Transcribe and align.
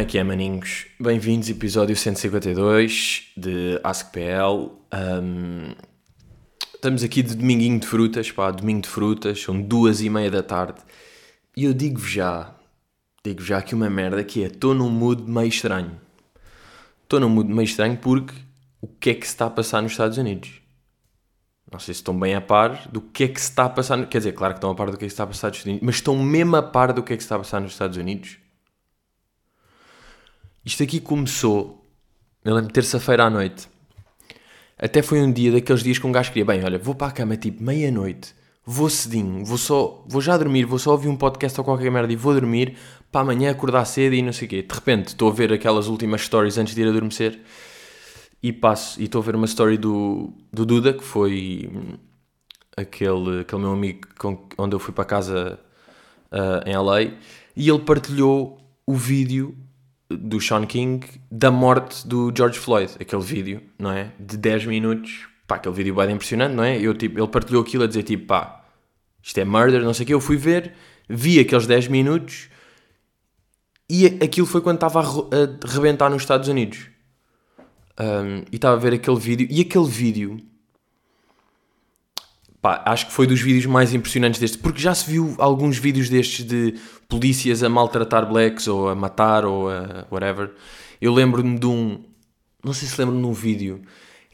É 0.00 0.04
que 0.06 0.16
é, 0.16 0.24
maninhos? 0.24 0.86
Bem-vindos, 0.98 1.50
episódio 1.50 1.94
152 1.94 3.32
de 3.36 3.78
AskPL. 3.84 4.70
Um, 4.94 5.74
estamos 6.74 7.04
aqui 7.04 7.22
de 7.22 7.34
dominguinho 7.34 7.78
de 7.78 7.86
frutas, 7.86 8.32
pá, 8.32 8.50
domingo 8.50 8.80
de 8.80 8.88
frutas, 8.88 9.42
são 9.42 9.60
duas 9.60 10.00
e 10.00 10.08
meia 10.08 10.30
da 10.30 10.42
tarde. 10.42 10.80
E 11.54 11.64
eu 11.64 11.74
digo-vos 11.74 12.10
já, 12.10 12.54
digo 13.22 13.42
já 13.42 13.58
aqui 13.58 13.74
uma 13.74 13.90
merda 13.90 14.24
que 14.24 14.42
é, 14.42 14.46
estou 14.46 14.74
num 14.74 14.88
mood 14.88 15.30
meio 15.30 15.48
estranho. 15.48 16.00
Estou 17.02 17.20
num 17.20 17.28
mood 17.28 17.52
meio 17.52 17.66
estranho 17.66 17.98
porque 17.98 18.32
o 18.80 18.88
que 18.88 19.10
é 19.10 19.14
que 19.14 19.26
se 19.26 19.34
está 19.34 19.48
a 19.48 19.50
passar 19.50 19.82
nos 19.82 19.92
Estados 19.92 20.16
Unidos? 20.16 20.62
Não 21.70 21.78
sei 21.78 21.92
se 21.92 22.00
estão 22.00 22.18
bem 22.18 22.34
a 22.34 22.40
par 22.40 22.88
do 22.88 23.02
que 23.02 23.24
é 23.24 23.28
que 23.28 23.38
se 23.38 23.50
está 23.50 23.66
a 23.66 23.68
passar. 23.68 24.02
Quer 24.06 24.16
dizer, 24.16 24.32
claro 24.32 24.54
que 24.54 24.58
estão 24.60 24.70
a 24.70 24.74
par 24.74 24.90
do 24.90 24.96
que 24.96 25.04
é 25.04 25.08
que 25.08 25.10
se 25.10 25.14
está 25.16 25.24
a 25.24 25.26
passar 25.26 25.48
nos 25.48 25.58
Estados 25.58 25.66
Unidos, 25.66 25.84
mas 25.86 25.96
estão 25.96 26.16
mesmo 26.16 26.56
a 26.56 26.62
par 26.62 26.94
do 26.94 27.02
que 27.02 27.12
é 27.12 27.16
que 27.18 27.22
se 27.22 27.26
está 27.26 27.36
a 27.36 27.40
passar 27.40 27.60
nos 27.60 27.72
Estados 27.72 27.98
Unidos? 27.98 28.39
Isto 30.70 30.84
aqui 30.84 31.00
começou, 31.00 31.84
eu 32.44 32.54
lembro, 32.54 32.72
terça-feira 32.72 33.24
à 33.24 33.28
noite. 33.28 33.68
Até 34.78 35.02
foi 35.02 35.20
um 35.20 35.32
dia 35.32 35.50
daqueles 35.50 35.82
dias 35.82 35.98
que 35.98 36.06
um 36.06 36.12
gajo 36.12 36.28
queria, 36.28 36.44
bem, 36.44 36.62
olha, 36.64 36.78
vou 36.78 36.94
para 36.94 37.08
a 37.08 37.10
cama 37.10 37.36
tipo 37.36 37.60
meia-noite, 37.60 38.32
vou 38.64 38.88
cedinho, 38.88 39.44
vou 39.44 39.58
só, 39.58 40.04
vou 40.06 40.20
já 40.20 40.38
dormir, 40.38 40.64
vou 40.66 40.78
só 40.78 40.92
ouvir 40.92 41.08
um 41.08 41.16
podcast 41.16 41.58
ou 41.58 41.64
qualquer 41.64 41.90
merda 41.90 42.12
e 42.12 42.14
vou 42.14 42.32
dormir 42.32 42.76
para 43.10 43.22
amanhã 43.22 43.50
acordar 43.50 43.84
cedo 43.84 44.14
e 44.14 44.22
não 44.22 44.32
sei 44.32 44.46
o 44.46 44.48
quê. 44.48 44.62
De 44.62 44.72
repente 44.72 45.08
estou 45.08 45.28
a 45.28 45.32
ver 45.32 45.52
aquelas 45.52 45.88
últimas 45.88 46.20
stories 46.20 46.56
antes 46.56 46.72
de 46.72 46.82
ir 46.82 46.86
adormecer 46.86 47.40
e 48.40 48.52
passo, 48.52 49.00
e 49.00 49.06
estou 49.06 49.22
a 49.22 49.24
ver 49.24 49.34
uma 49.34 49.46
story 49.46 49.76
do, 49.76 50.32
do 50.52 50.64
Duda, 50.64 50.92
que 50.92 51.02
foi 51.02 51.68
aquele, 52.76 53.40
aquele 53.40 53.60
meu 53.60 53.72
amigo 53.72 54.06
com, 54.16 54.46
onde 54.56 54.76
eu 54.76 54.78
fui 54.78 54.94
para 54.94 55.04
casa 55.04 55.58
uh, 56.30 56.62
em 56.64 56.76
LA, 56.76 57.18
e 57.56 57.68
ele 57.68 57.80
partilhou 57.80 58.56
o 58.86 58.94
vídeo 58.94 59.56
do 60.10 60.40
Sean 60.40 60.66
King 60.66 61.06
da 61.30 61.50
morte 61.50 62.06
do 62.06 62.32
George 62.36 62.58
Floyd, 62.58 62.92
aquele 63.00 63.22
vídeo, 63.22 63.62
não 63.78 63.92
é? 63.92 64.10
De 64.18 64.36
10 64.36 64.66
minutos, 64.66 65.28
pá, 65.46 65.56
aquele 65.56 65.74
vídeo 65.74 65.94
bem 65.94 66.10
impressionante, 66.10 66.54
não 66.54 66.64
é? 66.64 66.78
Eu, 66.78 66.94
tipo, 66.94 67.18
ele 67.18 67.28
partilhou 67.28 67.62
aquilo 67.62 67.84
a 67.84 67.86
dizer 67.86 68.02
tipo, 68.02 68.26
pá, 68.26 68.64
isto 69.22 69.38
é 69.38 69.44
murder, 69.44 69.82
não 69.82 69.94
sei 69.94 70.04
o 70.04 70.06
que, 70.06 70.14
eu 70.14 70.20
fui 70.20 70.36
ver, 70.36 70.74
vi 71.08 71.38
aqueles 71.38 71.66
10 71.66 71.88
minutos 71.88 72.48
e 73.88 74.06
aquilo 74.06 74.46
foi 74.46 74.60
quando 74.60 74.76
estava 74.76 75.00
a, 75.00 75.66
rebentar 75.66 76.08
nos 76.10 76.22
Estados 76.22 76.48
Unidos. 76.48 76.88
Um, 77.98 78.44
e 78.50 78.56
estava 78.56 78.76
a 78.76 78.78
ver 78.78 78.94
aquele 78.94 79.18
vídeo, 79.18 79.46
e 79.50 79.60
aquele 79.60 79.88
vídeo, 79.88 80.40
pá, 82.60 82.82
acho 82.84 83.06
que 83.06 83.12
foi 83.12 83.26
dos 83.26 83.40
vídeos 83.40 83.66
mais 83.66 83.94
impressionantes 83.94 84.40
deste, 84.40 84.58
porque 84.58 84.80
já 84.80 84.94
se 84.94 85.10
viu 85.10 85.34
alguns 85.38 85.78
vídeos 85.78 86.08
destes 86.08 86.44
de 86.44 86.74
polícias 87.08 87.62
a 87.62 87.68
maltratar 87.68 88.26
blacks 88.28 88.68
ou 88.68 88.88
a 88.88 88.94
matar 88.94 89.44
ou 89.44 89.70
a 89.70 90.06
whatever. 90.10 90.50
Eu 91.00 91.12
lembro-me 91.12 91.58
de 91.58 91.66
um, 91.66 92.00
não 92.62 92.72
sei 92.72 92.88
se 92.88 93.00
lembro 93.00 93.16
de 93.16 93.26
um 93.26 93.32
vídeo 93.32 93.82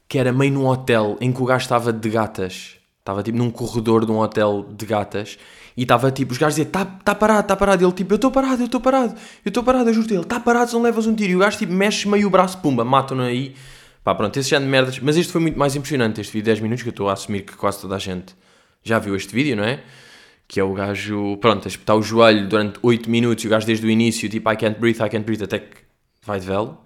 que 0.08 0.18
era 0.18 0.32
meio 0.32 0.52
num 0.52 0.66
hotel 0.66 1.16
em 1.20 1.32
que 1.32 1.42
o 1.42 1.44
gajo 1.44 1.62
estava 1.62 1.92
de 1.92 2.08
gatas, 2.08 2.76
estava 2.98 3.22
tipo 3.22 3.38
num 3.38 3.50
corredor 3.50 4.04
de 4.04 4.12
um 4.12 4.18
hotel 4.18 4.66
de 4.76 4.86
gatas 4.86 5.38
e 5.76 5.82
estava 5.82 6.10
tipo, 6.10 6.32
os 6.32 6.38
gajos 6.38 6.56
diziam, 6.56 6.68
está 6.68 6.84
tá 6.84 7.14
parado, 7.14 7.40
está 7.40 7.54
parado. 7.54 7.84
Ele 7.84 7.92
tipo, 7.92 8.14
eu 8.14 8.16
estou 8.16 8.30
parado, 8.30 8.62
eu 8.62 8.66
estou 8.66 8.80
parado, 8.80 9.14
eu 9.44 9.48
estou 9.50 9.62
parado, 9.62 9.90
eu 9.90 9.94
ele, 9.94 10.20
está 10.20 10.40
parado 10.40 10.70
se 10.70 10.74
não 10.74 10.82
levas 10.82 11.06
um 11.06 11.14
tiro. 11.14 11.32
E 11.32 11.36
o 11.36 11.40
gajo 11.40 11.58
tipo, 11.58 11.72
mexe 11.72 12.08
meio 12.08 12.26
o 12.26 12.30
braço, 12.30 12.58
pumba, 12.58 12.84
matam-no 12.84 13.22
aí. 13.22 13.54
Pá, 14.06 14.14
pronto, 14.14 14.36
esse 14.36 14.50
género 14.50 14.66
de 14.66 14.70
merdas. 14.70 14.98
Mas 15.00 15.16
este 15.16 15.32
foi 15.32 15.40
muito 15.40 15.58
mais 15.58 15.74
impressionante, 15.74 16.20
este 16.20 16.32
vídeo 16.32 16.44
de 16.44 16.50
10 16.50 16.60
minutos, 16.60 16.84
que 16.84 16.88
eu 16.88 16.92
estou 16.92 17.08
a 17.08 17.12
assumir 17.14 17.42
que 17.42 17.56
quase 17.56 17.80
toda 17.80 17.96
a 17.96 17.98
gente 17.98 18.36
já 18.84 19.00
viu 19.00 19.16
este 19.16 19.34
vídeo, 19.34 19.56
não 19.56 19.64
é? 19.64 19.82
Que 20.46 20.60
é 20.60 20.62
o 20.62 20.72
gajo, 20.72 21.36
pronto, 21.38 21.66
a 21.66 21.68
espetar 21.68 21.96
o 21.96 22.02
joelho 22.02 22.48
durante 22.48 22.78
8 22.80 23.10
minutos 23.10 23.42
e 23.42 23.48
o 23.48 23.50
gajo 23.50 23.66
desde 23.66 23.84
o 23.84 23.90
início, 23.90 24.28
tipo, 24.28 24.48
I 24.48 24.56
can't 24.56 24.78
breathe, 24.78 25.04
I 25.04 25.10
can't 25.10 25.24
breathe, 25.24 25.42
até 25.42 25.58
que 25.58 25.78
vai 26.24 26.38
de 26.38 26.46
velo. 26.46 26.78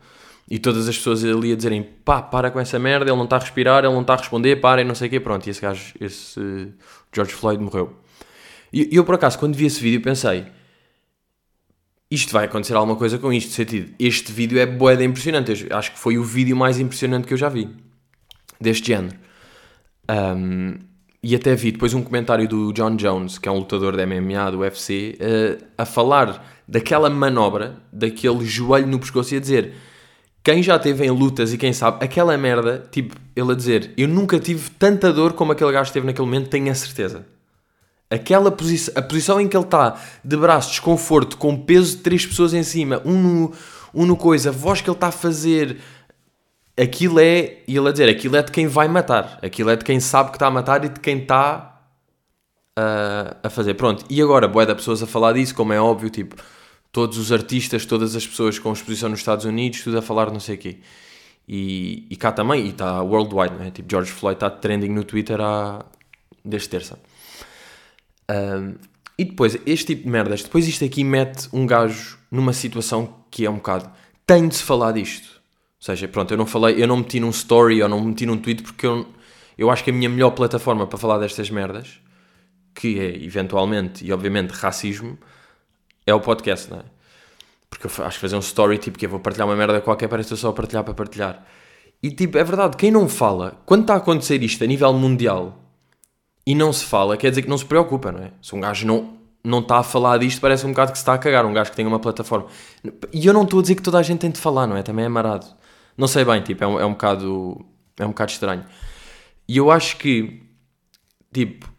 E 0.51 0.59
todas 0.59 0.89
as 0.89 0.97
pessoas 0.97 1.23
ali 1.23 1.53
a 1.53 1.57
dizerem, 1.57 1.83
pá, 1.83 2.23
para 2.23 2.51
com 2.51 2.59
essa 2.59 2.79
merda, 2.79 3.11
ele 3.11 3.19
não 3.19 3.25
está 3.25 3.37
a 3.37 3.41
respirar, 3.41 3.85
ele 3.85 3.93
não 3.93 4.01
está 4.01 4.15
a 4.15 4.17
responder, 4.17 4.57
para 4.57 4.81
e 4.81 4.85
não 4.85 4.95
sei 4.95 5.09
o 5.09 5.11
quê. 5.11 5.21
Pronto, 5.21 5.47
e 5.47 5.51
esse 5.51 5.61
gajo, 5.61 5.93
esse 6.01 6.73
George 7.15 7.35
Floyd 7.35 7.63
morreu. 7.63 7.99
E 8.73 8.89
eu, 8.97 9.05
por 9.05 9.17
acaso, 9.17 9.39
quando 9.39 9.55
vi 9.55 9.67
esse 9.67 9.83
vídeo, 9.83 10.01
pensei, 10.01 10.47
isto 12.11 12.33
vai 12.33 12.47
acontecer 12.47 12.75
alguma 12.75 12.97
coisa 12.97 13.19
com 13.19 13.33
isto, 13.33 13.53
sentido. 13.53 13.95
Este 13.99 14.33
vídeo 14.33 14.59
é 14.59 14.67
boeda 14.67 15.05
impressionante. 15.05 15.67
Eu 15.71 15.77
acho 15.77 15.93
que 15.93 15.99
foi 15.99 16.19
o 16.19 16.25
vídeo 16.25 16.57
mais 16.57 16.79
impressionante 16.81 17.27
que 17.27 17.33
eu 17.33 17.39
já 17.39 17.49
vi, 17.49 17.69
deste 18.61 18.89
género. 18.89 19.17
Um, 20.11 20.75
e 21.23 21.37
até 21.37 21.55
vi 21.55 21.71
depois 21.71 21.95
um 21.95 22.03
comentário 22.03 22.49
do 22.49 22.73
John 22.73 22.97
Jones, 22.97 23.39
que 23.39 23.49
é 23.49 23.53
um 23.53 23.59
lutador 23.59 23.97
da 23.97 24.05
MMA, 24.07 24.51
do 24.51 24.59
UFC, 24.61 25.19
uh, 25.21 25.65
a 25.79 25.85
falar 25.85 26.45
daquela 26.67 27.09
manobra, 27.09 27.77
daquele 27.93 28.45
joelho 28.45 28.87
no 28.87 28.99
pescoço 28.99 29.35
e 29.35 29.37
a 29.37 29.41
dizer 29.41 29.75
quem 30.43 30.63
já 30.63 30.79
teve 30.79 31.05
em 31.05 31.11
lutas 31.11 31.53
e 31.53 31.59
quem 31.59 31.73
sabe, 31.73 32.03
aquela 32.05 32.37
merda, 32.39 32.89
tipo, 32.91 33.15
ele 33.37 33.53
a 33.53 33.55
dizer 33.55 33.93
eu 33.97 34.09
nunca 34.09 34.39
tive 34.39 34.71
tanta 34.71 35.13
dor 35.13 35.35
como 35.35 35.53
aquele 35.53 35.73
gajo 35.73 35.93
teve 35.93 36.07
naquele 36.07 36.27
momento, 36.27 36.49
tenho 36.49 36.71
a 36.71 36.75
certeza. 36.75 37.27
Aquela 38.11 38.51
posição, 38.51 38.93
a 38.97 39.03
posição 39.03 39.41
em 39.41 39.49
que 39.49 39.57
ele 39.57 39.65
está 39.65 40.01
de 40.25 40.37
braço, 40.37 40.71
desconforto, 40.71 41.37
com 41.37 41.57
peso 41.57 41.97
de 41.97 42.03
três 42.03 42.27
pessoas 42.27 42.53
em 42.53 42.65
cima, 42.65 43.01
um 43.05 43.17
no, 43.17 43.53
um 43.95 44.05
no 44.05 44.17
coisa, 44.17 44.49
a 44.49 44.53
voz 44.53 44.81
que 44.81 44.91
ele 44.91 44.97
está 44.97 45.09
a 45.09 45.13
fazer, 45.13 45.79
aquilo 46.77 47.21
é, 47.21 47.59
e 47.69 47.77
ele 47.77 47.89
a 47.89 47.93
dizer, 47.93 48.09
aquilo 48.09 48.37
é 48.37 48.43
de 48.43 48.51
quem 48.51 48.67
vai 48.67 48.89
matar, 48.89 49.39
aquilo 49.43 49.71
é 49.71 49.77
de 49.77 49.85
quem 49.85 50.01
sabe 50.01 50.31
que 50.31 50.37
está 50.37 50.49
a 50.49 50.51
matar 50.51 50.85
e 50.85 50.89
de 50.89 50.99
quem 50.99 51.19
está 51.19 51.81
uh, 52.79 53.37
a 53.43 53.51
fazer. 53.51 53.75
Pronto, 53.75 54.05
e 54.11 54.21
agora, 54.21 54.49
boé 54.49 54.67
da 54.67 54.75
pessoas 54.75 55.03
a 55.03 55.07
falar 55.07 55.35
disso, 55.35 55.55
como 55.55 55.73
é 55.73 55.81
óbvio, 55.81 56.11
tipo, 56.11 56.37
todos 56.91 57.19
os 57.19 57.31
artistas, 57.31 57.85
todas 57.87 58.17
as 58.17 58.27
pessoas 58.27 58.59
com 58.59 58.73
exposição 58.73 59.09
nos 59.09 59.21
Estados 59.21 59.45
Unidos, 59.45 59.83
tudo 59.83 59.99
a 59.99 60.03
falar 60.03 60.31
não 60.31 60.41
sei 60.41 60.57
o 60.57 60.59
quê. 60.59 60.79
E, 61.49 62.07
e 62.11 62.17
cá 62.17 62.33
também, 62.33 62.67
e 62.67 62.69
está 62.71 63.03
worldwide, 63.03 63.55
não 63.55 63.65
é? 63.65 63.71
Tipo, 63.71 63.91
George 63.91 64.11
Floyd 64.13 64.37
está 64.37 64.51
trending 64.51 64.91
no 64.91 65.05
Twitter 65.05 65.41
há, 65.41 65.85
desde 66.45 66.69
terça. 66.69 66.99
Um, 68.31 68.75
e 69.19 69.25
depois, 69.25 69.59
este 69.67 69.87
tipo 69.87 70.05
de 70.05 70.09
merdas, 70.09 70.43
depois 70.43 70.67
isto 70.67 70.85
aqui 70.85 71.03
mete 71.03 71.49
um 71.53 71.67
gajo 71.67 72.19
numa 72.31 72.53
situação 72.53 73.17
que 73.31 73.45
é 73.45 73.51
um 73.51 73.57
bocado, 73.57 73.91
tem 74.25 74.49
de 74.49 74.55
se 74.55 74.63
falar 74.63 74.93
disto. 74.93 75.41
Ou 75.81 75.85
seja, 75.85 76.07
pronto, 76.09 76.33
eu 76.33 76.39
não 76.39 76.47
falei, 76.47 76.83
eu 76.83 76.87
não 76.87 76.99
meti 76.99 77.19
num 77.19 77.31
story 77.31 77.83
ou 77.83 77.89
não 77.89 78.03
meti 78.03 78.25
num 78.25 78.39
tweet 78.39 78.63
porque 78.63 78.87
eu, 78.87 79.07
eu 79.59 79.71
acho 79.71 79.83
que 79.83 79.91
a 79.91 79.93
minha 79.93 80.09
melhor 80.09 80.31
plataforma 80.31 80.87
para 80.87 80.99
falar 80.99 81.19
destas 81.19 81.51
merdas, 81.51 82.01
que 82.75 83.01
é 83.01 83.23
eventualmente 83.23 84.05
e 84.07 84.13
obviamente 84.13 84.53
racismo, 84.53 85.19
é 86.07 86.15
o 86.15 86.21
podcast, 86.21 86.71
não 86.71 86.79
é? 86.79 86.85
Porque 87.69 87.87
eu 87.87 88.05
acho 88.05 88.17
que 88.17 88.21
fazer 88.21 88.37
um 88.37 88.41
story 88.41 88.79
tipo 88.79 88.99
que 88.99 89.07
eu 89.07 89.11
vou 89.11 89.21
partilhar 89.21 89.47
uma 89.49 89.57
merda 89.57 89.81
qualquer, 89.81 90.09
parece 90.09 90.37
só 90.37 90.53
partilhar 90.53 90.85
para 90.85 90.95
partilhar. 90.95 91.47
E 92.03 92.11
tipo, 92.11 92.39
é 92.39 92.45
verdade, 92.45 92.77
quem 92.77 92.91
não 92.91 93.09
fala, 93.09 93.61
quando 93.67 93.83
está 93.83 93.95
a 93.95 93.99
acontecer 93.99 94.43
isto 94.43 94.65
a 94.65 94.67
nível 94.67 94.93
mundial 94.93 95.70
e 96.51 96.55
não 96.57 96.73
se 96.73 96.85
fala, 96.85 97.17
quer 97.17 97.31
dizer 97.31 97.43
que 97.43 97.49
não 97.49 97.57
se 97.57 97.65
preocupa, 97.65 98.11
não 98.11 98.19
é? 98.19 98.33
Se 98.43 98.57
um 98.57 98.61
gajo 98.61 98.85
não, 98.85 99.17
não 99.45 99.61
está 99.61 99.79
a 99.79 99.83
falar 99.85 100.19
disto, 100.19 100.41
parece 100.41 100.67
um 100.67 100.71
bocado 100.71 100.91
que 100.91 100.99
se 100.99 101.03
está 101.03 101.15
a 101.15 101.19
cagar, 101.19 101.47
um 101.47 101.53
gajo 101.53 101.71
que 101.71 101.77
tem 101.77 101.87
uma 101.87 102.01
plataforma. 102.01 102.49
E 103.13 103.25
eu 103.25 103.33
não 103.33 103.45
estou 103.45 103.61
a 103.61 103.63
dizer 103.63 103.77
que 103.77 103.83
toda 103.83 104.01
a 104.01 104.03
gente 104.03 104.19
tem 104.19 104.33
de 104.33 104.41
falar, 104.41 104.67
não 104.67 104.77
é? 104.77 104.83
Também 104.83 105.05
é 105.05 105.09
marado. 105.09 105.47
Não 105.97 106.09
sei 106.09 106.25
bem, 106.25 106.43
tipo, 106.43 106.65
é 106.65 106.67
um, 106.67 106.81
é 106.81 106.85
um 106.85 106.91
bocado. 106.91 107.65
É 107.97 108.05
um 108.05 108.09
bocado 108.09 108.33
estranho. 108.33 108.65
E 109.47 109.59
eu 109.59 109.71
acho 109.71 109.97
que, 109.97 110.43
tipo, 111.33 111.73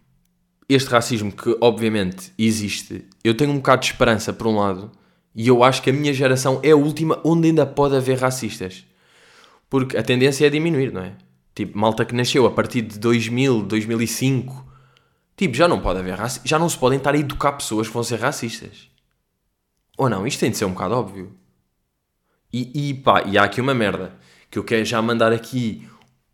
este 0.69 0.89
racismo 0.89 1.33
que 1.33 1.57
obviamente 1.59 2.31
existe, 2.37 3.03
eu 3.25 3.35
tenho 3.35 3.51
um 3.51 3.57
bocado 3.57 3.81
de 3.81 3.87
esperança 3.87 4.31
por 4.31 4.47
um 4.47 4.55
lado, 4.55 4.89
e 5.35 5.49
eu 5.49 5.65
acho 5.65 5.81
que 5.81 5.89
a 5.89 5.93
minha 5.93 6.13
geração 6.13 6.61
é 6.63 6.71
a 6.71 6.77
última 6.77 7.19
onde 7.25 7.49
ainda 7.49 7.65
pode 7.65 7.93
haver 7.93 8.17
racistas. 8.17 8.85
Porque 9.69 9.97
a 9.97 10.03
tendência 10.03 10.47
é 10.47 10.49
diminuir, 10.49 10.93
não 10.93 11.01
é? 11.01 11.11
Tipo, 11.53 11.77
malta 11.77 12.05
que 12.05 12.15
nasceu 12.15 12.45
a 12.45 12.51
partir 12.51 12.81
de 12.81 12.97
2000, 12.97 13.63
2005, 13.63 14.65
tipo, 15.35 15.53
já 15.53 15.67
não 15.67 15.81
pode 15.81 15.99
haver 15.99 16.15
racismo, 16.15 16.47
já 16.47 16.57
não 16.57 16.69
se 16.69 16.77
podem 16.77 16.97
estar 16.97 17.13
a 17.13 17.17
educar 17.17 17.51
pessoas 17.53 17.87
que 17.87 17.93
vão 17.93 18.03
ser 18.03 18.19
racistas. 18.19 18.89
Ou 19.97 20.09
não? 20.09 20.25
Isto 20.25 20.39
tem 20.39 20.51
de 20.51 20.57
ser 20.57 20.65
um 20.65 20.71
bocado 20.71 20.95
óbvio. 20.95 21.37
E, 22.53 22.89
e 22.89 22.93
pá, 22.93 23.23
e 23.23 23.37
há 23.37 23.43
aqui 23.43 23.61
uma 23.61 23.73
merda, 23.73 24.17
que 24.49 24.57
eu 24.57 24.63
quero 24.63 24.85
já 24.85 25.01
mandar 25.01 25.31
aqui 25.31 25.87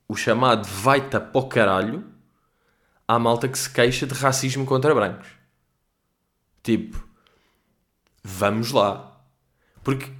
o 0.07 0.15
chamado 0.15 0.67
para 0.81 1.29
o 1.33 1.47
caralho 1.47 2.05
à 3.07 3.17
malta 3.19 3.47
que 3.47 3.57
se 3.57 3.69
queixa 3.69 4.05
de 4.05 4.13
racismo 4.13 4.65
contra 4.65 4.93
brancos. 4.93 5.27
Tipo, 6.63 7.01
vamos 8.23 8.71
lá. 8.71 9.21
Porque, 9.83 10.11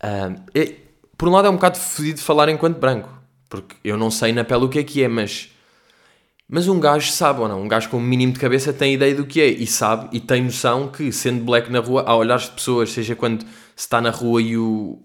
é, 0.00 0.76
por 1.16 1.28
um 1.28 1.32
lado 1.32 1.48
é 1.48 1.50
um 1.50 1.54
bocado 1.56 1.78
fodido 1.78 2.20
falar 2.20 2.48
enquanto 2.48 2.78
branco. 2.78 3.15
Porque 3.48 3.76
eu 3.84 3.96
não 3.96 4.10
sei 4.10 4.32
na 4.32 4.44
pele 4.44 4.64
o 4.64 4.68
que 4.68 4.78
é 4.78 4.84
que 4.84 5.02
é, 5.02 5.08
mas. 5.08 5.50
Mas 6.48 6.68
um 6.68 6.78
gajo 6.78 7.10
sabe 7.10 7.40
ou 7.40 7.48
não? 7.48 7.62
Um 7.62 7.68
gajo 7.68 7.88
com 7.88 7.96
um 7.96 8.00
mínimo 8.00 8.32
de 8.32 8.38
cabeça 8.38 8.72
tem 8.72 8.94
ideia 8.94 9.14
do 9.14 9.26
que 9.26 9.40
é 9.40 9.48
e 9.48 9.66
sabe 9.66 10.08
e 10.12 10.20
tem 10.20 10.44
noção 10.44 10.88
que, 10.88 11.10
sendo 11.10 11.44
black 11.44 11.70
na 11.72 11.80
rua, 11.80 12.04
há 12.06 12.14
olhares 12.16 12.44
de 12.44 12.52
pessoas, 12.52 12.92
seja 12.92 13.16
quando 13.16 13.42
se 13.42 13.48
está 13.74 14.00
na 14.00 14.10
rua 14.10 14.40
e 14.40 14.56
o 14.56 15.02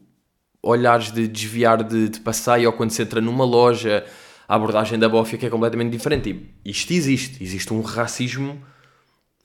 olhares 0.62 1.12
de 1.12 1.28
desviar 1.28 1.84
de, 1.84 2.10
de 2.10 2.20
passeio 2.20 2.68
ou 2.68 2.74
quando 2.74 2.92
se 2.92 3.02
entra 3.02 3.20
numa 3.20 3.44
loja, 3.44 4.06
a 4.48 4.56
abordagem 4.56 5.00
da 5.00 5.10
bófia 5.10 5.38
que 5.38 5.46
é 5.46 5.50
completamente 5.50 5.92
diferente. 5.92 6.30
E 6.64 6.70
isto 6.70 6.92
existe. 6.94 7.44
Existe 7.44 7.74
um 7.74 7.82
racismo 7.82 8.62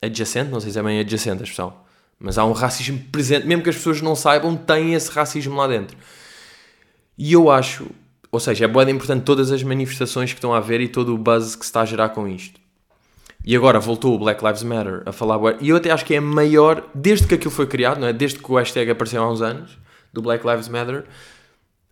adjacente, 0.01 0.51
não 0.51 0.59
sei 0.59 0.71
se 0.71 0.79
é 0.79 0.83
bem 0.83 0.99
adjacente 0.99 1.41
a 1.41 1.43
expressão, 1.43 1.73
Mas 2.19 2.37
há 2.37 2.45
um 2.45 2.51
racismo 2.51 2.99
presente, 3.11 3.47
mesmo 3.47 3.63
que 3.63 3.69
as 3.69 3.75
pessoas 3.75 4.01
não 4.01 4.15
saibam, 4.15 4.55
tem 4.55 4.93
esse 4.93 5.09
racismo 5.09 5.55
lá 5.55 5.67
dentro. 5.67 5.97
E 7.17 7.33
eu 7.33 7.49
acho, 7.49 7.87
ou 8.31 8.39
seja, 8.39 8.65
é 8.65 8.67
bem 8.67 8.89
importante 8.89 9.23
todas 9.23 9.51
as 9.51 9.63
manifestações 9.63 10.31
que 10.31 10.37
estão 10.37 10.53
a 10.53 10.57
haver 10.57 10.81
e 10.81 10.87
todo 10.87 11.13
o 11.13 11.17
buzz 11.17 11.55
que 11.55 11.65
se 11.65 11.69
está 11.69 11.81
a 11.81 11.85
gerar 11.85 12.09
com 12.09 12.27
isto. 12.27 12.59
E 13.45 13.55
agora 13.55 13.79
voltou 13.79 14.13
o 14.13 14.19
Black 14.19 14.43
Lives 14.43 14.63
Matter 14.63 15.03
a 15.05 15.11
falar. 15.11 15.39
E 15.61 15.69
eu 15.69 15.77
até 15.77 15.89
acho 15.89 16.03
que 16.03 16.13
é 16.13 16.17
a 16.17 16.21
maior, 16.21 16.83
desde 16.93 17.27
que 17.27 17.35
aquilo 17.35 17.51
foi 17.51 17.65
criado, 17.65 17.99
não 17.99 18.07
é? 18.07 18.11
Desde 18.11 18.39
que 18.39 18.51
o 18.51 18.55
hashtag 18.55 18.91
apareceu 18.91 19.23
há 19.23 19.31
uns 19.31 19.41
anos, 19.41 19.77
do 20.11 20.21
Black 20.21 20.45
Lives 20.45 20.67
Matter, 20.67 21.05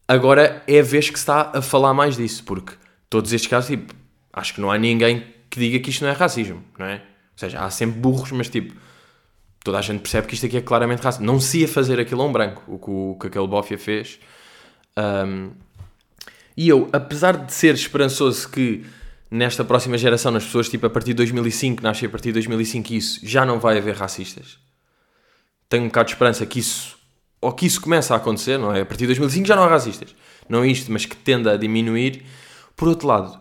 agora 0.07 0.63
é 0.67 0.79
a 0.79 0.83
vez 0.83 1.09
que 1.09 1.17
se 1.17 1.23
está 1.23 1.51
a 1.53 1.61
falar 1.61 1.93
mais 1.93 2.17
disso, 2.17 2.43
porque 2.43 2.73
todos 3.09 3.31
estes 3.31 3.49
casos, 3.49 3.69
tipo, 3.69 3.93
acho 4.33 4.53
que 4.53 4.61
não 4.61 4.71
há 4.71 4.77
ninguém 4.77 5.25
que 5.49 5.59
diga 5.59 5.79
que 5.79 5.89
isto 5.89 6.03
não 6.03 6.09
é 6.09 6.13
racismo, 6.13 6.61
não 6.77 6.85
é? 6.85 6.95
Ou 6.95 7.37
seja, 7.37 7.59
há 7.59 7.69
sempre 7.69 7.99
burros, 7.99 8.31
mas 8.31 8.49
tipo, 8.49 8.75
toda 9.63 9.77
a 9.77 9.81
gente 9.81 10.01
percebe 10.01 10.27
que 10.27 10.33
isto 10.33 10.45
aqui 10.45 10.57
é 10.57 10.61
claramente 10.61 11.01
racismo. 11.01 11.25
Não 11.25 11.39
se 11.39 11.61
ia 11.61 11.67
fazer 11.67 11.99
aquilo 11.99 12.21
a 12.21 12.25
um 12.25 12.31
branco, 12.31 12.63
o 12.67 12.77
que, 12.77 12.89
o, 12.89 13.17
que 13.19 13.27
aquele 13.27 13.47
bofia 13.47 13.77
fez. 13.77 14.19
Um, 14.97 15.51
e 16.57 16.69
eu, 16.69 16.89
apesar 16.93 17.37
de 17.37 17.53
ser 17.53 17.75
esperançoso 17.75 18.49
que 18.49 18.85
nesta 19.29 19.63
próxima 19.63 19.97
geração, 19.97 20.31
nas 20.31 20.45
pessoas 20.45 20.69
tipo 20.69 20.85
a 20.85 20.89
partir 20.89 21.09
de 21.09 21.15
2005, 21.15 21.83
nascem 21.83 22.07
a 22.07 22.09
partir 22.09 22.29
de 22.29 22.33
2005 22.33 22.93
isso, 22.93 23.19
já 23.23 23.45
não 23.45 23.59
vai 23.59 23.77
haver 23.77 23.95
racistas. 23.95 24.57
Tenho 25.67 25.83
um 25.83 25.87
bocado 25.87 26.07
de 26.07 26.13
esperança 26.13 26.45
que 26.45 26.59
isso, 26.59 26.97
ou 27.41 27.51
que 27.51 27.65
isso 27.65 27.81
comece 27.81 28.13
a 28.13 28.15
acontecer, 28.15 28.57
não 28.57 28.73
é? 28.73 28.81
A 28.81 28.85
partir 28.85 29.01
de 29.01 29.07
2005 29.07 29.47
já 29.47 29.55
não 29.55 29.63
há 29.63 29.67
racistas. 29.67 30.15
Não 30.47 30.63
isto, 30.63 30.91
mas 30.91 31.05
que 31.05 31.15
tenda 31.15 31.53
a 31.53 31.57
diminuir. 31.57 32.23
Por 32.75 32.87
outro 32.87 33.07
lado, 33.07 33.39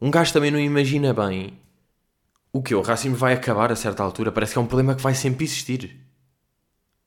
um 0.00 0.10
gajo 0.10 0.32
também 0.32 0.50
não 0.50 0.60
imagina 0.60 1.12
bem 1.12 1.58
o 2.52 2.62
que 2.62 2.74
o 2.74 2.80
racismo 2.80 3.16
vai 3.16 3.32
acabar 3.32 3.72
a 3.72 3.76
certa 3.76 4.02
altura. 4.02 4.30
Parece 4.30 4.52
que 4.52 4.58
é 4.58 4.62
um 4.62 4.66
problema 4.66 4.94
que 4.94 5.02
vai 5.02 5.14
sempre 5.14 5.44
existir. 5.44 6.00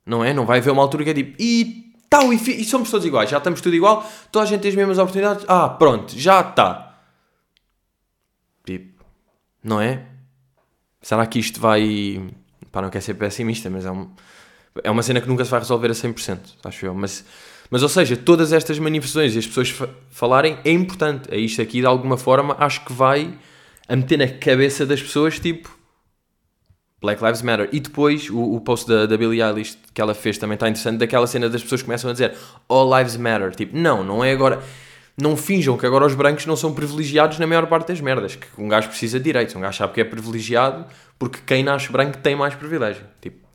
Não 0.05 0.23
é? 0.23 0.33
Não 0.33 0.45
vai 0.45 0.59
haver 0.59 0.71
uma 0.71 0.81
altura 0.81 1.05
que 1.05 1.09
é 1.09 1.13
tipo, 1.13 1.35
tal, 2.09 2.31
e, 2.33 2.35
e 2.35 2.63
somos 2.63 2.89
todos 2.89 3.05
iguais, 3.05 3.29
já 3.29 3.37
estamos 3.37 3.61
tudo 3.61 3.75
igual, 3.75 4.09
toda 4.31 4.45
a 4.45 4.47
gente 4.47 4.61
tem 4.61 4.69
as 4.69 4.75
mesmas 4.75 4.97
oportunidades. 4.97 5.45
Ah, 5.47 5.69
pronto, 5.69 6.17
já 6.17 6.41
está 6.41 6.87
Tipo, 8.67 9.05
não 9.63 9.79
é? 9.79 10.03
Será 11.01 11.25
que 11.25 11.39
isto 11.39 11.57
vai. 11.57 12.21
Pá, 12.69 12.81
não 12.81 12.89
quer 12.89 13.01
ser 13.01 13.13
pessimista, 13.13 13.69
mas 13.69 13.85
é, 13.85 13.91
um, 13.91 14.09
é 14.83 14.91
uma 14.91 15.01
cena 15.01 15.21
que 15.21 15.27
nunca 15.29 15.45
se 15.45 15.51
vai 15.51 15.61
resolver 15.61 15.87
a 15.87 15.93
100%, 15.93 16.39
acho 16.65 16.85
eu. 16.85 16.93
Mas, 16.93 17.23
mas 17.69 17.81
ou 17.81 17.87
seja, 17.87 18.17
todas 18.17 18.51
estas 18.51 18.77
manifestações 18.77 19.35
e 19.35 19.39
as 19.39 19.47
pessoas 19.47 19.73
falarem 20.09 20.59
é 20.65 20.71
importante. 20.71 21.33
É 21.33 21.37
isto 21.37 21.61
aqui, 21.61 21.79
de 21.79 21.85
alguma 21.85 22.17
forma, 22.17 22.57
acho 22.59 22.83
que 22.83 22.91
vai 22.91 23.39
a 23.87 23.95
meter 23.95 24.17
na 24.17 24.27
cabeça 24.27 24.85
das 24.85 25.01
pessoas, 25.01 25.39
tipo, 25.39 25.76
Black 27.01 27.23
Lives 27.23 27.41
Matter. 27.41 27.69
E 27.71 27.79
depois, 27.79 28.29
o, 28.29 28.55
o 28.55 28.61
post 28.61 28.87
da, 28.87 29.05
da 29.05 29.17
Billie 29.17 29.41
Eilish 29.41 29.77
que 29.93 30.01
ela 30.01 30.13
fez 30.13 30.37
também 30.37 30.55
está 30.55 30.67
interessante, 30.67 30.97
daquela 30.97 31.27
cena 31.27 31.49
das 31.49 31.61
pessoas 31.61 31.81
começam 31.81 32.09
a 32.09 32.13
dizer 32.13 32.35
All 32.67 32.97
Lives 32.97 33.17
Matter. 33.17 33.55
Tipo, 33.55 33.77
não, 33.77 34.03
não 34.03 34.23
é 34.23 34.31
agora 34.31 34.61
não 35.19 35.35
finjam 35.35 35.75
que 35.75 35.85
agora 35.85 36.05
os 36.05 36.13
brancos 36.13 36.45
não 36.45 36.55
são 36.55 36.73
privilegiados 36.73 37.39
na 37.39 37.47
maior 37.47 37.65
parte 37.65 37.87
das 37.87 37.99
merdas, 37.99 38.35
que 38.35 38.45
um 38.55 38.67
gajo 38.67 38.87
precisa 38.87 39.17
de 39.17 39.25
direitos, 39.25 39.55
um 39.55 39.59
gajo 39.59 39.75
sabe 39.75 39.93
que 39.93 39.99
é 39.99 40.03
privilegiado 40.03 40.85
porque 41.17 41.39
quem 41.43 41.63
nasce 41.63 41.91
branco 41.91 42.19
tem 42.19 42.35
mais 42.35 42.53
privilégio. 42.53 43.03
Tipo, 43.19 43.47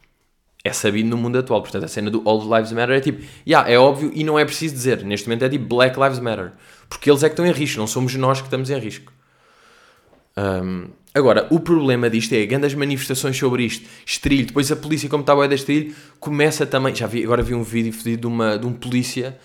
é 0.65 0.73
sabido 0.73 1.09
no 1.09 1.17
mundo 1.17 1.39
atual. 1.39 1.63
Portanto, 1.63 1.85
a 1.85 1.89
cena 1.89 2.11
do 2.11 2.23
All 2.29 2.41
Lives 2.41 2.73
Matter 2.73 2.97
é 2.97 3.01
tipo, 3.01 3.23
yeah, 3.47 3.69
é 3.71 3.79
óbvio 3.79 4.11
e 4.15 4.25
não 4.25 4.39
é 4.39 4.45
preciso 4.45 4.75
dizer. 4.75 5.05
Neste 5.05 5.29
momento 5.29 5.45
é 5.45 5.49
tipo 5.49 5.65
Black 5.65 5.99
Lives 5.99 6.19
Matter. 6.19 6.53
Porque 6.89 7.11
eles 7.11 7.23
é 7.23 7.29
que 7.29 7.33
estão 7.33 7.47
em 7.47 7.53
risco, 7.53 7.79
não 7.79 7.87
somos 7.87 8.15
nós 8.15 8.41
que 8.41 8.47
estamos 8.47 8.71
em 8.71 8.79
risco. 8.79 9.13
Um, 10.37 10.89
agora, 11.15 11.47
o 11.51 11.61
problema 11.61 12.09
disto 12.09 12.33
é 12.35 12.45
grandes 12.47 12.75
manifestações 12.75 13.37
sobre 13.37 13.65
isto, 13.65 13.89
estrilho, 14.07 14.47
depois 14.47 14.71
a 14.73 14.77
polícia, 14.77 15.09
como 15.09 15.23
estava 15.23 15.45
a 15.45 15.47
da 15.47 15.55
estrilho, 15.55 15.95
começa 16.19 16.67
também. 16.67 16.95
Já 16.95 17.07
vi, 17.07 17.25
agora 17.25 17.43
vi 17.43 17.55
um 17.55 17.63
vídeo 17.63 17.93
de, 18.17 18.27
uma, 18.27 18.59
de 18.59 18.67
um 18.67 18.73
polícia 18.73 19.39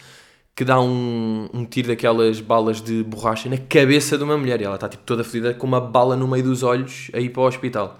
que 0.56 0.66
dá 0.66 0.82
um, 0.82 1.48
um 1.54 1.66
tiro 1.66 1.90
daquelas 1.90 2.42
balas 2.42 2.82
de 2.82 3.04
borracha 3.04 3.48
na 3.48 3.58
cabeça 3.58 4.18
de 4.18 4.24
uma 4.24 4.36
mulher 4.36 4.60
e 4.60 4.64
ela 4.64 4.74
está 4.74 4.90
tipo 4.90 5.04
toda 5.04 5.24
fedida 5.24 5.54
com 5.54 5.68
uma 5.68 5.80
bala 5.80 6.16
no 6.16 6.28
meio 6.28 6.44
dos 6.44 6.64
olhos 6.64 7.12
a 7.14 7.20
ir 7.20 7.30
para 7.30 7.44
o 7.44 7.46
hospital. 7.46 8.00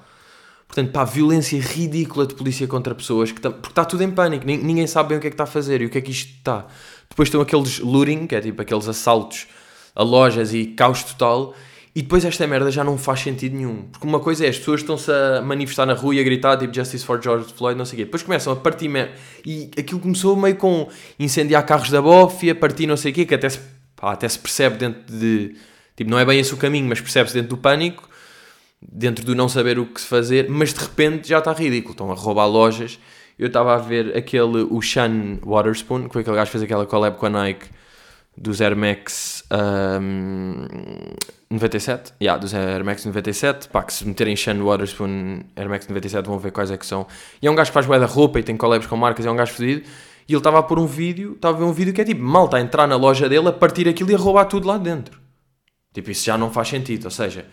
Portanto, 0.68 0.92
pá, 0.92 1.04
violência 1.04 1.62
ridícula 1.62 2.26
de 2.26 2.34
polícia 2.34 2.68
contra 2.68 2.96
pessoas, 2.96 3.32
que 3.32 3.40
tá, 3.40 3.52
porque 3.52 3.70
está 3.70 3.86
tudo 3.86 4.04
em 4.04 4.10
pânico, 4.10 4.46
ninguém 4.46 4.88
sabe 4.88 5.10
bem 5.10 5.18
o 5.20 5.22
que 5.22 5.28
é 5.28 5.30
que 5.30 5.36
está 5.36 5.44
a 5.44 5.48
fazer 5.48 5.82
e 5.82 5.86
o 5.86 5.90
que 5.90 6.00
é 6.00 6.02
que 6.02 6.12
isto 6.12 6.30
está. 6.36 6.66
Depois 7.08 7.28
estão 7.28 7.42
aqueles 7.42 7.80
looting, 7.80 8.28
que 8.28 8.36
é 8.36 8.42
tipo 8.42 8.62
aqueles 8.62 8.88
assaltos 8.88 9.48
a 9.96 10.04
lojas 10.04 10.54
e 10.54 10.66
caos 10.66 11.04
total, 11.04 11.56
e 11.98 12.04
depois 12.04 12.24
esta 12.24 12.46
merda 12.46 12.70
já 12.70 12.84
não 12.84 12.96
faz 12.96 13.22
sentido 13.22 13.56
nenhum. 13.56 13.88
Porque 13.92 14.06
uma 14.06 14.20
coisa 14.20 14.46
é 14.46 14.50
as 14.50 14.60
pessoas 14.60 14.82
estão-se 14.82 15.12
a 15.12 15.42
manifestar 15.42 15.84
na 15.84 15.96
rua 15.96 16.14
e 16.14 16.20
a 16.20 16.24
gritar 16.24 16.56
tipo 16.56 16.72
Justice 16.72 17.04
for 17.04 17.20
George 17.20 17.52
Floyd, 17.52 17.76
não 17.76 17.86
sei 17.86 17.96
o 17.96 17.98
quê. 17.98 18.06
Depois 18.06 18.22
começam 18.22 18.54
a 18.54 18.56
partir. 18.56 18.88
E 19.44 19.72
aquilo 19.76 20.00
começou 20.00 20.36
meio 20.36 20.56
com 20.58 20.88
incendiar 21.18 21.66
carros 21.66 21.90
da 21.90 22.00
BOF 22.00 22.52
a 22.52 22.54
partir 22.54 22.86
não 22.86 22.96
sei 22.96 23.12
o 23.12 23.16
quê, 23.16 23.26
que 23.26 23.34
até 23.34 23.50
se, 23.50 23.60
pá, 23.96 24.12
até 24.12 24.30
se 24.30 24.38
percebe 24.38 24.78
dentro 24.78 25.12
de. 25.12 25.56
Tipo, 25.96 26.12
não 26.12 26.20
é 26.20 26.26
bem 26.26 26.40
esse 26.40 26.54
o 26.54 26.58
caminho, 26.58 26.88
mas 26.88 27.02
percebe-se 27.02 27.34
dentro 27.34 27.50
do 27.50 27.58
pânico, 27.58 28.08
dentro 28.80 29.26
do 29.26 29.34
não 29.34 29.50
saber 29.50 29.80
o 29.80 29.88
que 29.88 30.00
se 30.00 30.06
fazer, 30.06 30.48
mas 30.48 30.76
de 30.76 30.80
repente 30.80 31.28
já 31.28 31.40
está 31.40 31.52
ridículo. 31.52 31.94
Estão 31.94 32.12
a 32.12 32.14
roubar 32.14 32.46
lojas. 32.46 33.00
Eu 33.40 33.48
estava 33.48 33.74
a 33.74 33.80
ver 33.80 34.16
aquele, 34.16 34.68
o 34.70 34.80
Sean 34.84 35.40
Waterspoon, 35.44 36.04
que 36.04 36.14
foi 36.14 36.22
aquele 36.22 36.36
gajo 36.36 36.52
que 36.52 36.60
fez 36.60 36.64
aquela 36.64 36.86
collab 36.86 37.18
com 37.18 37.26
a 37.26 37.30
Nike 37.32 37.66
dos 38.38 38.62
Air 38.62 38.78
Max 38.78 39.44
um, 40.00 40.68
97, 41.50 42.14
yeah, 42.22 42.40
dos 42.40 42.54
Air 42.54 42.86
Max 42.86 43.04
97, 43.04 43.68
pá, 43.70 43.82
que 43.82 43.92
se 43.92 44.06
meterem 44.06 44.36
Sean 44.36 44.64
Waterspoon 44.64 45.42
Air 45.56 45.70
Max 45.70 45.88
97 45.88 46.26
vão 46.28 46.38
ver 46.38 46.52
quais 46.52 46.70
é 46.70 46.78
que 46.78 46.86
são. 46.86 47.08
E 47.42 47.48
é 47.48 47.52
um 47.52 47.56
gajo 47.56 47.72
que 47.72 47.74
faz 47.74 47.86
bué 47.86 48.00
da 48.00 48.06
roupa 48.06 48.40
e 48.40 48.44
tem 48.44 48.56
collabs 48.56 48.86
com 48.86 48.96
marcas, 48.96 49.26
é 49.26 49.32
um 49.32 49.36
gajo 49.36 49.54
fedido. 49.54 49.88
E 50.28 50.34
ele 50.34 50.38
estava 50.38 50.60
a 50.60 50.64
pôr 50.64 50.78
um 50.78 50.86
vídeo, 50.86 51.34
estava 51.34 51.58
a 51.58 51.60
ver 51.60 51.66
um 51.66 51.74
vídeo 51.74 51.94
que 51.94 52.02
é 52.02 52.06
tipo, 52.06 52.22
mal 52.22 52.46
está 52.46 52.58
a 52.58 52.62
entrar 52.62 52.86
na 52.86 52.96
loja 52.96 53.28
dele, 53.28 53.48
a 53.48 53.54
partir 53.54 53.88
aquilo 53.88 54.12
e 54.12 54.16
a 54.16 54.18
roubar 54.18 54.46
tudo 54.46 54.68
lá 54.68 54.78
dentro. 54.78 55.20
Tipo, 55.94 56.12
isso 56.12 56.26
já 56.26 56.38
não 56.38 56.52
faz 56.52 56.68
sentido, 56.68 57.06
ou 57.06 57.12
seja... 57.12 57.46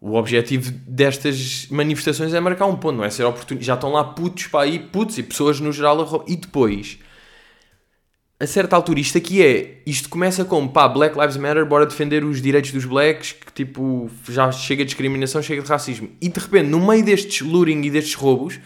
O 0.00 0.16
objetivo 0.16 0.70
destas 0.86 1.66
manifestações 1.70 2.34
é 2.34 2.40
marcar 2.40 2.66
um 2.66 2.76
ponto, 2.76 2.98
não 2.98 3.04
é 3.04 3.08
ser 3.08 3.24
oportuno. 3.24 3.62
Já 3.62 3.72
estão 3.72 3.90
lá 3.90 4.04
putos 4.04 4.48
para 4.48 4.64
aí, 4.64 4.78
putos 4.78 5.16
e 5.16 5.22
pessoas 5.22 5.60
no 5.60 5.72
geral 5.72 5.98
a 5.98 6.04
roubar. 6.04 6.30
E 6.30 6.36
depois, 6.36 6.98
a 8.44 8.46
certa 8.46 8.76
altura, 8.76 9.00
isto 9.00 9.18
aqui 9.18 9.42
é. 9.42 9.82
Isto 9.86 10.08
começa 10.08 10.44
como 10.44 10.68
pá, 10.70 10.86
Black 10.86 11.18
Lives 11.18 11.36
Matter, 11.36 11.64
bora 11.64 11.86
defender 11.86 12.22
os 12.22 12.40
direitos 12.40 12.70
dos 12.72 12.84
blacks, 12.84 13.32
que 13.32 13.52
tipo, 13.52 14.10
já 14.28 14.52
chega 14.52 14.84
de 14.84 14.88
discriminação, 14.88 15.42
chega 15.42 15.62
de 15.62 15.68
racismo. 15.68 16.10
E 16.20 16.28
de 16.28 16.38
repente, 16.38 16.68
no 16.68 16.78
meio 16.78 17.04
destes 17.04 17.40
luring 17.40 17.82
e 17.82 17.90
destes 17.90 18.14
roubos, 18.14 18.60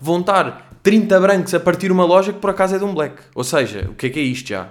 vão 0.00 0.20
estar 0.20 0.70
30 0.82 1.18
brancos 1.20 1.54
a 1.54 1.60
partir 1.60 1.90
uma 1.90 2.04
loja 2.04 2.32
que 2.32 2.38
por 2.38 2.50
acaso 2.50 2.74
é 2.74 2.78
de 2.78 2.84
um 2.84 2.94
black. 2.94 3.22
Ou 3.34 3.42
seja, 3.42 3.88
o 3.90 3.94
que 3.94 4.06
é 4.06 4.10
que 4.10 4.20
é 4.20 4.22
isto 4.22 4.48
já? 4.48 4.64
Ou 4.64 4.68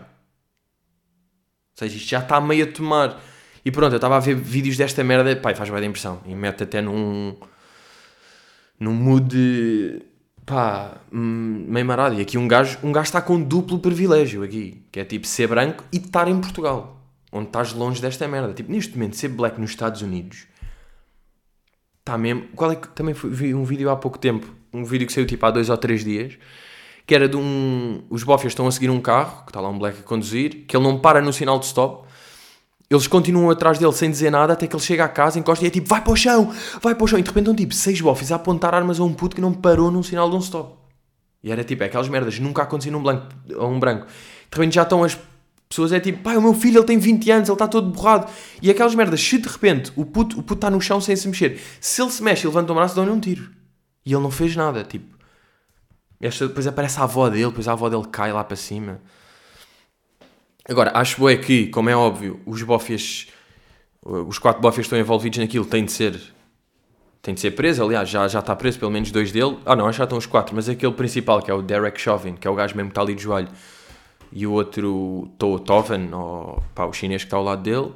seja, 1.76 1.98
isto 1.98 2.10
já 2.10 2.20
está 2.20 2.40
meio 2.40 2.66
a 2.66 2.68
tomar. 2.68 3.22
E 3.66 3.72
pronto, 3.72 3.94
eu 3.94 3.98
estava 3.98 4.18
a 4.18 4.20
ver 4.20 4.36
vídeos 4.36 4.78
desta 4.78 5.04
merda, 5.04 5.36
pá, 5.36 5.56
faz 5.56 5.70
bem 5.70 5.80
a 5.80 5.86
impressão. 5.86 6.22
E 6.26 6.36
mete 6.36 6.64
até 6.64 6.82
num. 6.82 7.36
num 8.80 8.94
mood. 8.94 10.04
Pá, 10.52 10.98
hum, 11.14 11.64
meio 11.70 11.86
marado. 11.86 12.16
E 12.16 12.22
aqui 12.22 12.38
um 12.38 12.46
gajo, 12.46 12.78
um 12.84 12.92
gajo 12.92 13.06
está 13.06 13.22
com 13.22 13.42
duplo 13.42 13.80
privilégio 13.80 14.44
aqui, 14.44 14.84
que 14.92 15.00
é 15.00 15.06
tipo 15.06 15.26
ser 15.26 15.48
branco 15.48 15.82
e 15.94 15.96
estar 15.96 16.28
em 16.28 16.42
Portugal, 16.42 17.02
onde 17.32 17.48
estás 17.48 17.72
longe 17.72 18.02
desta 18.02 18.28
merda. 18.28 18.54
Tipo, 18.54 18.70
neste 18.70 18.92
momento, 18.92 19.16
ser 19.16 19.30
black 19.30 19.58
nos 19.62 19.70
Estados 19.70 20.02
Unidos 20.02 20.46
está 22.02 22.18
mesmo. 22.18 22.50
Qual 22.54 22.70
é 22.70 22.76
que 22.76 22.90
também 22.90 23.14
vi 23.14 23.56
um 23.56 23.64
vídeo 23.64 23.90
há 23.90 23.96
pouco 23.96 24.20
tempo, 24.20 24.46
um 24.74 24.84
vídeo 24.84 25.08
que 25.08 25.14
saiu 25.14 25.26
tipo 25.26 25.46
há 25.46 25.52
dois 25.52 25.70
ou 25.70 25.78
três 25.78 26.04
dias, 26.04 26.38
que 27.08 27.16
era 27.16 27.30
de 27.30 27.38
um. 27.38 28.04
Os 28.10 28.24
bofias 28.24 28.52
estão 28.52 28.68
a 28.68 28.72
seguir 28.74 28.90
um 28.90 29.00
carro, 29.00 29.46
que 29.46 29.52
está 29.52 29.62
lá 29.62 29.70
um 29.70 29.80
black 29.80 30.00
a 30.02 30.04
conduzir, 30.04 30.66
que 30.68 30.76
ele 30.76 30.84
não 30.84 31.00
para 31.00 31.22
no 31.22 31.32
sinal 31.32 31.60
de 31.60 31.68
stop 31.68 32.06
eles 32.92 33.08
continuam 33.08 33.50
atrás 33.50 33.80
dele 33.80 33.94
sem 33.94 34.12
dizer 34.12 34.30
nada 34.30 34.52
até 34.52 34.68
que 34.68 34.76
ele 34.76 34.84
chega 34.84 35.06
à 35.06 35.08
casa, 35.08 35.40
encosta 35.40 35.64
e 35.64 35.68
é 35.68 35.72
tipo, 35.72 35.88
vai 35.88 36.02
para 36.02 36.12
o 36.12 36.16
chão, 36.16 36.54
vai 36.82 36.94
para 36.94 37.06
o 37.06 37.08
chão. 37.08 37.18
E 37.18 37.22
de 37.22 37.30
repente 37.30 37.44
estão 37.44 37.56
tipo 37.56 37.74
seis 37.74 38.02
bofes 38.02 38.34
a 38.34 38.36
apontar 38.36 38.76
armas 38.76 39.00
a 39.00 39.04
um 39.04 39.14
puto 39.14 39.34
que 39.34 39.42
não 39.42 39.54
parou 39.54 39.90
num 39.90 40.04
sinal 40.04 40.30
de 40.30 40.36
um 40.36 40.40
stop. 40.40 40.76
E 41.42 41.50
era 41.50 41.64
tipo, 41.64 41.84
é 41.84 41.86
aquelas 41.86 42.10
merdas, 42.10 42.38
nunca 42.40 42.64
aconteceu 42.64 42.92
num 42.92 43.02
branco, 43.02 43.28
um 43.60 43.80
branco. 43.80 44.08
De 44.08 44.58
repente 44.58 44.76
já 44.76 44.84
estão 44.84 45.06
as 45.06 45.18
pessoas, 45.70 45.94
é 45.94 46.02
tipo, 46.02 46.22
pai, 46.22 46.36
o 46.36 46.42
meu 46.42 46.54
filho 46.54 46.80
ele 46.80 46.86
tem 46.86 47.00
20 47.00 47.32
anos, 47.32 47.48
ele 47.48 47.56
está 47.56 47.66
todo 47.66 47.90
borrado. 47.90 48.30
E 48.62 48.70
aquelas 48.70 48.94
merdas, 48.94 49.22
se 49.22 49.38
de 49.38 49.48
repente 49.48 49.94
o 49.96 50.06
puto, 50.06 50.38
o 50.38 50.44
puto 50.44 50.56
está 50.56 50.70
no 50.70 50.82
chão 50.82 51.00
sem 51.00 51.16
se 51.16 51.30
mexer, 51.30 51.62
se 51.80 52.02
ele 52.02 52.12
se 52.12 52.22
mexe 52.22 52.46
e 52.46 52.48
levanta 52.48 52.74
o 52.74 52.76
braço, 52.76 52.94
dão-lhe 52.94 53.12
um 53.12 53.22
tiro. 53.22 53.50
E 54.06 54.14
ele 54.14 54.22
não 54.22 54.32
fez 54.32 54.54
nada, 54.54 54.84
tipo. 54.84 55.18
Esta, 56.20 56.46
depois 56.46 56.68
aparece 56.68 57.00
a 57.00 57.04
avó 57.04 57.30
dele, 57.30 57.46
depois 57.46 57.70
a 57.70 57.72
avó 57.72 57.90
dele 57.90 58.06
cai 58.12 58.34
lá 58.34 58.44
para 58.44 58.58
cima. 58.58 59.00
Agora, 60.72 60.92
acho 60.96 61.28
é 61.28 61.36
que, 61.36 61.68
como 61.68 61.90
é 61.90 61.96
óbvio, 61.96 62.40
os 62.46 62.64
bofias, 62.64 63.28
os 64.04 64.40
quatro 64.40 64.62
bofias 64.62 64.88
que 64.88 64.88
estão 64.88 65.00
envolvidos 65.00 65.40
naquilo 65.40 65.66
têm 65.66 65.86
de 65.86 65.92
ser 65.92 66.20
tem 67.22 67.36
de 67.36 67.40
ser 67.40 67.52
preso, 67.52 67.84
aliás, 67.84 68.10
já, 68.10 68.28
já 68.28 68.40
está 68.40 68.56
preso 68.56 68.80
pelo 68.80 68.90
menos 68.90 69.12
dois 69.12 69.32
dele. 69.32 69.60
Ah 69.64 69.76
não, 69.76 69.92
já 69.92 70.06
estão 70.06 70.18
os 70.18 70.26
quatro, 70.26 70.56
mas 70.56 70.68
aquele 70.68 70.94
principal, 70.94 71.40
que 71.40 71.52
é 71.52 71.54
o 71.54 71.62
Derek 71.62 72.02
Chauvin, 72.02 72.34
que 72.34 72.48
é 72.48 72.50
o 72.50 72.56
gajo 72.56 72.76
mesmo 72.76 72.90
que 72.90 72.94
está 72.94 73.02
ali 73.02 73.14
de 73.14 73.22
joelho, 73.22 73.48
e 74.32 74.48
o 74.48 74.54
outro, 74.54 75.32
To 75.38 75.60
Toven, 75.60 76.12
ou 76.14 76.64
pá, 76.74 76.86
o 76.86 76.94
chinês 76.94 77.22
que 77.22 77.28
está 77.28 77.38
ao 77.38 77.44
lado 77.44 77.62
dele, 77.62 77.94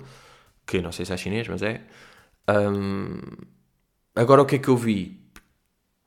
que 0.63 0.79
não 0.79 0.91
sei 0.91 1.05
se 1.05 1.13
é 1.13 1.17
chinês, 1.17 1.47
mas 1.47 1.63
é. 1.63 1.81
Um, 2.47 3.19
agora 4.15 4.43
o 4.43 4.45
que 4.45 4.57
é 4.57 4.59
que 4.59 4.67
eu 4.67 4.77
vi? 4.77 5.25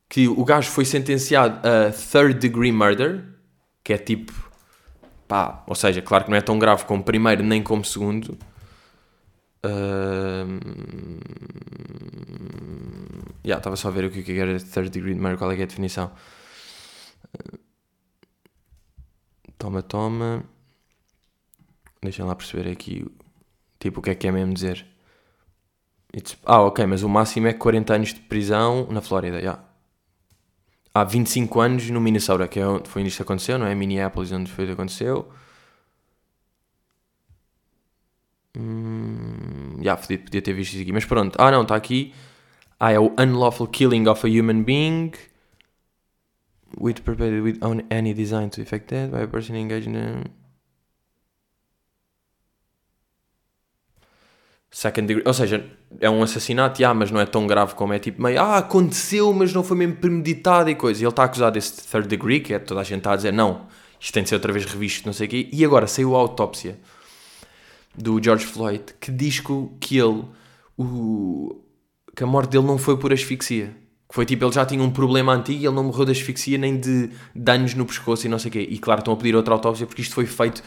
que 0.08 0.26
o 0.26 0.44
gajo 0.44 0.70
foi 0.70 0.84
sentenciado 0.84 1.60
a 1.66 1.92
third 1.92 2.38
degree 2.38 2.72
murder, 2.72 3.24
que 3.84 3.92
é 3.92 3.98
tipo, 3.98 4.32
pá, 5.28 5.62
ou 5.66 5.74
seja, 5.74 6.02
claro 6.02 6.24
que 6.24 6.30
não 6.30 6.36
é 6.38 6.40
tão 6.40 6.58
grave 6.58 6.84
como 6.84 7.04
primeiro 7.04 7.42
nem 7.44 7.62
como 7.62 7.84
segundo. 7.84 8.38
Uh, 9.64 10.58
yeah, 13.44 13.58
estava 13.58 13.76
só 13.76 13.88
a 13.88 13.90
ver 13.90 14.04
o 14.04 14.10
que 14.10 14.38
era 14.38 14.58
third 14.58 14.90
degree 14.90 15.14
murder, 15.14 15.38
qual 15.38 15.52
é, 15.52 15.58
é 15.58 15.62
a 15.62 15.66
definição. 15.66 16.10
Toma, 19.58 19.82
toma. 19.82 20.44
Deixem 22.02 22.24
lá 22.24 22.34
perceber 22.34 22.70
aqui 22.70 23.06
tipo 23.78 24.00
o 24.00 24.02
que 24.02 24.10
é 24.10 24.14
que 24.14 24.26
é 24.28 24.32
mesmo 24.32 24.54
dizer. 24.54 24.86
It's... 26.16 26.38
Ah, 26.44 26.62
ok, 26.62 26.86
mas 26.86 27.02
o 27.02 27.08
máximo 27.08 27.48
é 27.48 27.52
40 27.52 27.94
anos 27.94 28.14
de 28.14 28.20
prisão 28.20 28.86
na 28.90 29.02
Flórida, 29.02 29.38
yeah. 29.38 29.67
Há 30.98 31.04
25 31.04 31.60
anos 31.60 31.90
no 31.90 32.00
Minnesota, 32.00 32.48
que 32.48 32.58
é 32.58 32.66
onde 32.66 32.88
foi 32.88 33.02
onde 33.02 33.10
isto 33.10 33.22
aconteceu, 33.22 33.58
não 33.58 33.66
é? 33.66 33.74
Minneapolis, 33.74 34.32
onde 34.32 34.50
foi 34.50 34.70
aconteceu. 34.70 35.28
Hum, 38.56 39.76
já, 39.76 39.92
yeah, 39.92 40.02
podia 40.02 40.42
ter 40.42 40.52
visto 40.54 40.72
isso 40.74 40.82
aqui. 40.82 40.92
Mas 40.92 41.04
pronto. 41.04 41.36
Ah, 41.40 41.50
não, 41.50 41.62
está 41.62 41.76
aqui. 41.76 42.12
Ah, 42.80 42.90
é 42.92 42.98
o 42.98 43.12
Unlawful 43.18 43.68
Killing 43.68 44.08
of 44.08 44.26
a 44.26 44.30
Human 44.30 44.64
Being 44.64 45.12
with 46.76 47.02
perpetrated 47.04 47.42
with 47.42 47.58
any 47.90 48.12
design 48.12 48.50
to 48.50 48.60
effect 48.60 48.88
that 48.88 49.10
by 49.10 49.22
a 49.22 49.28
person 49.28 49.56
engaged 49.56 49.88
in... 49.88 50.24
second 54.70 55.06
degree, 55.06 55.24
ou 55.26 55.34
seja, 55.34 55.64
é 56.00 56.10
um 56.10 56.22
assassinato, 56.22 56.80
yeah, 56.80 56.96
mas 56.98 57.10
não 57.10 57.20
é 57.20 57.26
tão 57.26 57.46
grave 57.46 57.74
como 57.74 57.92
é 57.92 57.98
tipo 57.98 58.22
meio, 58.22 58.40
ah, 58.40 58.58
aconteceu, 58.58 59.32
mas 59.32 59.52
não 59.52 59.64
foi 59.64 59.76
mesmo 59.76 59.96
premeditado 59.96 60.68
e 60.70 60.74
coisa. 60.74 61.00
E 61.00 61.04
ele 61.04 61.10
está 61.10 61.24
acusado 61.24 61.54
desse 61.54 61.86
third 61.88 62.06
degree, 62.06 62.40
que 62.40 62.54
é 62.54 62.58
toda 62.58 62.80
a 62.80 62.84
gente 62.84 62.98
está 62.98 63.12
a 63.12 63.16
dizer, 63.16 63.32
não, 63.32 63.66
isto 64.00 64.12
tem 64.12 64.22
de 64.22 64.28
ser 64.28 64.36
outra 64.36 64.52
vez 64.52 64.64
revisto, 64.64 65.06
não 65.06 65.12
sei 65.12 65.26
o 65.26 65.30
quê. 65.30 65.48
E 65.52 65.64
agora 65.64 65.86
saiu 65.86 66.14
a 66.14 66.18
autópsia 66.18 66.78
do 67.94 68.22
George 68.22 68.46
Floyd 68.46 68.84
que 69.00 69.10
diz 69.10 69.40
que 69.40 69.98
ele, 69.98 70.24
o, 70.76 71.60
que 72.14 72.22
a 72.22 72.26
morte 72.26 72.50
dele 72.50 72.64
não 72.64 72.78
foi 72.78 72.96
por 72.96 73.12
asfixia. 73.12 73.74
Que 74.08 74.14
foi 74.14 74.24
tipo, 74.24 74.42
ele 74.42 74.52
já 74.52 74.64
tinha 74.64 74.82
um 74.82 74.90
problema 74.90 75.34
antigo 75.34 75.60
e 75.60 75.66
ele 75.66 75.74
não 75.74 75.84
morreu 75.84 76.06
de 76.06 76.12
asfixia 76.12 76.56
nem 76.56 76.78
de 76.78 77.10
danos 77.34 77.74
no 77.74 77.84
pescoço 77.84 78.26
e 78.26 78.28
não 78.28 78.38
sei 78.38 78.48
o 78.48 78.52
quê. 78.52 78.66
E 78.70 78.78
claro, 78.78 79.00
estão 79.00 79.12
a 79.12 79.16
pedir 79.16 79.36
outra 79.36 79.52
autópsia 79.52 79.86
porque 79.86 80.00
isto 80.00 80.14
foi 80.14 80.24
feito 80.24 80.62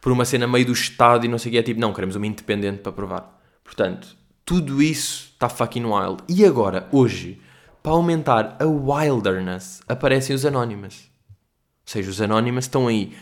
por 0.00 0.10
uma 0.10 0.24
cena 0.24 0.46
meio 0.48 0.66
do 0.66 0.72
Estado 0.72 1.24
e 1.24 1.28
não 1.28 1.38
sei 1.38 1.50
o 1.50 1.52
quê. 1.52 1.58
É 1.58 1.62
tipo, 1.62 1.78
não, 1.78 1.92
queremos 1.92 2.16
uma 2.16 2.26
independente 2.26 2.78
para 2.78 2.90
provar. 2.90 3.39
Portanto, 3.64 4.16
tudo 4.44 4.82
isso 4.82 5.30
está 5.32 5.48
fucking 5.48 5.84
wild. 5.84 6.24
E 6.28 6.44
agora, 6.44 6.88
hoje, 6.90 7.40
para 7.82 7.92
aumentar 7.92 8.56
a 8.60 8.66
wilderness, 8.66 9.80
aparecem 9.88 10.34
os 10.34 10.44
Anonymous. 10.44 11.10
Ou 11.28 11.86
seja, 11.86 12.10
os 12.10 12.20
Anonymous 12.20 12.64
estão 12.64 12.88
aí. 12.88 13.16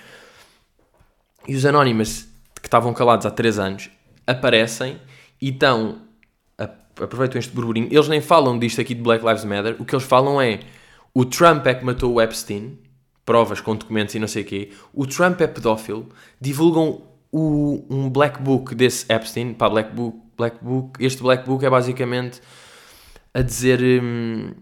E 1.47 1.54
os 1.54 1.64
Anonymous, 1.64 2.26
que 2.61 2.66
estavam 2.66 2.92
calados 2.92 3.26
há 3.26 3.30
3 3.30 3.59
anos, 3.59 3.90
aparecem 4.26 5.00
e 5.40 5.50
estão. 5.50 6.02
Aproveitam 6.59 7.38
este 7.38 7.52
burburinho. 7.52 7.88
Eles 7.90 8.09
nem 8.09 8.21
falam 8.21 8.59
disto 8.59 8.80
aqui 8.80 8.95
de 8.95 9.02
Black 9.02 9.25
Lives 9.25 9.45
Matter. 9.45 9.76
O 9.78 9.85
que 9.85 9.95
eles 9.95 10.04
falam 10.04 10.40
é 10.40 10.61
o 11.14 11.25
Trump 11.25 11.66
é 11.66 11.75
que 11.75 11.85
matou 11.85 12.14
o 12.14 12.21
Epstein. 12.21 12.78
Provas 13.25 13.61
com 13.61 13.76
documentos 13.76 14.14
e 14.14 14.18
não 14.18 14.26
sei 14.26 14.42
o 14.42 14.47
quê. 14.47 14.73
O 14.92 15.07
Trump 15.07 15.40
é 15.40 15.47
pedófilo. 15.47 16.09
Divulgam 16.40 17.02
o, 17.30 17.85
um 17.88 18.11
black 18.11 18.42
book 18.42 18.75
desse 18.75 19.04
Epstein. 19.12 19.52
Pá, 19.52 19.68
black 19.68 19.95
book 19.95 20.27
Black 20.38 20.64
Book, 20.64 21.04
este 21.04 21.21
Black 21.21 21.45
Book 21.45 21.66
é 21.66 21.68
basicamente 21.68 22.40
a 23.35 23.42
dizer 23.42 23.80
um, 23.83 24.52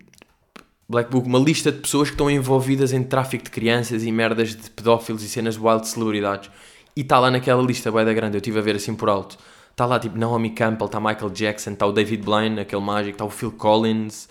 Black 0.88 1.10
Book, 1.10 1.28
uma 1.28 1.38
lista 1.38 1.70
de 1.70 1.78
pessoas 1.78 2.08
que 2.08 2.14
estão 2.14 2.30
envolvidas 2.30 2.94
em 2.94 3.02
tráfico 3.02 3.44
de 3.44 3.50
crianças 3.50 4.02
e 4.02 4.10
merdas 4.10 4.56
de 4.56 4.70
pedófilos 4.70 5.22
e 5.22 5.28
cenas 5.28 5.58
wild 5.58 5.82
de 5.82 5.88
celebridades. 5.88 6.50
E 6.96 7.02
está 7.02 7.18
lá 7.18 7.30
naquela 7.30 7.62
lista 7.62 7.92
bem 7.92 8.06
da 8.06 8.14
grande, 8.14 8.36
eu 8.36 8.38
estive 8.38 8.58
a 8.58 8.62
ver 8.62 8.76
assim 8.76 8.94
por 8.94 9.10
alto. 9.10 9.36
Está 9.70 9.84
lá 9.84 9.98
tipo 10.00 10.16
Naomi 10.16 10.50
Campbell, 10.50 10.86
está 10.86 10.98
Michael 10.98 11.30
Jackson, 11.30 11.72
está 11.72 11.86
o 11.86 11.92
David 11.92 12.22
Blaine, 12.22 12.60
aquele 12.60 12.80
mágico, 12.80 13.16
está 13.16 13.26
o 13.26 13.30
Phil 13.30 13.52
Collins, 13.52 14.28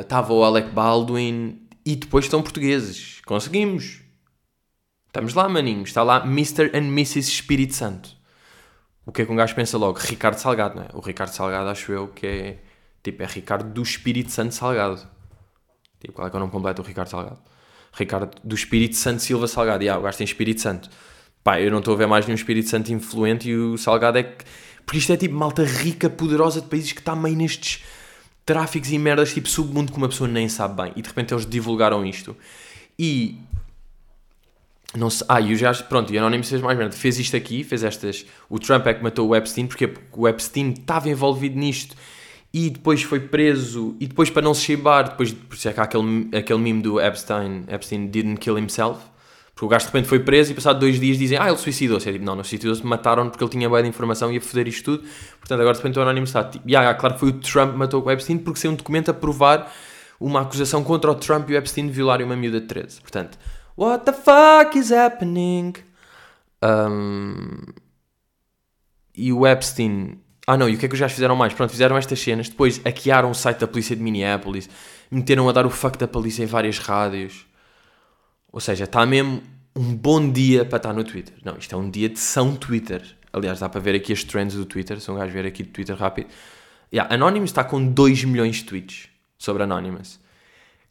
estava 0.00 0.32
uh, 0.32 0.36
o 0.36 0.44
Alec 0.44 0.70
Baldwin 0.70 1.60
e 1.84 1.94
depois 1.94 2.24
estão 2.24 2.40
portugueses. 2.40 3.20
Conseguimos. 3.26 4.00
Estamos 5.08 5.34
lá, 5.34 5.46
maninhos. 5.46 5.90
Está 5.90 6.02
lá 6.02 6.24
Mr. 6.24 6.70
and 6.74 6.88
Mrs. 6.88 7.28
Espírito 7.28 7.74
Santo 7.74 8.21
o 9.04 9.12
que 9.12 9.22
é 9.22 9.26
que 9.26 9.32
um 9.32 9.36
gajo 9.36 9.54
pensa 9.54 9.76
logo? 9.76 9.98
Ricardo 9.98 10.38
Salgado, 10.38 10.76
não 10.76 10.82
é? 10.84 10.88
O 10.94 11.00
Ricardo 11.00 11.30
Salgado 11.30 11.68
acho 11.68 11.92
eu 11.92 12.08
que 12.08 12.26
é 12.26 12.58
tipo, 13.02 13.22
é 13.22 13.26
Ricardo 13.26 13.68
do 13.72 13.82
Espírito 13.82 14.30
Santo 14.30 14.54
Salgado. 14.54 15.06
Tipo, 16.00 16.14
qual 16.14 16.26
é 16.26 16.30
que 16.30 16.36
é 16.36 16.38
o 16.38 16.40
nome 16.40 16.52
completo 16.52 16.82
do 16.82 16.86
Ricardo 16.86 17.08
Salgado? 17.08 17.38
Ricardo 17.92 18.30
do 18.42 18.54
Espírito 18.54 18.96
Santo 18.96 19.22
Silva 19.22 19.48
Salgado. 19.48 19.82
E 19.82 19.88
ah, 19.88 19.98
o 19.98 20.02
gajo 20.02 20.18
tem 20.18 20.24
Espírito 20.24 20.60
Santo. 20.60 20.88
Pá, 21.42 21.60
eu 21.60 21.70
não 21.70 21.78
estou 21.78 21.94
a 21.94 21.96
ver 21.96 22.06
mais 22.06 22.26
nenhum 22.26 22.36
Espírito 22.36 22.68
Santo 22.68 22.92
influente 22.92 23.48
e 23.48 23.56
o 23.56 23.76
Salgado 23.76 24.18
é 24.18 24.22
que. 24.22 24.44
Porque 24.84 24.98
isto 24.98 25.12
é 25.12 25.16
tipo 25.16 25.34
malta 25.34 25.64
rica, 25.64 26.10
poderosa 26.10 26.60
de 26.60 26.68
países 26.68 26.92
que 26.92 27.00
está 27.00 27.14
meio 27.14 27.36
nestes 27.36 27.82
tráficos 28.44 28.90
e 28.90 28.98
merdas, 28.98 29.32
tipo 29.32 29.48
submundo 29.48 29.92
que 29.92 29.98
uma 29.98 30.08
pessoa 30.08 30.28
nem 30.28 30.48
sabe 30.48 30.80
bem. 30.80 30.92
E 30.96 31.02
de 31.02 31.08
repente 31.08 31.32
eles 31.34 31.46
divulgaram 31.46 32.04
isto. 32.04 32.36
E 32.98 33.38
não 34.96 35.08
se, 35.08 35.24
ah, 35.28 35.40
e 35.40 35.52
o 35.52 35.56
já, 35.56 35.72
pronto, 35.74 36.12
e 36.12 36.18
Anonymous 36.18 36.50
fez 36.50 36.60
mais 36.60 36.76
merda. 36.76 36.94
Fez 36.94 37.18
isto 37.18 37.36
aqui, 37.36 37.64
fez 37.64 37.82
estas. 37.82 38.26
O 38.48 38.58
Trump 38.58 38.86
é 38.86 38.94
que 38.94 39.02
matou 39.02 39.28
o 39.28 39.36
Epstein, 39.36 39.66
porque 39.66 39.90
o 40.12 40.28
Epstein 40.28 40.70
estava 40.70 41.08
envolvido 41.08 41.58
nisto 41.58 41.96
e 42.52 42.68
depois 42.68 43.02
foi 43.02 43.20
preso. 43.20 43.96
E 43.98 44.06
depois, 44.06 44.28
para 44.28 44.42
não 44.42 44.52
se 44.52 44.62
chibar, 44.62 45.08
depois, 45.10 45.32
por 45.32 45.54
isso 45.54 45.68
é 45.68 45.72
que 45.72 45.80
há 45.80 45.84
aquele, 45.84 46.28
aquele 46.36 46.58
meme 46.58 46.82
do 46.82 47.00
Epstein, 47.00 47.64
Epstein 47.68 48.06
didn't 48.08 48.38
kill 48.38 48.58
himself. 48.58 49.00
Porque 49.54 49.66
o 49.66 49.68
gajo 49.68 49.86
de 49.86 49.92
repente 49.92 50.08
foi 50.08 50.18
preso 50.18 50.52
e, 50.52 50.54
passado 50.54 50.78
dois 50.78 51.00
dias, 51.00 51.16
dizem: 51.16 51.38
Ah, 51.38 51.48
ele 51.48 51.56
suicidou-se. 51.56 52.06
É 52.08 52.12
tipo, 52.12 52.24
não, 52.24 52.36
não 52.36 52.44
suicidou-se, 52.44 52.84
mataram 52.84 53.30
porque 53.30 53.42
ele 53.42 53.50
tinha 53.50 53.68
boa 53.68 53.82
de 53.82 53.88
informação 53.88 54.30
e 54.30 54.34
ia 54.34 54.40
foder 54.42 54.68
isto 54.68 54.84
tudo. 54.84 55.08
Portanto, 55.38 55.60
agora 55.60 55.72
de 55.72 55.78
repente 55.78 55.98
o 55.98 56.02
Anonymous 56.02 56.30
está 56.30 56.44
tipo, 56.44 56.68
yeah, 56.68 56.92
claro 56.94 57.14
que 57.14 57.20
foi 57.20 57.28
o 57.30 57.32
Trump 57.32 57.72
que 57.72 57.78
matou 57.78 58.04
o 58.04 58.10
Epstein, 58.10 58.38
porque 58.38 58.60
saiu 58.60 58.72
um 58.72 58.76
documento 58.76 59.10
a 59.10 59.14
provar 59.14 59.72
uma 60.20 60.42
acusação 60.42 60.84
contra 60.84 61.10
o 61.10 61.14
Trump 61.14 61.48
e 61.48 61.54
o 61.54 61.56
Epstein 61.56 61.86
de 61.86 61.92
violarem 61.92 62.26
uma 62.26 62.36
miúda 62.36 62.60
de 62.60 62.66
13. 62.66 63.00
Portanto. 63.00 63.38
What 63.76 64.04
the 64.04 64.12
fuck 64.12 64.78
is 64.78 64.90
happening? 64.90 65.74
Um, 66.62 67.60
e 69.14 69.32
o 69.32 69.46
Epstein. 69.46 70.20
Ah 70.46 70.56
não, 70.56 70.68
e 70.68 70.74
o 70.74 70.78
que 70.78 70.86
é 70.86 70.88
que 70.88 70.94
os 70.94 71.00
gajos 71.00 71.14
fizeram 71.14 71.36
mais? 71.36 71.54
Pronto, 71.54 71.70
fizeram 71.70 71.96
estas 71.96 72.20
cenas, 72.20 72.48
depois 72.48 72.78
hackearam 72.78 73.30
o 73.30 73.34
site 73.34 73.58
da 73.58 73.68
polícia 73.68 73.94
de 73.94 74.02
Minneapolis, 74.02 74.68
meteram 75.10 75.48
a 75.48 75.52
dar 75.52 75.64
o 75.64 75.70
fuck 75.70 75.96
da 75.96 76.08
polícia 76.08 76.42
em 76.42 76.46
várias 76.46 76.78
rádios. 76.78 77.46
Ou 78.52 78.60
seja, 78.60 78.84
está 78.84 79.06
mesmo 79.06 79.42
um 79.74 79.94
bom 79.94 80.30
dia 80.30 80.64
para 80.64 80.76
estar 80.76 80.92
no 80.92 81.04
Twitter. 81.04 81.34
Não, 81.44 81.56
isto 81.56 81.74
é 81.74 81.78
um 81.78 81.88
dia 81.88 82.08
de 82.08 82.18
São 82.18 82.54
Twitter. 82.54 83.02
Aliás, 83.32 83.60
dá 83.60 83.68
para 83.68 83.80
ver 83.80 83.94
aqui 83.94 84.12
as 84.12 84.22
trends 84.24 84.54
do 84.54 84.66
Twitter, 84.66 85.00
se 85.00 85.10
um 85.10 85.14
gajo 85.14 85.32
ver 85.32 85.46
aqui 85.46 85.62
do 85.62 85.70
Twitter 85.70 85.96
rápido. 85.96 86.28
Yeah, 86.92 87.14
Anonymous 87.14 87.50
está 87.50 87.64
com 87.64 87.82
2 87.82 88.24
milhões 88.24 88.56
de 88.56 88.64
tweets 88.64 89.08
sobre 89.38 89.62
Anonymous. 89.62 90.20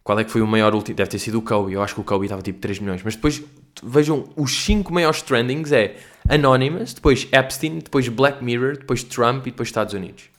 Qual 0.04 0.20
é 0.20 0.24
que 0.24 0.32
foi 0.32 0.42
o 0.42 0.48
maior 0.48 0.74
último? 0.74 0.96
Deve 0.96 1.10
ter 1.10 1.20
sido 1.20 1.38
o 1.38 1.42
Kobe. 1.42 1.74
Eu 1.74 1.84
acho 1.84 1.94
que 1.94 2.02
o 2.02 2.04
Kobe 2.04 2.26
estava 2.26 2.42
tipo 2.42 2.60
3 2.60 2.80
milhões. 2.80 3.04
Mas 3.04 3.16
depois, 3.16 3.42
vejam, 3.84 4.28
os 4.36 4.52
5 4.64 4.92
maiores 4.92 5.22
trendings 5.22 5.72
é 5.72 5.98
Anonymous, 6.28 6.94
depois 6.94 7.28
Epstein, 7.32 7.80
depois 7.80 8.08
Black 8.08 8.44
Mirror, 8.44 8.78
depois 8.78 9.04
Trump 9.04 9.46
e 9.46 9.52
depois 9.52 9.70
Estados 9.70 9.94
Unidos. 9.94 10.30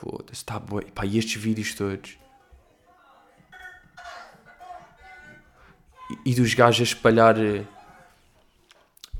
Foda-se, 0.00 0.32
está. 0.32 0.60
Pá, 0.60 1.06
e 1.06 1.18
estes 1.18 1.40
vídeos 1.40 1.74
todos? 1.74 2.18
E, 6.10 6.30
e 6.30 6.34
dos 6.34 6.52
gajos 6.54 6.80
a 6.80 6.84
espalhar 6.84 7.36
uh, 7.38 7.66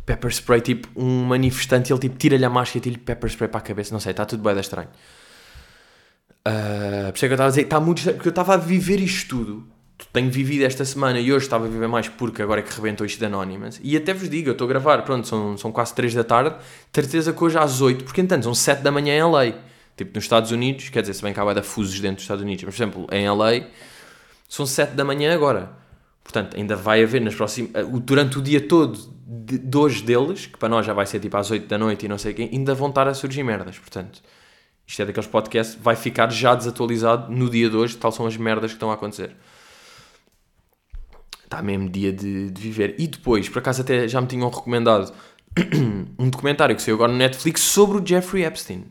pepper 0.05 0.31
spray, 0.31 0.61
tipo, 0.61 0.89
um 0.97 1.25
manifestante, 1.25 1.93
ele 1.93 2.01
tipo 2.01 2.17
tira-lhe 2.17 2.45
a 2.45 2.51
máscara 2.51 2.79
e 2.79 2.81
tira-lhe 2.81 3.03
pepper 3.03 3.31
spray 3.31 3.49
para 3.49 3.59
a 3.59 3.63
cabeça. 3.63 3.93
Não 3.93 4.01
sei, 4.01 4.11
está 4.11 4.27
tudo 4.27 4.43
bem 4.43 4.59
estranho. 4.59 4.89
Uh, 6.47 7.11
por 7.11 7.17
isso 7.17 7.25
é 7.25 7.29
que 7.29 7.33
eu 7.33 7.35
estava 7.35 7.45
a 7.45 7.51
dizer, 7.51 7.63
está 7.63 7.81
muito 7.81 8.03
porque 8.03 8.29
eu 8.29 8.31
estava 8.31 8.55
a 8.55 8.57
viver 8.57 9.01
isto 9.01 9.37
tudo. 9.37 9.67
Tenho 10.13 10.31
vivido 10.31 10.65
esta 10.65 10.85
semana 10.85 11.21
e 11.21 11.31
hoje 11.31 11.45
estava 11.45 11.67
a 11.67 11.69
viver 11.69 11.87
mais 11.87 12.09
porque 12.09 12.41
agora 12.41 12.61
é 12.61 12.63
que 12.63 12.75
rebentou 12.75 13.07
isto 13.07 13.19
de 13.19 13.27
Anonymous. 13.27 13.79
E 13.83 13.97
até 13.97 14.15
vos 14.15 14.31
digo, 14.31 14.49
eu 14.49 14.53
estou 14.53 14.65
a 14.65 14.69
gravar, 14.69 15.03
pronto, 15.03 15.29
são, 15.29 15.57
são 15.59 15.71
quase 15.71 15.95
3 15.95 16.15
da 16.15 16.25
tarde, 16.25 16.57
certeza 16.93 17.33
que 17.33 17.45
hoje 17.45 17.59
às 17.59 17.83
8, 17.83 18.05
porque 18.05 18.21
entanto 18.21 18.45
são 18.45 18.55
7 18.55 18.83
da 18.83 18.91
manhã 18.91 19.15
em 19.15 19.23
LA. 19.23 19.53
Tipo, 19.97 20.13
nos 20.15 20.25
Estados 20.25 20.51
Unidos, 20.51 20.89
quer 20.89 21.03
dizer, 21.03 21.13
se 21.13 21.23
bem 21.23 21.35
que 21.35 21.39
há 21.39 21.53
da 21.53 21.63
fusos 21.63 22.01
dentro 22.01 22.17
dos 22.17 22.25
Estados 22.25 22.43
Unidos, 22.43 22.65
mas 22.65 22.75
por 22.75 22.83
exemplo, 22.83 23.07
em 23.13 23.29
LA, 23.29 23.67
são 24.49 24.65
7 24.65 24.95
da 24.95 25.05
manhã 25.05 25.35
agora. 25.35 25.71
Portanto, 26.25 26.57
ainda 26.57 26.75
vai 26.75 27.03
haver 27.03 27.21
nas 27.21 27.35
próximas. 27.35 27.71
Ah, 27.75 27.83
durante 27.83 28.39
o 28.39 28.43
dia 28.43 28.61
todo, 28.61 28.99
de, 29.27 29.59
dois 29.59 30.01
deles, 30.01 30.47
que 30.47 30.57
para 30.57 30.69
nós 30.69 30.87
já 30.87 30.93
vai 30.93 31.05
ser 31.05 31.21
tipo 31.21 31.37
às 31.37 31.51
8 31.51 31.67
da 31.67 31.77
noite 31.77 32.07
e 32.07 32.09
não 32.09 32.17
sei 32.19 32.33
quem, 32.33 32.49
ainda 32.51 32.75
vão 32.75 32.89
estar 32.89 33.07
a 33.07 33.15
surgir 33.15 33.43
merdas. 33.43 33.79
Portanto, 33.79 34.23
isto 34.91 35.03
é 35.03 35.05
daqueles 35.05 35.29
podcasts, 35.29 35.79
vai 35.81 35.95
ficar 35.95 36.33
já 36.33 36.53
desatualizado 36.53 37.33
no 37.33 37.49
dia 37.49 37.71
de 37.71 37.77
hoje, 37.77 37.97
tal 37.97 38.11
são 38.11 38.27
as 38.27 38.37
merdas 38.37 38.73
que 38.73 38.77
estão 38.77 38.91
a 38.91 38.95
acontecer. 38.95 39.37
Está 41.45 41.63
mesmo 41.63 41.89
dia 41.89 42.13
de, 42.13 42.51
de 42.51 42.61
viver. 42.61 42.97
E 42.99 43.07
depois, 43.07 43.49
por 43.49 43.61
acaso 43.61 43.83
até 43.83 44.09
já 44.09 44.21
me 44.21 44.27
tinham 44.27 44.51
recomendado 44.51 45.13
um 46.19 46.29
documentário 46.29 46.75
que 46.75 46.83
saiu 46.83 46.97
agora 46.97 47.13
no 47.13 47.19
Netflix 47.19 47.61
sobre 47.61 47.99
o 47.99 48.05
Jeffrey 48.05 48.45
Epstein. 48.45 48.85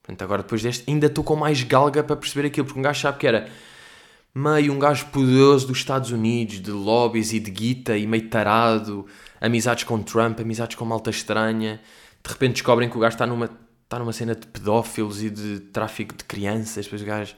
Portanto, 0.00 0.22
agora 0.22 0.42
depois 0.42 0.62
deste, 0.62 0.90
ainda 0.90 1.08
estou 1.08 1.22
com 1.22 1.36
mais 1.36 1.62
galga 1.62 2.02
para 2.02 2.16
perceber 2.16 2.48
aquilo, 2.48 2.66
porque 2.66 2.80
um 2.80 2.82
gajo 2.82 2.98
sabe 2.98 3.18
que 3.18 3.26
era 3.26 3.50
meio 4.34 4.72
um 4.72 4.78
gajo 4.78 5.08
poderoso 5.08 5.66
dos 5.66 5.76
Estados 5.76 6.10
Unidos, 6.10 6.58
de 6.58 6.70
lobbies 6.70 7.34
e 7.34 7.40
de 7.40 7.50
guita, 7.50 7.98
e 7.98 8.06
meio 8.06 8.30
tarado, 8.30 9.04
amizades 9.38 9.84
com 9.84 10.02
Trump, 10.02 10.40
amizades 10.40 10.74
com 10.74 10.86
malta 10.86 11.10
estranha. 11.10 11.82
De 12.24 12.32
repente 12.32 12.52
descobrem 12.54 12.88
que 12.88 12.96
o 12.96 13.00
gajo 13.00 13.14
está 13.14 13.26
numa, 13.26 13.50
está 13.88 13.98
numa 13.98 14.12
cena 14.12 14.34
de 14.34 14.46
pedófilos 14.46 15.22
e 15.22 15.30
de 15.30 15.60
tráfico 15.60 16.14
de 16.14 16.22
crianças. 16.24 16.84
Depois 16.84 17.00
o 17.00 17.06
gajo, 17.06 17.34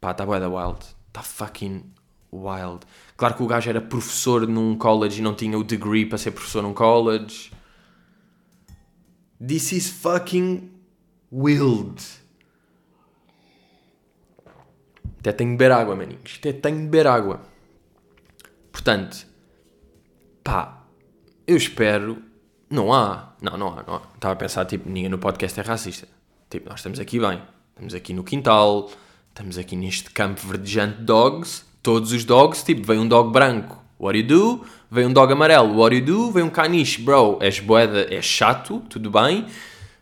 pá, 0.00 0.12
está 0.12 0.24
bué 0.24 0.40
da 0.40 0.48
wild. 0.48 0.80
Está 1.08 1.22
fucking 1.22 1.84
wild. 2.32 2.80
Claro 3.14 3.34
que 3.34 3.42
o 3.42 3.46
gajo 3.46 3.68
era 3.68 3.80
professor 3.80 4.48
num 4.48 4.74
college 4.78 5.20
e 5.20 5.22
não 5.22 5.34
tinha 5.34 5.58
o 5.58 5.62
degree 5.62 6.06
para 6.06 6.16
ser 6.16 6.30
professor 6.30 6.62
num 6.62 6.72
college. 6.72 7.52
This 9.46 9.72
is 9.72 9.90
fucking 9.90 10.70
wild. 11.30 12.02
Até 15.18 15.32
tenho 15.32 15.50
de 15.50 15.56
beber 15.58 15.72
água, 15.72 15.94
maninhos. 15.94 16.36
Até 16.38 16.54
tenho 16.54 16.78
de 16.78 16.84
beber 16.84 17.06
água. 17.06 17.42
Portanto, 18.72 19.26
pá, 20.42 20.86
eu 21.46 21.58
espero. 21.58 22.29
Não 22.70 22.92
há. 22.92 23.32
Não, 23.42 23.58
não 23.58 23.68
há, 23.76 23.82
não 23.82 23.94
há. 23.96 24.02
Estava 24.14 24.34
a 24.34 24.36
pensar, 24.36 24.64
tipo, 24.64 24.88
ninguém 24.88 25.08
no 25.08 25.18
podcast 25.18 25.58
é 25.58 25.62
racista. 25.62 26.06
Tipo, 26.48 26.68
nós 26.68 26.78
estamos 26.78 27.00
aqui 27.00 27.18
bem. 27.18 27.42
Estamos 27.70 27.94
aqui 27.94 28.14
no 28.14 28.22
quintal. 28.22 28.88
Estamos 29.30 29.58
aqui 29.58 29.74
neste 29.74 30.08
campo 30.10 30.40
verdejante 30.46 30.98
de 30.98 31.04
dogs. 31.04 31.64
Todos 31.82 32.12
os 32.12 32.24
dogs, 32.24 32.64
tipo, 32.64 32.86
vem 32.86 33.00
um 33.00 33.08
dog 33.08 33.32
branco. 33.32 33.82
What 33.98 34.16
you 34.16 34.24
do? 34.24 34.64
Vem 34.88 35.06
um 35.06 35.12
dog 35.12 35.32
amarelo. 35.32 35.76
What 35.76 35.96
you 35.96 36.04
do? 36.04 36.30
Vem 36.30 36.44
um 36.44 36.50
caniche. 36.50 37.02
Bro, 37.02 37.38
és 37.40 37.58
boeda, 37.58 38.06
é 38.14 38.22
chato. 38.22 38.80
Tudo 38.88 39.10
bem. 39.10 39.46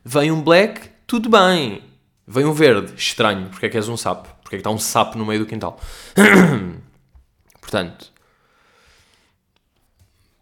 Vem 0.05 0.31
um 0.31 0.43
black. 0.43 0.91
Tudo 1.07 1.31
bem. 1.31 1.83
Vem 2.27 2.45
um 2.45 2.53
verde. 2.53 2.93
Estranho. 2.95 3.49
Porque 3.49 3.65
é 3.65 3.69
que 3.71 3.79
és 3.79 3.89
um 3.89 3.97
sapo? 3.97 4.29
Porque 4.43 4.57
é 4.57 4.59
que 4.59 4.61
está 4.61 4.71
um 4.71 4.79
sapo 4.79 5.17
no 5.17 5.25
meio 5.25 5.41
do 5.41 5.47
quintal? 5.47 5.81
Portanto, 7.61 8.13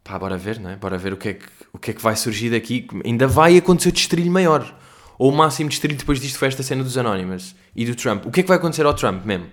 pá, 0.03 0.19
bora 0.19 0.37
ver, 0.37 0.59
não 0.59 0.71
é? 0.71 0.77
Bora 0.77 0.99
ver 0.99 1.13
o 1.13 1.17
que 1.17 1.29
é 1.29 1.35
que, 1.35 1.47
o 1.77 1.79
que, 1.79 1.91
é 1.91 1.95
que 1.95 2.03
vai 2.03 2.17
surgir 2.17 2.51
daqui. 2.51 2.89
Ainda 3.05 3.27
vai 3.27 3.57
acontecer 3.59 3.91
o 3.91 3.93
destrilho 3.93 4.33
maior. 4.33 4.75
Ou 5.19 5.31
o 5.31 5.37
máximo 5.37 5.69
destrilho 5.69 5.97
depois 5.97 6.19
disto 6.19 6.39
foi 6.39 6.49
esta 6.49 6.63
cena 6.63 6.83
dos 6.83 6.97
Anonymous 6.97 7.55
e 7.75 7.85
do 7.85 7.95
Trump. 7.95 8.25
O 8.25 8.31
que 8.31 8.41
é 8.41 8.43
que 8.43 8.49
vai 8.49 8.57
acontecer 8.57 8.87
ao 8.87 8.95
Trump 8.95 9.25
mesmo? 9.25 9.47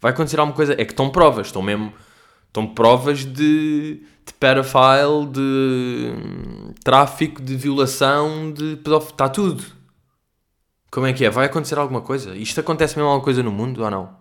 Vai 0.00 0.10
acontecer 0.12 0.40
alguma 0.40 0.54
coisa? 0.54 0.72
É 0.72 0.84
que 0.84 0.92
estão 0.92 1.10
provas, 1.10 1.46
estão 1.46 1.62
mesmo. 1.62 1.92
Estão 2.48 2.66
provas 2.66 3.24
de, 3.24 4.02
de 4.26 4.34
pedophile, 4.38 5.26
de 5.32 6.12
hum, 6.12 6.74
tráfico, 6.82 7.40
de 7.40 7.54
violação, 7.54 8.52
de 8.52 8.76
pedófilo. 8.76 9.12
Está 9.12 9.28
tudo. 9.28 9.64
Como 10.90 11.06
é 11.06 11.12
que 11.12 11.24
é? 11.24 11.30
Vai 11.30 11.46
acontecer 11.46 11.78
alguma 11.78 12.00
coisa? 12.00 12.36
Isto 12.36 12.58
acontece 12.58 12.96
mesmo 12.96 13.08
alguma 13.08 13.22
coisa 13.24 13.44
no 13.44 13.52
mundo 13.52 13.84
ou 13.84 13.90
não? 13.90 14.18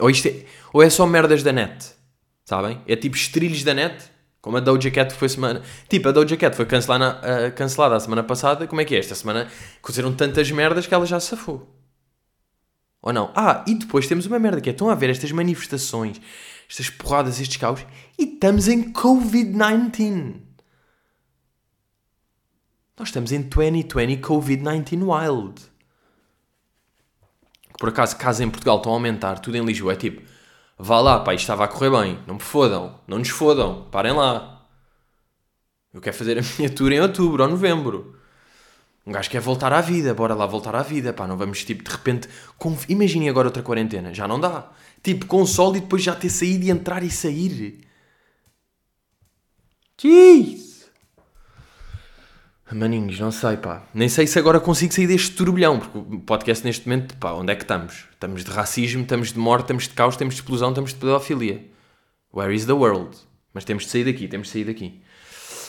Ou, 0.00 0.10
isto 0.10 0.26
é, 0.26 0.44
ou 0.72 0.82
é 0.82 0.90
só 0.90 1.06
merdas 1.06 1.44
da 1.44 1.52
net? 1.52 1.92
Sabem? 2.44 2.80
É 2.88 2.96
tipo 2.96 3.14
estrilhos 3.14 3.62
da 3.62 3.72
net? 3.72 4.13
Como 4.44 4.58
a 4.58 4.60
Doja 4.60 4.90
Cat 4.90 5.14
foi 5.14 5.26
semana. 5.30 5.62
Tipo, 5.88 6.10
a 6.10 6.12
Doja 6.12 6.36
Cat 6.36 6.54
foi 6.54 6.66
cancelada, 6.66 7.18
uh, 7.18 7.52
cancelada 7.54 7.96
a 7.96 8.00
semana 8.00 8.22
passada. 8.22 8.66
Como 8.66 8.78
é 8.78 8.84
que 8.84 8.94
é? 8.94 8.98
Esta 8.98 9.14
semana 9.14 9.48
aconteceram 9.78 10.12
tantas 10.12 10.50
merdas 10.50 10.86
que 10.86 10.92
ela 10.92 11.06
já 11.06 11.18
safou. 11.18 11.74
Ou 13.00 13.10
não? 13.10 13.32
Ah, 13.34 13.64
e 13.66 13.74
depois 13.74 14.06
temos 14.06 14.26
uma 14.26 14.38
merda 14.38 14.60
que 14.60 14.68
é: 14.68 14.72
estão 14.72 14.90
a 14.90 14.94
ver 14.94 15.08
estas 15.08 15.32
manifestações, 15.32 16.20
estas 16.68 16.90
porradas, 16.90 17.40
estes 17.40 17.56
caos, 17.56 17.86
e 18.18 18.24
estamos 18.24 18.68
em 18.68 18.92
Covid-19. 18.92 20.42
Nós 22.98 23.08
estamos 23.08 23.32
em 23.32 23.40
2020 23.40 24.20
Covid-19 24.20 25.08
Wild. 25.08 25.62
Por 27.78 27.88
acaso, 27.88 28.14
casos 28.18 28.42
em 28.42 28.50
Portugal 28.50 28.76
estão 28.76 28.92
a 28.92 28.96
aumentar, 28.96 29.38
tudo 29.38 29.56
em 29.56 29.64
Lisboa 29.64 29.94
é 29.94 29.96
tipo, 29.96 30.33
vá 30.78 31.00
lá, 31.00 31.20
pá, 31.20 31.34
isto 31.34 31.42
estava 31.42 31.64
a 31.64 31.68
correr 31.68 31.90
bem, 31.90 32.18
não 32.26 32.34
me 32.34 32.40
fodam, 32.40 32.98
não 33.06 33.18
nos 33.18 33.28
fodam, 33.28 33.88
parem 33.90 34.12
lá. 34.12 34.66
Eu 35.92 36.00
quero 36.00 36.16
fazer 36.16 36.38
a 36.38 36.42
minha 36.58 36.70
tour 36.70 36.92
em 36.92 37.00
outubro 37.00 37.42
ou 37.42 37.48
novembro. 37.48 38.18
Um 39.06 39.12
gajo 39.12 39.28
quer 39.30 39.40
voltar 39.40 39.72
à 39.72 39.80
vida, 39.80 40.14
bora 40.14 40.34
lá 40.34 40.46
voltar 40.46 40.74
à 40.74 40.82
vida, 40.82 41.12
pá, 41.12 41.26
não 41.26 41.36
vamos 41.36 41.62
tipo 41.64 41.84
de 41.84 41.90
repente. 41.90 42.28
Conf... 42.58 42.88
Imaginem 42.88 43.28
agora 43.28 43.48
outra 43.48 43.62
quarentena, 43.62 44.14
já 44.14 44.26
não 44.26 44.40
dá. 44.40 44.70
Tipo, 45.02 45.26
console 45.26 45.78
e 45.78 45.80
depois 45.82 46.02
já 46.02 46.14
ter 46.14 46.30
saído 46.30 46.64
e 46.64 46.70
entrar 46.70 47.02
e 47.02 47.10
sair. 47.10 47.80
Jeez! 50.00 50.73
Maninhos, 52.72 53.20
não 53.20 53.30
sei, 53.30 53.56
pá. 53.56 53.86
Nem 53.92 54.08
sei 54.08 54.26
se 54.26 54.38
agora 54.38 54.58
consigo 54.58 54.92
sair 54.92 55.06
deste 55.06 55.36
turbilhão, 55.36 55.78
porque 55.78 55.98
o 55.98 56.20
podcast 56.20 56.64
neste 56.64 56.88
momento, 56.88 57.16
pá, 57.18 57.32
onde 57.32 57.52
é 57.52 57.54
que 57.54 57.62
estamos? 57.62 58.06
Estamos 58.12 58.42
de 58.42 58.50
racismo, 58.50 59.02
estamos 59.02 59.32
de 59.32 59.38
morte, 59.38 59.64
estamos 59.64 59.84
de 59.84 59.90
caos, 59.90 60.14
estamos 60.14 60.34
de 60.34 60.40
explosão, 60.40 60.70
estamos 60.70 60.92
de 60.92 60.96
pedofilia. 60.96 61.62
Where 62.32 62.54
is 62.54 62.64
the 62.64 62.72
world? 62.72 63.16
Mas 63.52 63.64
temos 63.64 63.84
de 63.84 63.90
sair 63.90 64.04
daqui, 64.04 64.26
temos 64.26 64.48
de 64.48 64.52
sair 64.54 64.64
daqui. 64.64 65.00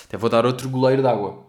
Até 0.06 0.18
vou 0.18 0.30
dar 0.30 0.46
outro 0.46 0.70
goleiro 0.70 1.02
de 1.02 1.08
água. 1.08 1.46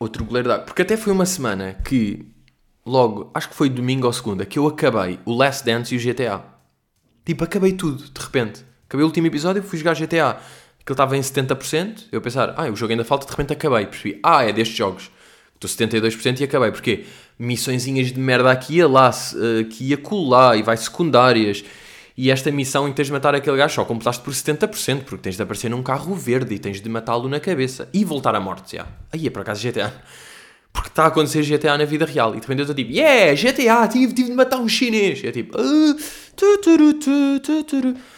Outro 0.00 0.24
goleiro 0.24 0.48
de 0.48 0.54
água. 0.54 0.64
Porque 0.64 0.82
até 0.82 0.96
foi 0.96 1.12
uma 1.12 1.26
semana 1.26 1.74
que, 1.84 2.26
logo, 2.84 3.30
acho 3.34 3.50
que 3.50 3.54
foi 3.54 3.68
domingo 3.68 4.06
ou 4.06 4.12
segunda, 4.12 4.46
que 4.46 4.58
eu 4.58 4.66
acabei 4.66 5.20
o 5.24 5.34
Last 5.34 5.64
Dance 5.64 5.94
e 5.94 5.98
o 5.98 6.00
GTA. 6.00 6.42
Tipo, 7.24 7.44
acabei 7.44 7.74
tudo, 7.74 8.04
de 8.04 8.20
repente. 8.20 8.64
Acabei 8.86 9.04
o 9.04 9.06
último 9.06 9.26
episódio 9.26 9.60
e 9.60 9.62
fui 9.62 9.78
jogar 9.78 9.94
GTA 9.94 10.40
que 10.88 10.92
ele 10.92 10.94
estava 10.94 11.16
em 11.18 11.20
70%, 11.20 12.06
eu 12.10 12.18
pensar, 12.18 12.54
ah, 12.56 12.64
o 12.64 12.74
jogo 12.74 12.92
ainda 12.92 13.04
falta, 13.04 13.26
de 13.26 13.30
repente 13.30 13.52
acabei. 13.52 13.84
Percebi, 13.84 14.18
ah, 14.22 14.42
é 14.42 14.52
destes 14.54 14.74
jogos. 14.74 15.10
Estou 15.54 15.68
72% 15.68 16.40
e 16.40 16.44
acabei. 16.44 16.70
Porque 16.70 17.04
missõezinhas 17.38 18.10
de 18.10 18.18
merda 18.18 18.50
aqui 18.50 18.78
e 18.78 18.84
lá, 18.84 19.10
aqui 19.10 19.88
e 19.88 19.92
acolá, 19.92 20.56
e 20.56 20.62
vai 20.62 20.78
secundárias. 20.78 21.62
E 22.16 22.30
esta 22.30 22.50
missão 22.50 22.86
em 22.88 22.90
que 22.90 22.96
tens 22.96 23.08
de 23.08 23.12
matar 23.12 23.34
aquele 23.34 23.58
gajo 23.58 23.74
só 23.74 23.84
completaste 23.84 24.22
por 24.22 24.32
70%, 24.32 25.02
porque 25.02 25.18
tens 25.18 25.36
de 25.36 25.42
aparecer 25.42 25.68
num 25.68 25.82
carro 25.82 26.14
verde 26.14 26.54
e 26.54 26.58
tens 26.58 26.80
de 26.80 26.88
matá-lo 26.88 27.28
na 27.28 27.38
cabeça. 27.38 27.86
E 27.92 28.02
voltar 28.02 28.34
à 28.34 28.40
morte, 28.40 28.76
já. 28.76 28.86
Aí 29.12 29.26
é 29.26 29.30
por 29.30 29.42
acaso 29.42 29.68
GTA. 29.68 29.92
Porque 30.72 30.88
está 30.88 31.04
a 31.04 31.08
acontecer 31.08 31.42
GTA 31.42 31.76
na 31.76 31.84
vida 31.84 32.06
real. 32.06 32.30
E 32.30 32.36
de 32.36 32.40
repente 32.40 32.60
eu 32.60 32.62
estou 32.62 32.74
tipo, 32.74 32.92
yeah, 32.92 33.34
GTA, 33.34 33.86
tive, 33.88 34.14
tive 34.14 34.30
de 34.30 34.34
matar 34.34 34.56
um 34.56 34.68
chinês. 34.68 35.22
E 35.22 35.26
é 35.26 35.32
tipo, 35.32 35.60
uh, 35.60 35.94
tu, 36.34 36.58
tu, 36.62 36.94
tu, 36.94 37.40
tu, 37.40 37.64
tu. 37.64 38.17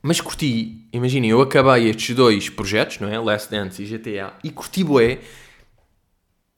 Mas 0.00 0.20
curti, 0.20 0.88
imaginem, 0.92 1.30
eu 1.30 1.40
acabei 1.40 1.88
estes 1.88 2.14
dois 2.14 2.48
projetos, 2.48 3.00
não 3.00 3.08
é? 3.08 3.18
Last 3.18 3.50
Dance 3.50 3.82
e 3.82 3.86
GTA, 3.86 4.32
e 4.44 4.50
curti 4.50 4.84
bué. 4.84 5.20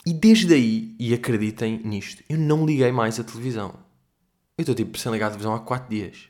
E 0.04 0.12
desde 0.12 0.54
aí, 0.54 0.94
e 0.98 1.12
acreditem 1.14 1.80
nisto, 1.84 2.22
eu 2.28 2.38
não 2.38 2.66
liguei 2.66 2.92
mais 2.92 3.18
a 3.18 3.24
televisão. 3.24 3.74
Eu 4.56 4.62
estou 4.62 4.74
tipo 4.74 4.98
sem 4.98 5.10
ligar 5.12 5.26
a 5.26 5.30
televisão 5.30 5.54
há 5.54 5.60
4 5.60 5.88
dias. 5.88 6.28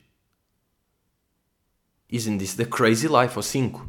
Isn't 2.10 2.38
this 2.38 2.54
the 2.54 2.64
crazy 2.64 3.08
life? 3.08 3.36
Ou 3.36 3.42
5. 3.42 3.88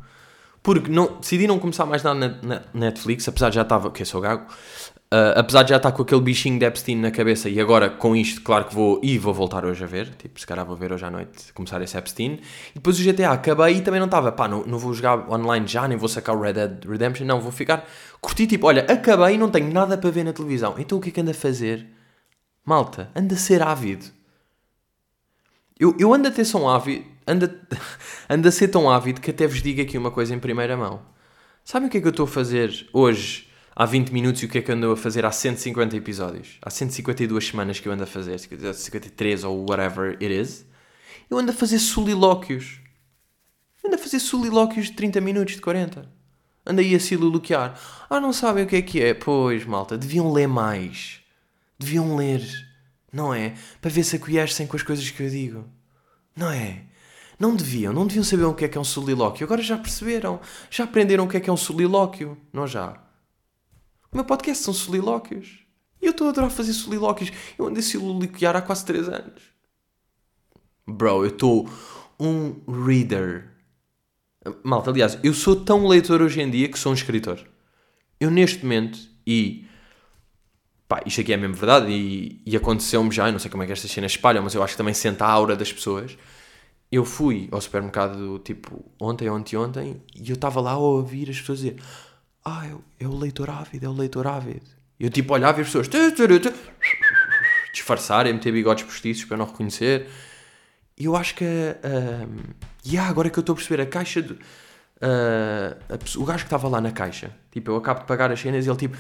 Porque 0.63 0.91
não, 0.91 1.19
decidi 1.19 1.47
não 1.47 1.57
começar 1.57 1.86
mais 1.86 2.03
nada 2.03 2.19
na, 2.19 2.38
na 2.43 2.63
Netflix, 2.73 3.27
apesar 3.27 3.49
de 3.49 3.55
já 3.55 3.63
estava, 3.63 3.89
que 3.91 4.01
eu 4.01 4.05
sou 4.05 4.21
gago, 4.21 4.51
Uh, 5.13 5.36
apesar 5.36 5.63
de 5.63 5.71
já 5.71 5.76
estar 5.76 5.91
com 5.91 6.04
aquele 6.04 6.21
bichinho 6.21 6.58
de 6.58 6.63
Epstein 6.63 6.95
na 6.95 7.12
cabeça 7.12 7.50
e 7.50 7.60
agora 7.60 7.89
com 7.89 8.15
isto, 8.15 8.41
claro 8.41 8.63
que 8.63 8.74
vou 8.74 8.97
e 9.04 9.17
vou 9.17 9.34
voltar 9.34 9.65
hoje 9.65 9.84
a 9.84 9.88
ver, 9.88 10.15
tipo, 10.15 10.39
se 10.39 10.47
calhar 10.47 10.65
vou 10.65 10.78
ver 10.78 10.93
hoje 10.93 11.04
à 11.04 11.12
noite 11.12 11.52
começar 11.52 11.82
esse 11.82 11.97
Epstein. 11.97 12.39
E 12.69 12.76
depois 12.76 12.97
o 12.97 13.04
GTA 13.04 13.32
acabei 13.32 13.76
e 13.76 13.82
também 13.82 14.00
não 14.00 14.06
estava, 14.06 14.32
pá, 14.32 14.47
não, 14.47 14.63
não 14.65 14.80
vou 14.80 14.93
jogar 14.93 15.30
online 15.30 15.67
já, 15.67 15.86
nem 15.86 15.97
vou 15.97 16.08
sacar 16.08 16.34
o 16.34 16.39
Red 16.39 16.54
Dead 16.54 16.86
Redemption, 16.86 17.26
não, 17.26 17.41
vou 17.41 17.52
ficar, 17.52 17.86
curti 18.21 18.47
tipo, 18.47 18.67
olha, 18.67 18.86
acabei 18.89 19.36
e 19.36 19.38
não 19.38 19.52
tenho 19.52 19.69
nada 19.74 19.97
para 19.97 20.10
ver 20.10 20.24
na 20.24 20.32
televisão, 20.32 20.76
então 20.78 20.97
o 20.97 21.02
que 21.02 21.10
é 21.10 21.12
que 21.12 21.19
anda 21.19 21.32
a 21.32 21.34
fazer? 21.34 21.86
Malta, 22.63 23.12
anda 23.13 23.36
a 23.36 23.38
ser 23.38 23.62
ávido. 23.62 24.06
Eu, 25.78 25.93
eu 26.00 26.13
ando 26.13 26.30
a 26.30 26.32
ter 26.32 26.50
tão 26.50 26.69
ávido, 26.69 27.04
ando 27.28 27.52
a, 28.30 28.47
a 28.47 28.52
ser 28.52 28.69
tão 28.69 28.89
ávido 28.89 29.19
que 29.19 29.32
até 29.32 29.45
vos 29.45 29.62
digo 29.62 29.82
aqui 29.82 29.97
uma 29.97 30.12
coisa 30.12 30.34
em 30.34 30.39
primeira 30.39 30.78
mão. 30.78 31.02
Sabem 31.65 31.89
o 31.89 31.91
que 31.91 31.97
é 31.97 32.02
que 32.02 32.08
eu 32.08 32.12
estou 32.12 32.24
a 32.24 32.30
fazer 32.30 32.88
hoje? 32.93 33.50
Há 33.75 33.86
20 33.86 34.10
minutos 34.12 34.41
e 34.41 34.45
o 34.45 34.49
que 34.49 34.57
é 34.57 34.62
que 34.62 34.71
andou 34.71 34.93
a 34.93 34.97
fazer 34.97 35.25
há 35.25 35.31
150 35.31 35.95
episódios. 35.95 36.57
Há 36.62 36.69
152 36.69 37.47
semanas 37.47 37.79
que 37.79 37.88
eu 37.88 37.91
ando 37.91 38.03
a 38.03 38.07
fazer, 38.07 38.38
53 38.39 39.43
ou 39.43 39.69
whatever 39.69 40.17
it 40.21 40.25
is. 40.25 40.65
Eu 41.29 41.38
ando 41.38 41.51
a 41.51 41.53
fazer 41.53 41.79
solilóquios. 41.79 42.79
Ando 43.84 43.95
a 43.95 43.97
fazer 43.97 44.19
solilóquios 44.19 44.88
de 44.88 44.93
30 44.93 45.21
minutos, 45.21 45.55
de 45.55 45.62
40. 45.62 46.07
Ando 46.65 46.81
aí 46.81 46.93
a 46.93 46.99
soliloquiar. 46.99 47.79
Ah, 48.10 48.19
não 48.19 48.31
sabem 48.31 48.63
o 48.63 48.67
que 48.67 48.75
é 48.75 48.81
que 48.81 49.01
é? 49.01 49.13
Pois, 49.13 49.65
malta, 49.65 49.97
deviam 49.97 50.31
ler 50.31 50.47
mais. 50.47 51.21
Deviam 51.79 52.15
ler. 52.15 52.45
Não 53.12 53.34
é? 53.34 53.55
Para 53.81 53.89
ver 53.89 54.03
se 54.03 54.15
acolhecem 54.15 54.67
com 54.67 54.77
as 54.77 54.84
coisas 54.84 55.10
que 55.10 55.23
eu 55.23 55.29
digo. 55.29 55.65
Não 56.36 56.51
é? 56.51 56.84
Não 57.39 57.55
deviam, 57.55 57.91
não 57.91 58.05
deviam 58.05 58.23
saber 58.23 58.43
o 58.43 58.53
que 58.53 58.65
é 58.65 58.67
que 58.67 58.77
é 58.77 58.81
um 58.81 58.84
solilóquio. 58.84 59.43
Agora 59.43 59.63
já 59.63 59.77
perceberam. 59.77 60.39
Já 60.69 60.84
aprenderam 60.84 61.25
o 61.25 61.27
que 61.27 61.38
é 61.38 61.39
que 61.39 61.49
é 61.49 61.53
um 61.53 61.57
solilóquio. 61.57 62.38
Não 62.53 62.67
já? 62.67 63.01
O 64.12 64.17
meu 64.17 64.26
podcast 64.26 64.63
são 64.63 64.74
solilóquios. 64.74 65.60
E 66.02 66.06
eu 66.06 66.12
estou 66.12 66.28
a 66.28 66.32
adorar 66.32 66.50
fazer 66.50 66.74
solilóquios. 66.74 67.32
Eu 67.58 67.67
ando 67.67 67.80
a 67.80 67.82
soliloquiar 67.82 68.56
há 68.56 68.62
quase 68.62 68.86
3 68.86 69.08
anos. 69.08 69.41
Bro, 70.86 71.24
eu 71.24 71.30
estou 71.30 71.69
um 72.19 72.56
reader. 72.86 73.50
Malta, 74.63 74.89
aliás, 74.89 75.17
eu 75.24 75.34
sou 75.34 75.56
tão 75.56 75.88
leitor 75.88 76.21
hoje 76.21 76.41
em 76.41 76.50
dia 76.50 76.67
que 76.67 76.78
sou 76.78 76.91
um 76.91 76.95
escritor. 76.95 77.39
Eu 78.19 78.30
neste 78.30 78.63
momento, 78.63 79.00
e 79.26 79.65
pá, 80.88 81.02
isto 81.06 81.21
aqui 81.21 81.32
é 81.32 81.38
mesmo 81.38 81.56
verdade 81.56 81.91
e, 81.91 82.41
e 82.45 82.58
aconteceu-me 82.58 83.12
já, 83.12 83.28
eu 83.28 83.32
não 83.32 83.39
sei 83.39 83.50
como 83.50 83.63
é 83.63 83.65
que 83.65 83.71
estas 83.71 83.89
cenas 83.89 84.12
espalham, 84.12 84.43
mas 84.43 84.54
eu 84.54 84.62
acho 84.62 84.74
que 84.74 84.78
também 84.78 84.93
senta 84.93 85.26
a 85.26 85.32
aura 85.32 85.56
das 85.56 85.71
pessoas. 85.71 86.17
Eu 86.91 87.06
fui 87.06 87.47
ao 87.52 87.62
supermercado 87.62 88.39
tipo 88.39 88.84
ontem, 89.00 89.30
ontem, 89.30 89.56
ontem 89.56 90.02
e 90.13 90.30
eu 90.30 90.34
estava 90.34 90.60
lá 90.60 90.71
a 90.71 90.78
ouvir 90.78 91.30
as 91.30 91.39
pessoas 91.39 91.60
dizer 91.60 91.78
ah, 92.43 92.65
é, 92.65 93.04
é 93.06 93.08
o 93.08 93.15
leitor 93.17 93.49
ávido, 93.49 93.86
é 93.86 93.89
o 93.89 93.93
leitor 93.93 94.27
ávido. 94.27 94.65
E 94.99 95.04
eu 95.06 95.10
tipo 95.10 95.34
olhava 95.34 95.60
e 95.60 95.62
as 95.62 95.67
pessoas 95.67 95.89
disfarçarem, 97.73 98.34
meter 98.34 98.51
bigodes 98.51 98.84
postiços 98.84 99.25
para 99.25 99.38
não 99.38 99.45
reconhecer. 99.45 100.08
E 100.97 101.06
eu 101.06 101.15
acho 101.15 101.36
que. 101.36 101.45
E 102.84 102.89
yeah, 102.89 103.10
agora 103.10 103.27
é 103.27 103.32
que 103.32 103.39
eu 103.39 103.41
estou 103.41 103.54
a 103.54 103.56
perceber, 103.56 103.82
a 103.82 103.86
caixa. 103.86 104.21
De, 104.21 104.38
ah, 105.01 105.77
a 105.89 106.19
o 106.19 106.25
gajo 106.25 106.39
que 106.39 106.47
estava 106.47 106.67
lá 106.67 106.80
na 106.80 106.91
caixa, 106.91 107.32
tipo, 107.51 107.71
eu 107.71 107.75
acabo 107.77 108.01
de 108.01 108.06
pagar 108.06 108.32
as 108.32 108.39
cenas 108.39 108.65
e 108.65 108.69
ele 108.69 108.77
tipo. 108.77 108.97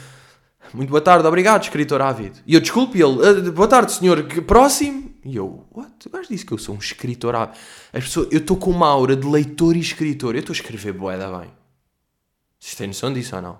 Muito 0.73 0.89
boa 0.89 1.01
tarde, 1.01 1.27
obrigado, 1.27 1.63
escritor 1.63 2.01
ávido. 2.01 2.39
E 2.45 2.53
eu 2.53 2.61
desculpe, 2.61 3.01
ele, 3.01 3.17
"Ah, 3.25 3.51
boa 3.51 3.67
tarde, 3.67 3.91
senhor, 3.91 4.23
próximo. 4.43 5.11
E 5.25 5.35
eu, 5.35 5.67
what? 5.71 6.07
O 6.07 6.09
gajo 6.09 6.29
disse 6.29 6.45
que 6.45 6.51
eu 6.51 6.57
sou 6.57 6.75
um 6.75 6.77
escritor 6.77 7.35
ávido. 7.35 7.57
As 7.91 8.03
pessoas, 8.03 8.27
eu 8.31 8.37
estou 8.37 8.55
com 8.55 8.69
uma 8.69 8.87
aura 8.87 9.15
de 9.15 9.27
leitor 9.27 9.75
e 9.75 9.79
escritor. 9.79 10.35
Eu 10.35 10.39
estou 10.39 10.53
a 10.53 10.55
escrever 10.55 10.93
boeda 10.93 11.27
bem. 11.39 11.60
Vocês 12.61 12.75
têm 12.75 12.87
noção 12.87 13.11
disso 13.11 13.35
ou 13.35 13.41
não? 13.41 13.59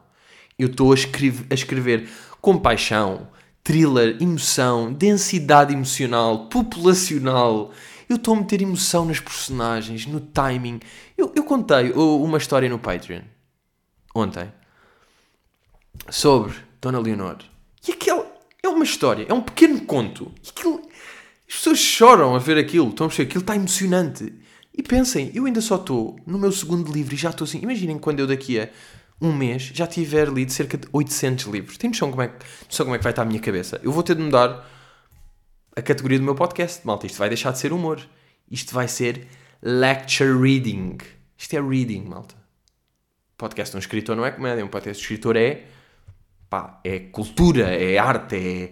Eu 0.60 0.68
estou 0.68 0.92
a, 0.92 0.96
escrever- 0.96 1.48
a 1.50 1.56
escrever 1.56 2.08
com 2.40 2.56
paixão, 2.56 3.28
thriller, 3.64 4.16
emoção, 4.22 4.94
densidade 4.94 5.74
emocional, 5.74 6.48
populacional. 6.50 7.72
Eu 8.08 8.18
estou 8.18 8.36
a 8.36 8.38
meter 8.38 8.62
emoção 8.62 9.06
nas 9.06 9.20
personagens, 9.20 10.06
no 10.06 10.20
timing. 10.20 10.80
Eu, 11.18 11.34
eu 11.36 11.44
contei 11.44 11.92
uma 11.94 12.38
história 12.38 12.70
no 12.70 12.78
Patreon 12.78 13.24
ontem 14.14 14.52
sobre 16.10 16.54
Dona 16.80 17.00
Leonor. 17.00 17.38
E 17.88 17.92
aquele 17.94 18.24
é 18.62 18.70
uma 18.70 18.84
história, 18.84 19.26
é 19.28 19.34
um 19.34 19.42
pequeno 19.42 19.82
conto. 19.82 20.32
E 20.44 20.50
aquilo, 20.50 20.80
as 21.50 21.56
pessoas 21.56 21.80
choram 21.80 22.36
a 22.36 22.40
ver 22.40 22.58
aquilo. 22.60 22.90
Estão 22.90 23.08
a 23.08 23.10
perceber? 23.10 23.30
Aquilo 23.30 23.42
está 23.42 23.56
emocionante. 23.56 24.32
E 24.74 24.82
pensem, 24.82 25.32
eu 25.34 25.46
ainda 25.46 25.60
só 25.62 25.76
estou 25.76 26.18
no 26.26 26.40
meu 26.40 26.52
segundo 26.52 26.92
livro 26.92 27.14
e 27.14 27.18
já 27.18 27.30
estou 27.30 27.46
assim. 27.46 27.60
Imaginem 27.62 28.00
quando 28.00 28.20
eu 28.20 28.28
daqui 28.28 28.60
a 28.60 28.70
um 29.20 29.32
mês 29.34 29.64
já 29.74 29.86
tiver 29.86 30.28
lido 30.30 30.52
cerca 30.52 30.78
de 30.78 30.88
800 30.92 31.46
livros. 31.46 31.78
Tem 31.78 31.90
noção 31.90 32.10
como 32.10 32.22
é, 32.24 32.28
que- 32.30 32.46
noção 32.66 32.86
como 32.86 32.96
é 32.96 32.98
que 32.98 33.04
vai 33.04 33.12
estar 33.12 33.22
a 33.24 33.26
minha 33.26 33.40
cabeça? 33.40 33.80
Eu 33.84 33.92
vou 33.92 34.02
ter 34.02 34.16
de 34.16 34.22
mudar 34.22 34.68
a 35.76 35.82
categoria 35.82 36.18
do 36.18 36.24
meu 36.26 36.36
podcast, 36.36 36.86
malta. 36.88 37.06
Isto 37.06 37.18
vai 37.20 37.28
deixar 37.30 37.52
de 37.52 37.60
ser 37.60 37.74
humor. 37.74 38.02
Isto 38.50 38.74
vai 38.74 38.88
ser 38.88 39.28
lecture 39.62 40.32
reading. 40.42 40.98
Isto 41.38 41.56
é 41.56 41.62
reading, 41.62 42.04
malta. 42.06 42.36
Podcast 43.38 43.72
de 43.72 43.78
um 43.78 43.80
escritor 43.80 44.16
não 44.16 44.26
é 44.26 44.32
comédia. 44.32 44.64
Um 44.64 44.70
podcast 44.70 45.00
de 45.00 45.04
escritor 45.04 45.36
é. 45.36 45.66
pá, 46.50 46.80
é 46.84 47.00
cultura, 47.00 47.70
é 47.76 47.98
arte, 47.98 48.36
é. 48.36 48.72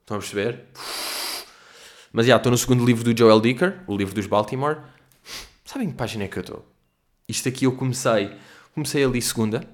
Estão 0.00 0.16
a 0.18 0.20
perceber? 0.20 0.66
Mas 2.16 2.24
já, 2.24 2.36
estou 2.36 2.50
no 2.50 2.56
segundo 2.56 2.82
livro 2.82 3.04
do 3.04 3.14
Joel 3.14 3.38
Dicker, 3.42 3.82
o 3.86 3.94
livro 3.94 4.14
dos 4.14 4.26
Baltimore. 4.26 4.78
Sabem 5.66 5.90
que 5.90 5.96
página 5.96 6.24
é 6.24 6.28
que 6.28 6.38
eu 6.38 6.40
estou? 6.40 6.66
Isto 7.28 7.50
aqui 7.50 7.66
eu 7.66 7.72
comecei. 7.72 8.34
Comecei 8.72 9.04
ali 9.04 9.20
segunda. 9.20 9.68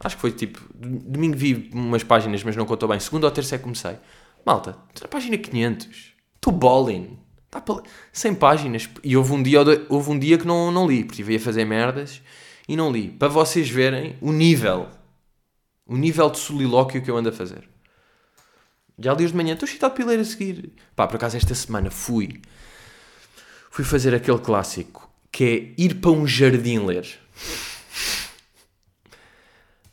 Acho 0.00 0.16
que 0.16 0.22
foi 0.22 0.32
tipo. 0.32 0.58
Domingo 0.74 1.36
vi 1.36 1.68
umas 1.74 2.02
páginas, 2.02 2.42
mas 2.42 2.56
não 2.56 2.64
contou 2.64 2.88
bem. 2.88 2.98
Segunda 2.98 3.26
ou 3.26 3.30
terça 3.30 3.56
é 3.56 3.58
que 3.58 3.64
comecei. 3.64 3.98
Malta, 4.42 4.78
estou 4.88 5.02
na 5.02 5.08
página 5.08 5.36
500. 5.36 6.14
Estou 6.36 6.50
balling. 6.50 7.18
Está 7.44 7.60
para... 7.60 7.82
100 8.10 8.34
páginas. 8.36 8.88
E 9.04 9.14
houve 9.14 9.34
um 9.34 9.42
dia, 9.42 9.60
houve 9.90 10.10
um 10.10 10.18
dia 10.18 10.38
que 10.38 10.46
não, 10.46 10.72
não 10.72 10.88
li, 10.88 11.04
porque 11.04 11.20
estive 11.20 11.36
a 11.36 11.40
fazer 11.40 11.66
merdas 11.66 12.22
e 12.66 12.74
não 12.74 12.90
li. 12.90 13.10
Para 13.10 13.28
vocês 13.28 13.68
verem 13.68 14.16
o 14.22 14.32
nível. 14.32 14.88
O 15.86 15.94
nível 15.94 16.30
de 16.30 16.38
solilóquio 16.38 17.02
que 17.02 17.10
eu 17.10 17.18
ando 17.18 17.28
a 17.28 17.32
fazer. 17.32 17.68
Já 19.00 19.14
li 19.14 19.24
hoje 19.24 19.32
de 19.32 19.36
manhã, 19.36 19.56
estou 19.60 19.90
para 19.90 20.02
ir 20.02 20.06
ler 20.06 20.18
a 20.18 20.24
seguir. 20.24 20.72
Pá, 20.96 21.06
por 21.06 21.16
acaso 21.16 21.36
esta 21.36 21.54
semana 21.54 21.88
fui. 21.90 22.40
Fui 23.70 23.84
fazer 23.84 24.12
aquele 24.12 24.38
clássico 24.38 25.08
que 25.30 25.44
é 25.44 25.82
ir 25.82 25.94
para 25.96 26.10
um 26.10 26.26
jardim 26.26 26.84
ler. 26.84 27.06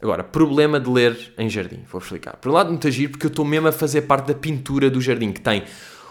Agora, 0.02 0.24
problema 0.24 0.80
de 0.80 0.90
ler 0.90 1.34
em 1.38 1.48
jardim, 1.50 1.84
vou 1.92 2.02
explicar. 2.02 2.36
Por 2.38 2.50
um 2.50 2.54
lado, 2.54 2.70
muito 2.70 2.88
agir 2.88 3.10
porque 3.10 3.28
eu 3.28 3.30
estou 3.30 3.46
mesmo 3.46 3.68
a 3.68 3.72
fazer 3.72 4.02
parte 4.04 4.28
da 4.28 4.34
pintura 4.34 4.90
do 4.90 5.00
jardim, 5.00 5.32
que 5.32 5.42
tem 5.42 5.64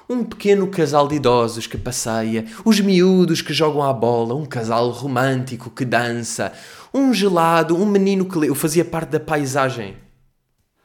um 0.08 0.22
pequeno 0.22 0.68
casal 0.68 1.08
de 1.08 1.16
idosos 1.16 1.66
que 1.66 1.78
passeia, 1.78 2.44
os 2.64 2.78
miúdos 2.78 3.42
que 3.42 3.52
jogam 3.52 3.82
à 3.82 3.92
bola, 3.92 4.34
um 4.34 4.46
casal 4.46 4.90
romântico 4.90 5.70
que 5.70 5.84
dança, 5.84 6.52
um 6.92 7.12
gelado, 7.12 7.76
um 7.76 7.86
menino 7.86 8.24
que 8.24 8.38
lê. 8.38 8.48
Eu 8.48 8.54
fazia 8.54 8.84
parte 8.84 9.10
da 9.10 9.20
paisagem 9.20 9.96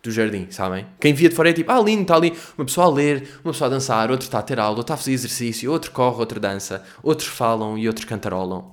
do 0.01 0.11
jardim, 0.11 0.47
sabem? 0.49 0.85
Quem 0.99 1.13
via 1.13 1.29
de 1.29 1.35
fora 1.35 1.49
é 1.49 1.53
tipo, 1.53 1.71
ah, 1.71 1.79
lindo, 1.79 2.03
está 2.03 2.15
ali 2.15 2.33
uma 2.57 2.65
pessoa 2.65 2.87
a 2.87 2.89
ler, 2.89 3.39
uma 3.43 3.51
pessoa 3.51 3.67
a 3.67 3.71
dançar, 3.71 4.09
outro 4.11 4.25
está 4.25 4.39
a 4.39 4.41
ter 4.41 4.59
aula, 4.59 4.77
outro 4.77 4.81
está 4.81 4.93
a 4.93 4.97
fazer 4.97 5.11
exercício, 5.11 5.71
outro 5.71 5.91
corre, 5.91 6.19
outro 6.19 6.39
dança, 6.39 6.83
outros 7.03 7.27
falam 7.27 7.77
e 7.77 7.87
outros 7.87 8.05
cantarolam. 8.05 8.71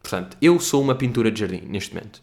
Portanto, 0.00 0.36
eu 0.40 0.58
sou 0.60 0.80
uma 0.80 0.94
pintura 0.94 1.30
de 1.30 1.40
jardim 1.40 1.62
neste 1.66 1.94
momento. 1.94 2.22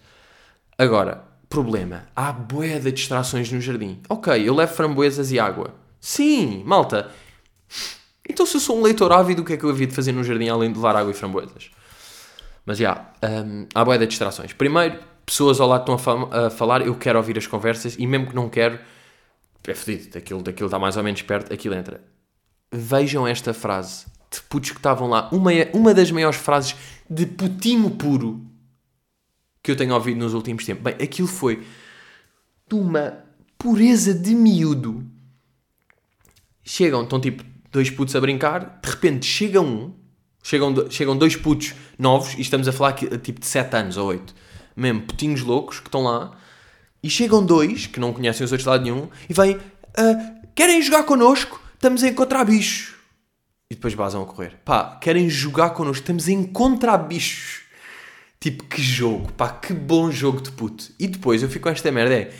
Agora, 0.78 1.24
problema, 1.50 2.06
há 2.16 2.32
bué 2.32 2.80
de 2.80 2.92
distrações 2.92 3.52
no 3.52 3.60
jardim. 3.60 4.02
Ok, 4.10 4.48
eu 4.48 4.56
levo 4.56 4.74
framboesas 4.74 5.32
e 5.32 5.40
água. 5.40 5.74
Sim, 6.00 6.64
malta. 6.66 7.12
Então 8.28 8.46
se 8.46 8.56
eu 8.56 8.62
sou 8.62 8.80
um 8.80 8.82
leitor 8.82 9.12
ávido, 9.12 9.42
o 9.42 9.46
que 9.46 9.54
é 9.54 9.58
que 9.58 9.64
eu 9.64 9.70
havia 9.70 9.88
de 9.88 9.94
fazer 9.94 10.12
no 10.12 10.24
jardim 10.24 10.48
além 10.48 10.72
de 10.72 10.78
levar 10.78 10.96
água 10.96 11.12
e 11.12 11.14
framboesas? 11.14 11.70
Mas 12.66 12.80
já, 12.80 13.12
hum, 13.24 13.68
há 13.76 13.86
bué 13.86 13.98
de 13.98 14.08
distrações. 14.08 14.52
Primeiro, 14.54 15.00
pessoas 15.26 15.60
ao 15.60 15.68
lado 15.68 15.92
estão 15.92 16.30
a, 16.32 16.48
a 16.48 16.50
falar, 16.50 16.86
eu 16.86 16.96
quero 16.96 17.18
ouvir 17.18 17.38
as 17.38 17.48
conversas 17.48 17.96
e 17.98 18.06
mesmo 18.06 18.28
que 18.28 18.36
não 18.36 18.50
quero, 18.50 18.80
é 19.68 19.74
fedido, 19.74 20.14
daquilo, 20.14 20.42
daquilo 20.44 20.68
está 20.68 20.78
mais 20.78 20.96
ou 20.96 21.04
menos 21.04 21.22
perto, 21.22 21.54
aquilo 21.54 21.76
entra. 21.76 22.04
Vejam 22.72 23.28
esta 23.28 23.54
frase 23.54 24.06
de 24.32 24.42
putos 24.42 24.72
que 24.72 24.78
estavam 24.78 25.08
lá. 25.08 25.30
Uma, 25.32 25.52
uma 25.74 25.94
das 25.94 26.12
maiores 26.12 26.38
frases 26.38 26.76
de 27.10 27.26
putinho 27.26 27.90
puro 27.92 28.46
que 29.64 29.72
eu 29.72 29.76
tenho 29.76 29.96
ouvido 29.96 30.20
nos 30.20 30.34
últimos 30.34 30.64
tempos. 30.64 30.84
Bem, 30.84 30.94
aquilo 30.94 31.28
foi 31.28 31.66
de 32.68 32.76
uma 32.76 33.26
pureza 33.58 34.14
de 34.14 34.36
miúdo. 34.36 35.04
Chegam, 36.64 37.04
estão 37.04 37.20
tipo 37.20 37.44
dois 37.72 37.90
putos 37.90 38.16
a 38.16 38.22
brincar, 38.22 38.80
de 38.82 38.90
repente 38.90 39.26
chega 39.26 39.60
um, 39.60 39.94
chegam, 40.44 40.90
chegam 40.90 41.18
dois 41.18 41.36
putos 41.36 41.74
novos, 41.98 42.34
e 42.36 42.42
estamos 42.42 42.68
a 42.68 42.72
falar 42.72 42.94
tipo 42.94 43.40
de 43.40 43.46
7 43.46 43.76
anos 43.76 43.98
ou 43.98 44.08
8, 44.08 44.34
mesmo 44.76 45.02
putinhos 45.02 45.42
loucos 45.42 45.80
que 45.80 45.88
estão 45.88 46.04
lá, 46.04 46.32
e 47.02 47.10
chegam 47.10 47.46
dois, 47.46 47.88
que 47.88 48.00
não 48.00 48.12
conhecem 48.14 48.44
os 48.44 48.52
outros 48.52 48.64
de 48.64 48.70
lado 48.70 48.84
nenhum, 48.84 49.08
e 49.30 49.34
vêm, 49.34 49.60
"Ah, 49.98 50.36
querem 50.56 50.82
jogar 50.82 51.04
connosco? 51.04 51.62
Estamos 51.76 52.04
a 52.04 52.08
encontrar 52.08 52.44
bichos. 52.46 52.96
E 53.70 53.76
depois 53.76 53.94
basam 53.94 54.24
a 54.24 54.26
correr. 54.26 54.58
Pá, 54.64 54.98
querem 54.98 55.30
jogar 55.30 55.72
connosco? 55.72 56.02
Estamos 56.02 56.28
a 56.28 56.32
encontrar 56.32 56.98
bichos. 56.98 57.62
Tipo, 58.40 58.64
que 58.66 58.82
jogo, 58.82 59.32
pá, 59.34 59.50
que 59.50 59.74
bom 59.74 60.12
jogo 60.12 60.42
de 60.42 60.52
puto. 60.52 60.92
E 61.00 61.08
depois 61.08 61.42
eu 61.42 61.50
fico 61.50 61.64
com 61.64 61.70
esta 61.70 61.92
merda, 61.92 62.14
é, 62.14 62.34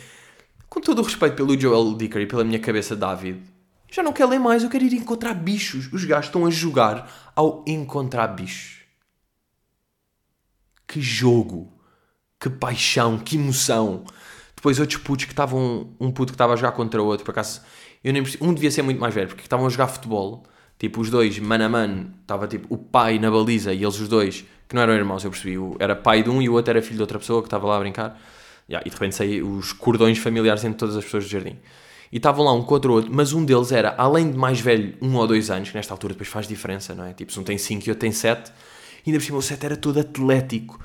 com 0.68 0.80
todo 0.80 1.00
o 1.00 1.02
respeito 1.02 1.34
pelo 1.34 1.58
Joel 1.58 1.94
Dicker 1.96 2.22
e 2.22 2.26
pela 2.26 2.44
minha 2.44 2.60
cabeça 2.60 2.94
David, 2.94 3.42
já 3.90 4.02
não 4.02 4.12
quero 4.12 4.30
ler 4.30 4.38
mais, 4.38 4.62
eu 4.62 4.70
quero 4.70 4.84
ir 4.84 4.92
encontrar 4.92 5.34
bichos. 5.34 5.92
Os 5.92 6.04
gajos 6.04 6.26
estão 6.26 6.46
a 6.46 6.50
jogar 6.50 7.32
ao 7.34 7.64
encontrar 7.66 8.28
bichos. 8.28 8.82
Que 10.86 11.00
jogo, 11.00 11.72
que 12.40 12.50
paixão, 12.50 13.18
que 13.18 13.36
emoção. 13.36 14.04
Depois 14.54 14.78
outros 14.80 15.00
putos 15.00 15.24
que 15.26 15.32
estavam, 15.32 15.88
um 16.00 16.10
puto 16.10 16.32
que 16.32 16.34
estava 16.34 16.52
a 16.52 16.56
jogar 16.56 16.72
contra 16.72 17.02
o 17.02 17.06
outro, 17.06 17.24
por 17.24 17.32
acaso, 17.32 17.60
eu 18.02 18.12
nem 18.12 18.22
um 18.40 18.54
devia 18.54 18.70
ser 18.70 18.82
muito 18.82 19.00
mais 19.00 19.14
velho, 19.14 19.28
porque 19.28 19.42
estavam 19.42 19.66
a 19.66 19.68
jogar 19.68 19.88
futebol, 19.88 20.44
tipo 20.78 21.00
os 21.00 21.10
dois, 21.10 21.38
mano 21.38 21.64
a 21.64 21.68
mano, 21.68 22.12
estava 22.22 22.46
tipo 22.46 22.66
o 22.72 22.78
pai 22.78 23.18
na 23.18 23.30
baliza 23.30 23.72
e 23.72 23.82
eles 23.82 24.00
os 24.00 24.08
dois, 24.08 24.44
que 24.68 24.74
não 24.74 24.82
eram 24.82 24.94
irmãos, 24.94 25.24
eu 25.24 25.30
percebi, 25.30 25.56
era 25.78 25.94
pai 25.94 26.22
de 26.22 26.30
um 26.30 26.40
e 26.40 26.48
o 26.48 26.54
outro 26.54 26.70
era 26.70 26.82
filho 26.82 26.96
de 26.96 27.02
outra 27.02 27.18
pessoa 27.18 27.42
que 27.42 27.46
estava 27.46 27.66
lá 27.66 27.76
a 27.76 27.80
brincar, 27.80 28.18
Ya, 28.68 28.80
e 28.84 28.90
de 28.90 28.90
repente 28.90 29.14
saí 29.14 29.42
os 29.42 29.72
cordões 29.72 30.18
familiares 30.18 30.64
entre 30.64 30.78
todas 30.78 30.96
as 30.96 31.04
pessoas 31.04 31.24
do 31.24 31.30
jardim. 31.30 31.56
E 32.10 32.16
estavam 32.16 32.44
lá 32.44 32.52
um 32.52 32.62
contra 32.62 32.90
o 32.90 32.94
outro, 32.94 33.10
mas 33.12 33.32
um 33.32 33.44
deles 33.44 33.72
era, 33.72 33.94
além 33.96 34.30
de 34.30 34.36
mais 34.36 34.60
velho, 34.60 34.94
um 35.00 35.14
ou 35.16 35.26
dois 35.26 35.50
anos, 35.50 35.70
que 35.70 35.76
nesta 35.76 35.94
altura 35.94 36.14
depois 36.14 36.28
faz 36.28 36.46
diferença, 36.48 36.94
não 36.94 37.04
é? 37.04 37.12
Tipo, 37.12 37.32
se 37.32 37.38
um 37.38 37.44
tem 37.44 37.58
cinco 37.58 37.86
e 37.86 37.90
outro 37.90 38.00
tem 38.00 38.12
sete, 38.12 38.52
ainda 39.06 39.18
por 39.18 39.24
cima 39.24 39.38
o 39.38 39.42
sete 39.42 39.66
era 39.66 39.76
todo 39.76 40.00
atlético. 40.00 40.80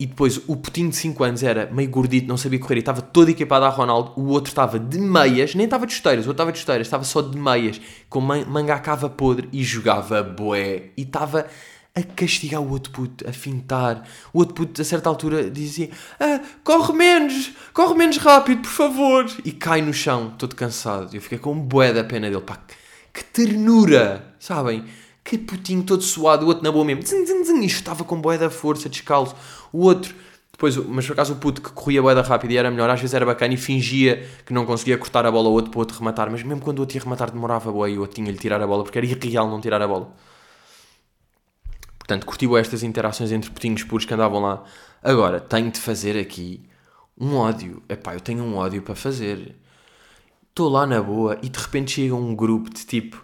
E 0.00 0.06
depois 0.06 0.40
o 0.46 0.56
putinho 0.56 0.90
de 0.90 0.96
5 0.96 1.24
anos 1.24 1.42
era 1.42 1.66
meio 1.72 1.90
gordito, 1.90 2.28
não 2.28 2.36
sabia 2.36 2.60
correr 2.60 2.76
e 2.76 2.78
estava 2.78 3.02
todo 3.02 3.30
equipado 3.30 3.64
a 3.64 3.68
Ronaldo. 3.68 4.12
O 4.16 4.28
outro 4.28 4.48
estava 4.48 4.78
de 4.78 4.96
meias, 4.96 5.56
nem 5.56 5.64
estava 5.64 5.84
de 5.86 5.92
esteiras, 5.92 6.24
o 6.24 6.28
outro 6.28 6.34
estava 6.36 6.52
de 6.52 6.58
esteiras, 6.58 6.86
estava 6.86 7.02
só 7.02 7.20
de 7.20 7.36
meias, 7.36 7.80
com 8.08 8.20
man- 8.20 8.44
manga 8.46 8.78
cava 8.78 9.10
podre 9.10 9.48
e 9.52 9.64
jogava 9.64 10.22
boé. 10.22 10.90
E 10.96 11.02
estava 11.02 11.48
a 11.96 12.02
castigar 12.04 12.62
o 12.62 12.70
outro 12.70 12.92
puto, 12.92 13.28
a 13.28 13.32
fintar. 13.32 14.04
O 14.32 14.38
outro 14.38 14.54
puto, 14.54 14.80
a 14.80 14.84
certa 14.84 15.08
altura, 15.08 15.50
dizia: 15.50 15.90
ah, 16.20 16.40
corre 16.62 16.92
menos, 16.92 17.50
corre 17.74 17.94
menos 17.96 18.18
rápido, 18.18 18.62
por 18.62 18.70
favor. 18.70 19.26
E 19.44 19.50
cai 19.50 19.82
no 19.82 19.92
chão, 19.92 20.32
todo 20.38 20.54
cansado. 20.54 21.12
Eu 21.12 21.20
fiquei 21.20 21.38
com 21.38 21.58
boé 21.58 21.92
da 21.92 22.04
pena 22.04 22.30
dele. 22.30 22.40
Pá, 22.42 22.56
que 23.12 23.24
ternura, 23.24 24.32
sabem? 24.38 24.84
Que 25.24 25.36
putinho 25.36 25.82
todo 25.82 26.02
suado, 26.02 26.46
o 26.46 26.48
outro 26.48 26.64
na 26.64 26.72
boa 26.72 26.84
mesmo. 26.86 27.02
Zin, 27.04 27.26
zin, 27.26 27.44
zin, 27.44 27.60
e 27.62 27.66
estava 27.66 28.02
com 28.02 28.18
boé 28.18 28.38
da 28.38 28.48
força, 28.48 28.88
descalço. 28.88 29.34
O 29.72 29.84
outro, 29.84 30.14
Depois, 30.58 30.76
mas 30.76 31.06
por 31.06 31.12
acaso 31.12 31.34
o 31.34 31.36
puto 31.36 31.62
que 31.62 31.70
corria 31.70 32.02
boeda 32.02 32.20
rápido 32.20 32.50
e 32.50 32.56
era 32.56 32.68
melhor, 32.68 32.90
às 32.90 33.00
vezes 33.00 33.14
era 33.14 33.24
bacana 33.24 33.54
e 33.54 33.56
fingia 33.56 34.26
que 34.44 34.52
não 34.52 34.66
conseguia 34.66 34.98
cortar 34.98 35.24
a 35.24 35.30
bola 35.30 35.48
ao 35.48 35.52
outro 35.54 35.70
para 35.70 35.78
o 35.78 35.80
outro 35.80 35.96
rematar. 35.96 36.28
Mas 36.30 36.42
mesmo 36.42 36.60
quando 36.60 36.78
o 36.78 36.82
outro 36.82 36.96
ia 36.96 37.02
rematar 37.02 37.30
demorava 37.30 37.70
boa 37.70 37.88
e 37.88 37.96
o 37.96 38.00
outro 38.00 38.16
tinha-lhe 38.16 38.38
tirar 38.38 38.60
a 38.60 38.66
bola 38.66 38.82
porque 38.82 38.98
era 38.98 39.06
irreal 39.06 39.48
não 39.48 39.60
tirar 39.60 39.80
a 39.80 39.86
bola. 39.86 40.12
Portanto, 41.96 42.26
curti 42.26 42.46
estas 42.56 42.82
interações 42.82 43.30
entre 43.30 43.50
putinhos 43.50 43.84
puros 43.84 44.04
que 44.04 44.14
andavam 44.14 44.40
lá. 44.40 44.64
Agora, 45.02 45.38
tenho 45.40 45.70
de 45.70 45.78
fazer 45.78 46.18
aqui 46.18 46.62
um 47.16 47.36
ódio. 47.36 47.82
Epá, 47.88 48.14
eu 48.14 48.20
tenho 48.20 48.42
um 48.42 48.56
ódio 48.56 48.82
para 48.82 48.96
fazer. 48.96 49.54
Estou 50.48 50.68
lá 50.68 50.86
na 50.86 51.00
boa 51.00 51.38
e 51.40 51.48
de 51.48 51.58
repente 51.58 51.92
chega 51.92 52.16
um 52.16 52.34
grupo 52.34 52.68
de 52.70 52.84
tipo 52.84 53.22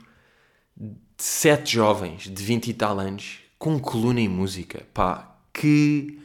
de 0.77 0.95
sete 1.19 1.75
jovens 1.75 2.31
de 2.31 2.43
20 2.45 2.69
e 2.69 2.75
tal 2.75 3.01
anos 3.01 3.41
com 3.59 3.79
coluna 3.81 4.21
em 4.21 4.29
música. 4.29 4.87
Pá, 4.95 5.37
que 5.53 6.21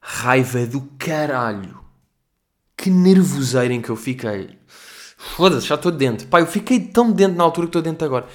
raiva 0.00 0.66
do 0.66 0.80
caralho. 0.98 1.78
Que 2.76 2.88
nervoseira 2.88 3.74
em 3.74 3.82
que 3.82 3.90
eu 3.90 3.96
fiquei. 3.96 4.58
Foda-se, 5.16 5.66
já 5.66 5.74
estou 5.74 5.92
dentro. 5.92 6.26
Pá, 6.28 6.40
eu 6.40 6.46
fiquei 6.46 6.80
tão 6.80 7.12
dentro 7.12 7.36
na 7.36 7.44
altura 7.44 7.66
que 7.66 7.70
estou 7.70 7.82
dentro 7.82 8.06
agora. 8.06 8.26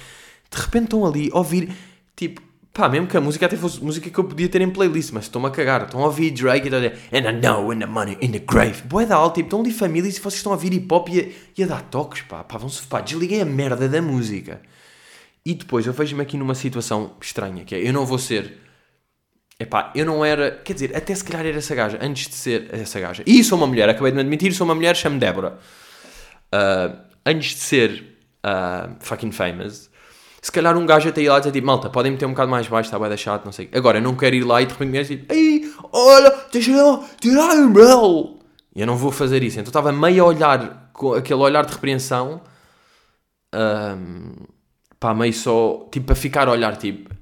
De 0.48 0.60
repente 0.60 0.84
estão 0.84 1.04
ali 1.04 1.28
a 1.32 1.38
ouvir, 1.38 1.76
tipo, 2.14 2.40
pá, 2.72 2.88
mesmo 2.88 3.08
que 3.08 3.16
a 3.16 3.20
música 3.20 3.46
até 3.46 3.56
fosse 3.56 3.82
música 3.82 4.08
que 4.08 4.16
eu 4.16 4.22
podia 4.22 4.48
ter 4.48 4.60
em 4.60 4.70
playlist, 4.70 5.10
mas 5.12 5.24
estão-me 5.24 5.48
a 5.48 5.50
cagar. 5.50 5.82
Estão 5.82 6.00
a 6.00 6.04
ouvir 6.04 6.30
Drake 6.30 6.68
e 6.68 6.68
estão 6.68 6.78
a 6.78 6.88
dizer, 6.88 6.98
and 7.12 7.28
I 7.28 7.32
know 7.32 7.72
in 7.72 7.80
the 7.80 7.86
money 7.86 8.16
in 8.22 8.30
the 8.30 8.38
grave. 8.38 8.82
Boé 8.82 9.04
da 9.04 9.16
alta, 9.16 9.36
tipo, 9.36 9.48
estão 9.48 9.60
ali 9.60 9.72
famílias 9.72 10.16
e 10.16 10.20
vocês 10.20 10.34
estão 10.34 10.52
a 10.52 10.54
ouvir 10.54 10.72
hip 10.72 10.86
hop 10.94 11.08
e 11.08 11.20
a, 11.20 11.24
e 11.58 11.64
a 11.64 11.66
dar 11.66 11.82
toques, 11.82 12.22
pá. 12.22 12.44
Pá, 12.44 12.56
vão-se, 12.56 12.82
pá, 12.82 13.00
desliguei 13.00 13.40
a 13.40 13.44
merda 13.44 13.88
da 13.88 14.00
música. 14.00 14.62
E 15.44 15.54
depois 15.54 15.86
eu 15.86 15.92
vejo-me 15.92 16.22
aqui 16.22 16.36
numa 16.36 16.54
situação 16.54 17.16
estranha, 17.20 17.64
que 17.64 17.74
é, 17.74 17.88
eu 17.88 17.92
não 17.92 18.06
vou 18.06 18.18
ser 18.18 18.65
Epá, 19.58 19.90
eu 19.94 20.04
não 20.04 20.22
era. 20.24 20.50
Quer 20.50 20.74
dizer, 20.74 20.96
até 20.96 21.14
se 21.14 21.24
calhar 21.24 21.46
era 21.46 21.56
essa 21.56 21.74
gaja, 21.74 21.98
antes 22.02 22.28
de 22.28 22.34
ser 22.34 22.68
essa 22.74 23.00
gaja. 23.00 23.22
E 23.26 23.42
sou 23.42 23.56
uma 23.56 23.66
mulher, 23.66 23.88
acabei 23.88 24.10
de 24.10 24.16
me 24.16 24.20
admitir, 24.20 24.52
sou 24.52 24.66
uma 24.66 24.74
mulher, 24.74 24.94
chamo 24.94 25.18
Débora. 25.18 25.58
Uh, 26.54 26.96
antes 27.24 27.54
de 27.54 27.60
ser 27.60 28.18
uh, 28.44 28.94
fucking 29.00 29.32
famous, 29.32 29.90
se 30.42 30.52
calhar 30.52 30.76
um 30.76 30.84
gajo 30.84 31.08
até 31.08 31.22
ia 31.22 31.32
lá 31.32 31.38
e 31.38 31.40
dizer 31.40 31.52
tipo, 31.52 31.66
malta, 31.66 31.88
podem 31.88 32.12
meter 32.12 32.26
um 32.26 32.30
bocado 32.30 32.50
mais 32.50 32.68
baixo, 32.68 32.88
está 32.88 32.98
bem 32.98 33.08
deixado, 33.08 33.46
não 33.46 33.52
sei. 33.52 33.70
Agora, 33.72 33.96
eu 33.98 34.02
não 34.02 34.14
quero 34.14 34.36
ir 34.36 34.44
lá 34.44 34.60
e 34.60 34.66
de 34.66 34.72
repente 34.72 34.90
me 34.90 35.04
tipo, 35.04 35.32
ei, 35.32 35.72
olha, 35.90 36.34
deixa 36.52 36.70
eu 36.72 37.02
tirar 37.18 37.54
o 37.56 37.70
meu. 37.70 38.38
E 38.74 38.82
eu 38.82 38.86
não 38.86 38.96
vou 38.96 39.10
fazer 39.10 39.42
isso. 39.42 39.58
Então 39.58 39.70
estava 39.70 39.90
meio 39.90 40.22
a 40.22 40.26
olhar, 40.26 40.90
com 40.92 41.14
aquele 41.14 41.40
olhar 41.40 41.64
de 41.64 41.72
repreensão, 41.72 42.42
um, 43.54 44.34
pá, 45.00 45.14
meio 45.14 45.32
só, 45.32 45.88
tipo, 45.90 46.06
para 46.06 46.14
ficar 46.14 46.46
a 46.46 46.50
olhar, 46.50 46.76
tipo 46.76 47.15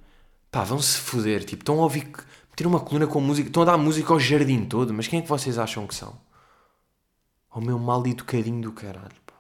Pá, 0.55 0.63
vão-se 0.63 0.99
foder. 0.99 1.43
Tipo, 1.43 1.63
estão 1.63 1.81
a 1.81 1.83
ouvir. 1.83 2.09
Meter 2.51 2.65
uma 2.65 2.79
coluna 2.79 3.09
com 3.09 3.21
música. 3.21 3.49
Estão 3.49 3.65
a 3.65 3.67
dar 3.67 3.77
música 3.77 4.13
ao 4.13 4.21
jardim 4.21 4.65
todo. 4.65 4.95
Mas 4.95 5.09
quem 5.09 5.19
é 5.19 5.23
que 5.23 5.29
vocês 5.29 5.59
acham 5.59 5.85
que 5.85 5.97
são? 5.97 6.15
O 7.53 7.61
meu 7.61 7.77
mal 7.77 8.07
educadinho 8.07 8.63
do 8.63 8.71
caralho, 8.71 9.17
pá. 9.27 9.35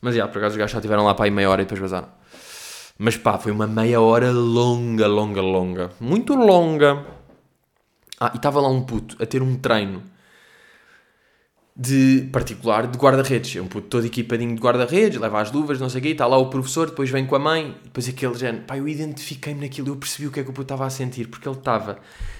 Mas, 0.00 0.16
já, 0.16 0.26
por 0.26 0.38
acaso 0.38 0.54
os 0.54 0.58
gajos 0.58 0.72
já 0.72 0.78
estiveram 0.78 1.04
lá 1.04 1.14
para 1.14 1.26
aí 1.26 1.30
meia 1.30 1.48
hora 1.48 1.62
e 1.62 1.64
depois 1.64 1.80
vazaram. 1.80 2.08
Mas, 2.98 3.16
pá, 3.16 3.38
foi 3.38 3.52
uma 3.52 3.68
meia 3.68 4.00
hora 4.00 4.32
longa, 4.32 5.06
longa, 5.06 5.40
longa. 5.40 5.92
Muito 6.00 6.34
longa. 6.34 7.06
Ah, 8.18 8.32
e 8.34 8.38
estava 8.38 8.60
lá 8.60 8.68
um 8.68 8.82
puto 8.82 9.16
a 9.22 9.26
ter 9.26 9.40
um 9.40 9.54
treino 9.56 10.02
de 11.76 12.26
particular 12.32 12.86
de 12.86 12.96
guarda-redes. 12.96 13.54
É 13.54 13.60
um 13.60 13.66
puto 13.66 13.88
todo 13.88 14.06
equipadinho 14.06 14.54
de 14.54 14.60
guarda-redes, 14.60 15.20
leva 15.20 15.40
as 15.40 15.52
luvas, 15.52 15.78
não 15.78 15.90
sei 15.90 16.00
o 16.00 16.02
quê, 16.02 16.08
está 16.10 16.26
lá 16.26 16.38
o 16.38 16.48
professor, 16.48 16.88
depois 16.88 17.10
vem 17.10 17.26
com 17.26 17.36
a 17.36 17.38
mãe, 17.38 17.76
depois 17.84 18.08
aquele 18.08 18.34
género. 18.34 18.64
Pá, 18.64 18.78
eu 18.78 18.88
identifiquei-me 18.88 19.60
naquilo, 19.60 19.88
eu 19.88 19.96
percebi 19.96 20.26
o 20.26 20.32
que 20.32 20.40
é 20.40 20.42
que 20.42 20.48
o 20.48 20.52
puto 20.54 20.62
estava 20.62 20.86
a 20.86 20.90
sentir, 20.90 21.28
porque 21.28 21.46
ele 21.46 21.58
estava. 21.58 21.98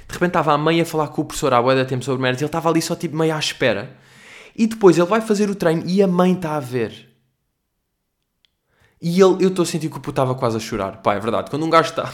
De 0.09 0.15
repente 0.15 0.31
estava 0.31 0.53
a 0.55 0.59
mãe 0.59 0.81
a 0.81 0.87
falar 0.87 1.09
com 1.09 1.21
o 1.21 1.25
professor 1.27 1.53
à 1.53 1.61
boia 1.61 1.85
tempo 1.85 2.03
sobre 2.03 2.23
merda, 2.23 2.39
ele 2.39 2.47
estava 2.47 2.71
ali 2.71 2.81
só 2.81 2.97
tipo 2.97 3.15
meio 3.15 3.35
à 3.35 3.39
espera. 3.39 3.95
E 4.57 4.67
depois 4.67 4.97
ele 4.97 5.07
vai 5.07 5.21
fazer 5.21 5.51
o 5.51 5.55
treino 5.55 5.83
e 5.87 6.03
a 6.03 6.07
mãe 6.07 6.33
está 6.33 6.57
a 6.57 6.61
ver. 6.61 7.11
E 9.03 9.21
ele, 9.21 9.45
eu 9.45 9.49
estou 9.49 9.65
a 9.65 9.67
sentir 9.67 9.91
que 9.91 9.97
o 9.99 10.01
puto 10.01 10.11
estava 10.11 10.35
quase 10.35 10.57
a 10.57 10.61
chorar. 10.61 11.03
Pá, 11.03 11.15
é 11.15 11.21
verdade. 11.21 11.51
Quando 11.51 11.67
um 11.67 11.71
gajo 11.71 11.91
está 11.91 12.11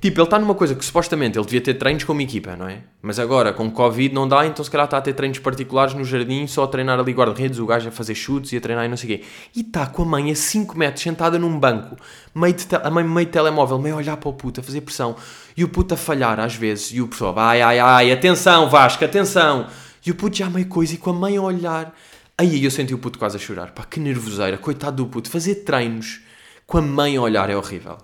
Tipo, 0.00 0.18
ele 0.18 0.24
está 0.24 0.38
numa 0.38 0.54
coisa 0.54 0.74
que 0.74 0.82
supostamente 0.82 1.38
ele 1.38 1.44
devia 1.44 1.60
ter 1.60 1.74
treinos 1.74 2.04
como 2.04 2.22
equipa, 2.22 2.56
não 2.56 2.66
é? 2.66 2.78
Mas 3.02 3.18
agora, 3.18 3.52
com 3.52 3.70
Covid, 3.70 4.14
não 4.14 4.26
dá, 4.26 4.46
então 4.46 4.64
se 4.64 4.70
calhar 4.70 4.86
está 4.86 4.96
a 4.96 5.00
ter 5.02 5.12
treinos 5.12 5.38
particulares 5.38 5.92
no 5.92 6.02
jardim, 6.06 6.46
só 6.46 6.64
a 6.64 6.66
treinar 6.66 6.98
ali 6.98 7.12
guarda-redes, 7.12 7.58
o 7.58 7.66
gajo 7.66 7.90
a 7.90 7.92
fazer 7.92 8.14
chutes 8.14 8.50
e 8.54 8.56
a 8.56 8.60
treinar 8.62 8.86
e 8.86 8.88
não 8.88 8.96
sei 8.96 9.16
o 9.16 9.18
quê. 9.18 9.24
E 9.54 9.60
está 9.60 9.86
com 9.86 10.02
a 10.02 10.06
mãe 10.06 10.30
a 10.30 10.34
5 10.34 10.78
metros, 10.78 11.02
sentada 11.02 11.38
num 11.38 11.58
banco, 11.58 11.96
meio 12.34 12.56
a 12.82 12.90
mãe 12.90 13.04
meio 13.04 13.26
telemóvel, 13.26 13.78
meio 13.78 13.94
a 13.96 13.98
olhar 13.98 14.16
para 14.16 14.30
o 14.30 14.32
puto, 14.32 14.60
a 14.60 14.62
fazer 14.62 14.80
pressão, 14.80 15.16
e 15.54 15.64
o 15.64 15.68
puto 15.68 15.92
a 15.92 15.98
falhar 15.98 16.40
às 16.40 16.54
vezes, 16.54 16.92
e 16.94 17.02
o 17.02 17.06
professor, 17.06 17.38
ai, 17.38 17.60
ai, 17.60 17.78
ai, 17.78 18.10
atenção 18.10 18.70
Vasco, 18.70 19.04
atenção! 19.04 19.66
E 20.06 20.10
o 20.10 20.14
puto 20.14 20.34
já 20.34 20.48
meio 20.48 20.66
coisa, 20.66 20.94
e 20.94 20.96
com 20.96 21.10
a 21.10 21.12
mãe 21.12 21.36
a 21.36 21.42
olhar. 21.42 21.94
Aí 22.38 22.64
eu 22.64 22.70
senti 22.70 22.94
o 22.94 22.98
puto 22.98 23.18
quase 23.18 23.36
a 23.36 23.38
chorar, 23.38 23.72
pá, 23.72 23.84
que 23.84 24.00
nervoseira, 24.00 24.56
coitado 24.56 24.96
do 24.96 25.10
puto, 25.10 25.28
fazer 25.28 25.56
treinos 25.56 26.22
com 26.66 26.78
a 26.78 26.82
mãe 26.82 27.18
a 27.18 27.20
olhar 27.20 27.50
é 27.50 27.56
horrível. 27.56 27.98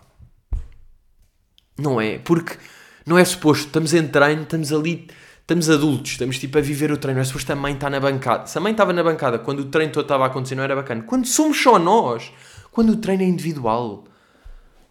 Não 1.78 2.00
é? 2.00 2.18
Porque 2.18 2.56
não 3.04 3.18
é 3.18 3.24
suposto, 3.24 3.66
estamos 3.66 3.94
em 3.94 4.06
treino, 4.08 4.42
estamos 4.42 4.72
ali, 4.72 5.08
estamos 5.40 5.70
adultos, 5.70 6.12
estamos 6.12 6.38
tipo 6.38 6.58
a 6.58 6.60
viver 6.60 6.90
o 6.90 6.96
treino. 6.96 7.18
Não 7.18 7.22
é 7.22 7.24
suposto 7.24 7.52
a 7.52 7.56
mãe 7.56 7.74
estar 7.74 7.90
na 7.90 8.00
bancada. 8.00 8.46
Se 8.46 8.58
a 8.58 8.60
mãe 8.60 8.72
estava 8.72 8.92
na 8.92 9.02
bancada 9.02 9.38
quando 9.38 9.60
o 9.60 9.64
treino 9.66 9.92
todo 9.92 10.04
estava 10.04 10.24
a 10.24 10.26
acontecer, 10.26 10.54
não 10.54 10.64
era 10.64 10.74
bacana. 10.74 11.02
Quando 11.02 11.26
somos 11.26 11.60
só 11.60 11.78
nós, 11.78 12.32
quando 12.72 12.90
o 12.90 12.96
treino 12.96 13.22
é 13.22 13.26
individual, 13.26 14.04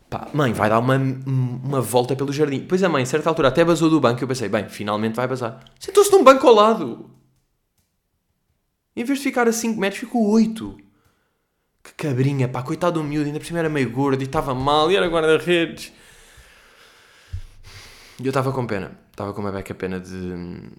pá, 0.10 0.28
mãe, 0.34 0.54
vai 0.54 0.70
dar 0.70 0.80
uma, 0.80 0.96
uma 0.96 1.82
volta 1.82 2.16
pelo 2.16 2.32
jardim. 2.32 2.60
Depois 2.60 2.82
a 2.84 2.90
mãe, 2.90 3.04
a 3.04 3.06
certa 3.06 3.30
altura, 3.30 3.50
até 3.50 3.66
basou 3.66 3.90
do 3.90 4.00
banco. 4.00 4.24
Eu 4.24 4.28
pensei, 4.28 4.48
bem, 4.48 4.70
finalmente 4.70 5.16
vai 5.16 5.28
basar. 5.28 5.64
Sentou-se 5.80 6.12
num 6.12 6.24
banco 6.24 6.48
ao 6.48 6.54
lado. 6.54 7.10
Em 8.96 9.04
vez 9.04 9.20
de 9.20 9.26
ficar 9.26 9.48
a 9.48 9.52
5 9.52 9.80
metros, 9.80 10.00
ficou 10.00 10.26
8. 10.30 10.78
Que 11.84 11.94
cabrinha, 11.94 12.48
pá, 12.48 12.64
coitado 12.64 13.00
do 13.00 13.04
miúdo, 13.04 13.28
ainda 13.28 13.40
por 13.40 13.46
cima 13.46 13.60
era 13.60 13.70
meio 13.70 13.92
gordo 13.92 14.22
e 14.22 14.26
estava 14.26 14.56
mal 14.56 14.90
e 14.90 14.96
era 14.96 15.08
guarda-redes. 15.08 15.92
E 18.20 18.26
eu 18.26 18.30
estava 18.30 18.52
com 18.52 18.66
pena. 18.66 18.98
Estava 19.12 19.34
com 19.34 19.42
uma 19.42 19.52
beca 19.52 19.74
pena 19.74 20.00
de. 20.00 20.70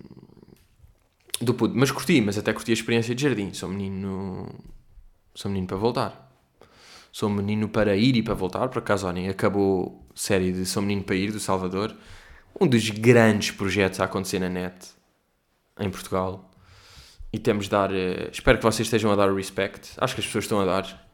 do 1.40 1.55
puto. 1.55 1.75
Mas 1.77 1.90
curti, 1.90 2.20
mas 2.20 2.38
até 2.38 2.53
curti 2.53 2.70
a 2.70 2.75
experiência 2.75 3.14
de 3.14 3.22
jardim. 3.22 3.53
Sou 3.53 3.68
menino. 3.68 4.49
Sou 5.35 5.51
menino 5.51 5.66
para 5.66 5.77
voltar. 5.77 6.33
Sou 7.12 7.29
menino 7.29 7.68
para 7.68 7.96
ir 7.96 8.16
e 8.16 8.22
para 8.22 8.35
voltar. 8.35 8.68
Por 8.68 8.79
acaso, 8.79 9.07
olhem, 9.07 9.29
acabou 9.29 10.07
a 10.14 10.18
série 10.18 10.53
de 10.53 10.64
Sou 10.64 10.83
menino 10.83 11.03
para 11.03 11.16
ir 11.16 11.33
do 11.33 11.40
Salvador. 11.40 11.94
Um 12.59 12.66
dos 12.66 12.88
grandes 12.88 13.51
projetos 13.51 14.01
a 14.01 14.05
acontecer 14.05 14.38
na 14.38 14.49
net 14.49 14.88
em 15.79 15.90
Portugal. 15.90 16.51
E 17.33 17.38
temos 17.38 17.66
de 17.66 17.70
dar. 17.70 17.90
Uh, 17.90 18.31
espero 18.33 18.57
que 18.57 18.64
vocês 18.64 18.87
estejam 18.87 19.12
a 19.12 19.16
dar 19.16 19.31
o 19.31 19.37
respect. 19.37 19.92
Acho 19.99 20.14
que 20.14 20.20
as 20.20 20.27
pessoas 20.27 20.44
estão 20.44 20.61
a 20.61 20.64
dar. 20.64 21.07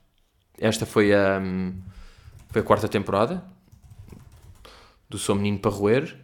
Esta 0.57 0.87
foi 0.87 1.13
a. 1.13 1.41
Um, 1.41 1.81
foi 2.51 2.61
a 2.61 2.65
quarta 2.65 2.87
temporada 2.87 3.43
do 5.13 5.19
Sou 5.19 5.37
Menino 5.37 5.59
para 5.59 5.71
Roer. 5.71 6.17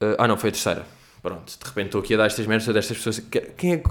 Uh, 0.00 0.14
ah, 0.18 0.28
não, 0.28 0.36
foi 0.36 0.50
a 0.50 0.52
terceira. 0.52 0.86
Pronto, 1.22 1.58
de 1.58 1.64
repente 1.66 1.86
estou 1.86 2.00
aqui 2.02 2.14
a 2.14 2.18
dar 2.18 2.26
estas 2.26 2.46
merdas 2.46 2.66
destas 2.66 2.98
pessoas. 2.98 3.18
Quem 3.56 3.74
é 3.74 3.82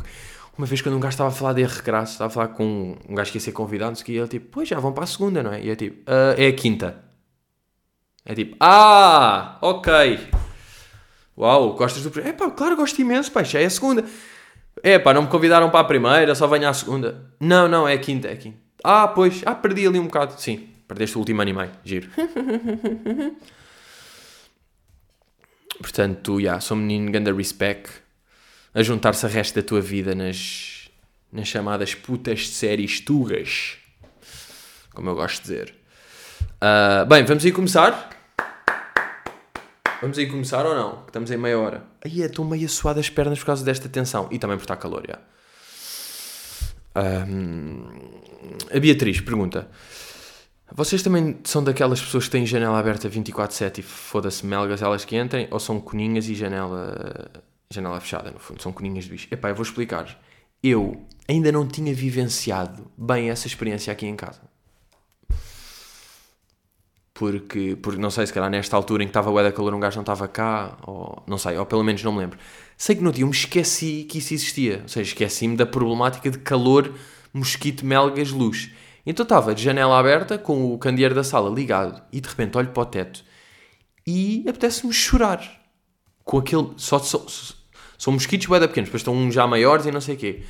Uma 0.56 0.68
vez 0.68 0.82
quando 0.82 0.96
um 0.96 1.00
gajo 1.00 1.14
estava 1.14 1.30
a 1.30 1.34
falar 1.34 1.54
de 1.54 1.64
R. 1.64 1.82
Graça, 1.82 2.12
estava 2.14 2.28
a 2.28 2.34
falar 2.34 2.48
com 2.50 2.96
um 3.10 3.16
gajo 3.16 3.32
que 3.32 3.38
ia 3.38 3.42
ser 3.42 3.52
convidado, 3.52 4.00
e 4.08 4.16
ele 4.16 4.28
tipo, 4.28 4.50
pois 4.52 4.70
já 4.70 4.80
vão 4.80 4.94
para 4.94 5.04
a 5.04 5.08
segunda, 5.08 5.42
não 5.42 5.52
é? 5.52 5.64
E 5.64 5.70
é 5.70 5.76
tipo, 5.76 6.10
uh, 6.10 6.40
é 6.40 6.48
a 6.48 6.54
quinta. 6.54 7.04
É 8.24 8.36
tipo, 8.36 8.56
ah, 8.60 9.58
ok. 9.62 10.30
Uau, 11.36 11.74
gostas 11.74 12.04
do. 12.04 12.20
É 12.22 12.32
pá, 12.32 12.52
claro, 12.52 12.76
gosto 12.76 13.02
imenso, 13.02 13.32
pá, 13.32 13.42
já 13.44 13.60
é 13.60 13.66
a 13.66 13.70
segunda. 13.70 14.06
É 14.84 15.00
pá, 15.00 15.14
não 15.14 15.24
me 15.24 15.28
convidaram 15.28 15.72
para 15.72 15.80
a 15.80 15.84
primeira, 15.84 16.36
só 16.36 16.46
venho 16.46 16.70
à 16.70 16.74
segunda. 16.74 17.32
Não, 17.40 17.68
não, 17.68 17.88
é 17.88 17.94
a 17.94 17.98
quinta, 17.98 18.28
é 18.28 18.34
a 18.34 18.38
quinta. 18.38 18.58
Ah, 18.84 19.08
pois, 19.08 19.42
ah, 19.46 19.56
perdi 19.56 19.88
ali 19.88 19.98
um 19.98 20.06
bocado. 20.06 20.40
Sim, 20.40 20.68
perdeste 20.88 21.16
o 21.16 21.20
último 21.20 21.42
anime, 21.42 21.70
giro. 21.84 22.10
Portanto, 25.84 26.40
yeah, 26.40 26.62
sou 26.62 26.78
um 26.78 26.80
menino 26.80 27.12
ganda 27.12 27.34
respect 27.34 27.92
a 28.74 28.82
juntar-se 28.82 29.26
a 29.26 29.30
resto 29.30 29.56
da 29.56 29.62
tua 29.62 29.82
vida 29.82 30.16
nas, 30.16 30.90
nas 31.30 31.46
chamadas 31.46 31.94
putas 31.94 32.40
de 32.40 32.48
séries 32.48 33.02
tugas, 33.02 33.76
como 34.94 35.10
eu 35.10 35.16
gosto 35.16 35.36
de 35.36 35.42
dizer. 35.42 35.76
Uh, 36.54 37.06
bem, 37.06 37.26
vamos 37.26 37.44
aí 37.44 37.52
começar? 37.52 38.10
Vamos 40.00 40.18
aí 40.18 40.26
começar 40.26 40.66
ou 40.66 40.74
não? 40.74 41.04
Estamos 41.06 41.30
em 41.30 41.38
meia 41.38 41.60
hora. 41.60 41.84
Aí 42.04 42.22
estou 42.22 42.46
meio 42.46 42.70
suado 42.70 43.02
as 43.02 43.10
pernas 43.10 43.40
por 43.40 43.48
causa 43.48 43.66
desta 43.66 43.90
tensão. 43.90 44.30
E 44.32 44.40
também 44.40 44.56
por 44.56 44.64
estar 44.64 44.78
calor, 44.78 45.04
já. 45.06 45.20
A 48.74 48.80
Beatriz 48.80 49.20
pergunta: 49.20 49.68
vocês 50.76 51.04
também 51.04 51.40
são 51.44 51.64
daquelas 51.64 52.02
pessoas 52.02 52.26
que 52.26 52.32
têm 52.32 52.46
janela 52.46 52.80
aberta 52.80 53.10
24-7 53.10 53.80
e 53.80 53.82
foda-se 53.82 54.46
melgas 54.46 54.82
elas 54.82 55.06
que 55.06 55.16
entrem? 55.16 55.48
Ou 55.52 55.60
são 55.60 55.80
coninhas 55.80 56.28
e 56.28 56.36
janela, 56.36 57.32
janela 57.70 58.00
fechada, 58.00 58.32
no 58.32 58.40
fundo? 58.40 58.62
São 58.62 58.72
coninhas 58.72 59.06
de 59.06 59.12
bicho. 59.12 59.28
Epá, 59.32 59.50
eu 59.50 59.56
vou 59.56 59.64
explicar. 59.64 60.20
Eu 60.62 61.06
ainda 61.28 61.52
não 61.52 61.68
tinha 61.68 61.94
vivenciado 61.94 62.92
bem 62.98 63.30
essa 63.30 63.48
experiência 63.48 63.94
aqui 63.94 64.08
em 64.08 64.16
casa. 64.16 64.42
porque, 67.14 67.78
porque 67.82 68.02
não 68.02 68.10
sei, 68.10 68.26
se 68.26 68.34
calhar 68.34 68.50
nesta 68.50 68.76
altura 68.76 69.04
em 69.04 69.06
que 69.06 69.12
estava 69.12 69.30
o 69.32 69.42
da 69.42 69.52
calor 69.52 69.74
um 69.74 69.80
gajo 69.80 69.96
não 69.96 70.02
estava 70.02 70.28
cá, 70.28 70.78
ou 70.86 71.24
não 71.28 71.38
sei, 71.38 71.58
ou 71.58 71.66
pelo 71.66 71.84
menos 71.84 72.04
não 72.04 72.12
me 72.12 72.20
lembro. 72.20 72.40
Sei 72.76 72.96
que 72.96 73.04
no 73.04 73.12
dia 73.12 73.24
eu 73.24 73.28
me 73.28 73.34
esqueci 73.34 74.06
que 74.10 74.18
isso 74.18 74.34
existia, 74.34 74.80
ou 74.82 74.90
seja, 74.90 75.10
esqueci-me 75.10 75.56
da 75.56 75.66
problemática 75.66 76.30
de 76.30 76.40
calor, 76.40 76.92
mosquito, 77.34 77.86
melgas, 77.86 78.32
luz. 78.32 78.72
Então 79.06 79.24
estava 79.24 79.54
de 79.54 79.64
janela 79.64 80.00
aberta, 80.00 80.38
com 80.38 80.74
o 80.74 80.78
candeeiro 80.78 81.14
da 81.14 81.24
sala 81.24 81.54
ligado, 81.54 82.02
e 82.12 82.22
de 82.22 82.28
repente 82.28 82.58
olho 82.58 82.70
para 82.70 82.84
o 82.84 82.86
teto 82.86 83.24
e 84.06 84.44
apetece-me 84.48 84.94
chorar. 84.94 85.42
Com 86.24 86.38
aquele. 86.38 86.72
Só, 86.78 87.00
só, 87.00 87.26
são 87.98 88.14
mosquitos 88.14 88.48
bué 88.48 88.60
pequenos, 88.60 88.90
depois 88.90 89.02
estão 89.02 89.32
já 89.32 89.48
maiores 89.48 89.86
e 89.86 89.92
não 89.92 90.02
sei 90.02 90.16
o 90.16 90.18
quê. 90.18 90.44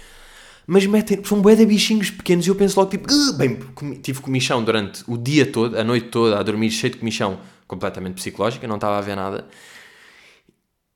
Mas 0.65 0.85
metem, 0.85 1.23
são 1.25 1.41
de 1.41 1.65
bichinhos 1.65 2.09
pequenos 2.09 2.45
e 2.45 2.49
eu 2.49 2.55
penso 2.55 2.79
logo 2.79 2.89
tipo, 2.89 3.07
bem, 3.37 3.59
tive 4.01 4.21
comichão 4.21 4.63
durante 4.63 5.03
o 5.07 5.17
dia 5.17 5.45
todo, 5.45 5.77
a 5.77 5.83
noite 5.83 6.07
toda, 6.07 6.39
a 6.39 6.43
dormir 6.43 6.71
cheio 6.71 6.93
de 6.93 6.99
comichão, 6.99 7.39
completamente 7.67 8.15
psicológica, 8.15 8.65
não 8.65 8.75
estava 8.75 8.97
a 8.97 9.01
ver 9.01 9.15
nada. 9.15 9.45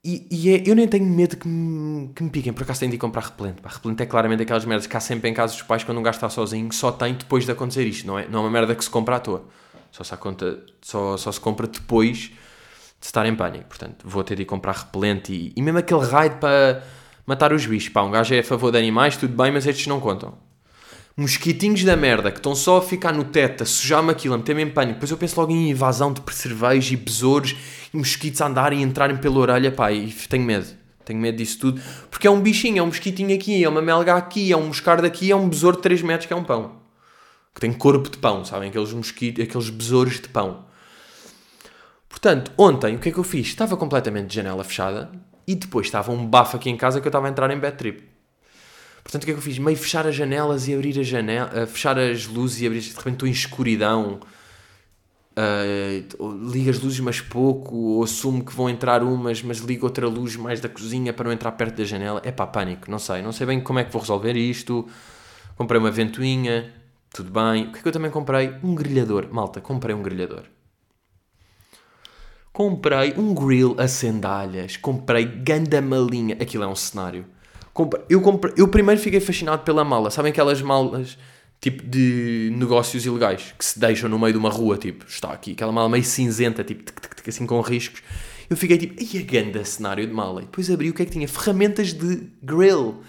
E, 0.09 0.25
e 0.31 0.49
é, 0.55 0.63
eu 0.65 0.73
nem 0.73 0.87
tenho 0.87 1.03
medo 1.03 1.35
que 1.35 1.45
me, 1.45 2.07
que 2.13 2.23
me 2.23 2.29
piquem, 2.29 2.53
por 2.53 2.63
acaso 2.63 2.79
tenho 2.79 2.89
de 2.89 2.95
ir 2.95 2.97
comprar 2.97 3.23
repelente. 3.23 3.61
Pá, 3.61 3.67
repelente 3.67 4.01
é 4.01 4.05
claramente 4.05 4.41
aquelas 4.41 4.63
merdas 4.63 4.87
que 4.87 4.95
há 4.95 5.01
sempre 5.01 5.29
em 5.29 5.33
casa 5.33 5.51
dos 5.51 5.63
pais 5.63 5.83
quando 5.83 5.97
um 5.97 6.01
gajo 6.01 6.15
está 6.15 6.29
sozinho, 6.29 6.71
só 6.71 6.93
tem 6.93 7.13
depois 7.13 7.45
de 7.45 7.51
acontecer 7.51 7.85
isto, 7.85 8.07
não 8.07 8.17
é? 8.17 8.25
Não 8.25 8.39
é 8.39 8.41
uma 8.43 8.49
merda 8.49 8.73
que 8.73 8.81
se 8.81 8.89
compra 8.89 9.17
à 9.17 9.19
toa. 9.19 9.43
Só 9.91 10.05
se, 10.05 10.15
conta, 10.15 10.63
só, 10.81 11.17
só 11.17 11.29
se 11.29 11.41
compra 11.41 11.67
depois 11.67 12.17
de 12.19 12.31
estar 13.01 13.25
em 13.25 13.35
pânico. 13.35 13.65
Portanto, 13.65 14.07
vou 14.07 14.23
ter 14.23 14.37
de 14.37 14.43
ir 14.43 14.45
comprar 14.45 14.77
repelente 14.77 15.33
e, 15.33 15.51
e 15.53 15.61
mesmo 15.61 15.79
aquele 15.79 16.05
raid 16.05 16.37
para 16.37 16.85
matar 17.25 17.51
os 17.51 17.65
bichos. 17.65 17.89
Pá, 17.89 18.01
um 18.01 18.11
gajo 18.11 18.33
é 18.33 18.39
a 18.39 18.43
favor 18.45 18.71
de 18.71 18.77
animais, 18.77 19.17
tudo 19.17 19.35
bem, 19.35 19.51
mas 19.51 19.67
estes 19.67 19.87
não 19.87 19.99
contam. 19.99 20.37
Mosquitinhos 21.19 21.83
da 21.83 21.97
merda 21.97 22.31
que 22.31 22.37
estão 22.37 22.53
só 22.53 22.77
a 22.77 22.81
ficar 22.81 23.11
no 23.11 23.23
teto, 23.23 23.63
a 23.63 23.65
sujar-me 23.65 24.11
aquilo, 24.11 24.35
a 24.35 24.37
meter-me 24.37 24.61
em 24.61 24.69
pânico. 24.69 24.93
Depois 24.93 25.09
eu 25.09 25.17
penso 25.17 25.39
logo 25.39 25.51
em 25.51 25.71
invasão 25.71 26.13
de 26.13 26.21
percevejos 26.21 26.91
e 26.91 26.95
besouros 26.95 27.55
e 27.91 27.97
mosquitos 27.97 28.39
a 28.39 28.45
andarem 28.45 28.81
e 28.81 28.83
entrarem 28.83 29.17
pela 29.17 29.39
orelha, 29.39 29.71
pá, 29.71 29.91
e 29.91 30.11
tenho 30.11 30.43
medo. 30.45 30.67
Tenho 31.03 31.19
medo 31.19 31.35
disso 31.37 31.57
tudo. 31.57 31.81
Porque 32.11 32.27
é 32.27 32.29
um 32.29 32.39
bichinho, 32.39 32.77
é 32.77 32.83
um 32.83 32.85
mosquitinho 32.85 33.33
aqui, 33.33 33.63
é 33.63 33.67
uma 33.67 33.81
melga 33.81 34.13
aqui, 34.13 34.51
é 34.51 34.55
um 34.55 34.67
moscardo 34.67 35.07
aqui, 35.07 35.31
é 35.31 35.35
um 35.35 35.49
besouro 35.49 35.77
de 35.77 35.81
3 35.81 36.03
metros 36.03 36.27
que 36.27 36.33
é 36.33 36.35
um 36.35 36.43
pão. 36.43 36.83
Que 37.55 37.61
tem 37.61 37.73
corpo 37.73 38.11
de 38.11 38.19
pão, 38.19 38.45
sabem? 38.45 38.69
Aqueles 38.69 38.93
mosquitos, 38.93 39.43
aqueles 39.43 39.71
besouros 39.71 40.19
de 40.19 40.29
pão. 40.29 40.65
Portanto, 42.07 42.51
ontem 42.55 42.95
o 42.95 42.99
que 42.99 43.09
é 43.09 43.11
que 43.11 43.17
eu 43.17 43.23
fiz? 43.23 43.47
Estava 43.47 43.75
completamente 43.75 44.27
de 44.27 44.35
janela 44.35 44.63
fechada, 44.63 45.09
e 45.47 45.55
depois 45.55 45.87
estava 45.87 46.11
um 46.11 46.27
bafo 46.27 46.57
aqui 46.57 46.69
em 46.69 46.77
casa 46.77 47.01
que 47.01 47.07
eu 47.07 47.09
estava 47.09 47.25
a 47.25 47.29
entrar 47.31 47.49
em 47.49 47.57
bad 47.57 47.75
trip. 47.75 48.16
Portanto, 49.07 49.23
o 49.23 49.25
que 49.25 49.31
é 49.31 49.33
que 49.35 49.39
eu 49.39 49.41
fiz? 49.41 49.57
Meio 49.57 49.77
fechar 49.77 50.05
as 50.05 50.13
janelas 50.13 50.67
e 50.67 50.73
abrir 50.73 50.99
a 50.99 51.03
janela, 51.03 51.63
uh, 51.63 51.65
fechar 51.65 51.97
as 51.97 52.27
luzes 52.27 52.59
e 52.59 52.67
abrir. 52.67 52.81
De 52.81 52.89
repente 52.89 53.13
estou 53.13 53.29
em 53.29 53.31
escuridão. 53.31 54.19
Uh, 55.31 56.51
ligo 56.51 56.69
as 56.69 56.77
luzes, 56.77 56.99
mas 56.99 57.21
pouco. 57.21 57.73
Ou 57.73 58.03
assumo 58.03 58.43
que 58.43 58.53
vão 58.53 58.69
entrar 58.69 59.01
umas, 59.03 59.41
mas 59.41 59.59
ligo 59.59 59.85
outra 59.85 60.05
luz 60.09 60.35
mais 60.35 60.59
da 60.59 60.67
cozinha 60.67 61.13
para 61.13 61.23
não 61.23 61.31
entrar 61.31 61.53
perto 61.53 61.77
da 61.77 61.85
janela. 61.85 62.21
É 62.21 62.33
pá, 62.33 62.45
pânico. 62.45 62.91
Não 62.91 62.99
sei. 62.99 63.21
Não 63.21 63.31
sei 63.31 63.47
bem 63.47 63.61
como 63.61 63.79
é 63.79 63.85
que 63.85 63.93
vou 63.93 64.01
resolver 64.01 64.35
isto. 64.35 64.85
Comprei 65.55 65.79
uma 65.79 65.89
ventoinha. 65.89 66.73
Tudo 67.09 67.31
bem. 67.31 67.67
O 67.67 67.71
que 67.71 67.79
é 67.79 67.81
que 67.83 67.87
eu 67.87 67.93
também 67.93 68.11
comprei? 68.11 68.55
Um 68.61 68.75
grelhador. 68.75 69.29
Malta, 69.31 69.61
comprei 69.61 69.95
um 69.95 70.03
grelhador 70.03 70.43
comprei 72.51 73.13
um 73.15 73.35
grill 73.35 73.75
a 73.77 73.87
sandálias, 73.87 74.77
comprei 74.77 75.25
ganda 75.25 75.79
malinha, 75.79 76.35
aquilo 76.41 76.63
é 76.63 76.67
um 76.67 76.75
cenário. 76.75 77.23
Eu, 78.09 78.21
comprei, 78.21 78.53
eu 78.57 78.67
primeiro 78.67 78.99
fiquei 78.99 79.19
fascinado 79.19 79.63
pela 79.63 79.83
mala, 79.83 80.09
sabem 80.09 80.31
aquelas 80.31 80.61
malas 80.61 81.17
tipo 81.59 81.83
de 81.83 82.51
negócios 82.55 83.05
ilegais 83.05 83.53
que 83.57 83.65
se 83.65 83.79
deixam 83.79 84.07
no 84.07 84.19
meio 84.19 84.33
de 84.33 84.39
uma 84.39 84.49
rua, 84.49 84.77
tipo, 84.77 85.05
está 85.07 85.31
aqui, 85.31 85.53
aquela 85.53 85.71
mala 85.71 85.89
meio 85.89 86.03
cinzenta, 86.03 86.63
tipo, 86.63 86.83
tic, 86.83 86.99
tic, 86.99 87.15
tic, 87.15 87.27
assim 87.27 87.47
com 87.47 87.59
riscos. 87.61 88.01
Eu 88.49 88.55
fiquei 88.55 88.77
tipo, 88.77 88.95
e 89.01 89.17
a 89.17 89.21
ganda 89.23 89.65
cenário 89.65 90.05
de 90.05 90.13
mala? 90.13 90.41
E 90.41 90.45
depois 90.45 90.69
abri 90.69 90.89
o 90.89 90.93
que 90.93 91.01
é 91.01 91.05
que 91.05 91.11
tinha? 91.11 91.27
Ferramentas 91.27 91.93
de 91.93 92.29
grill 92.41 93.01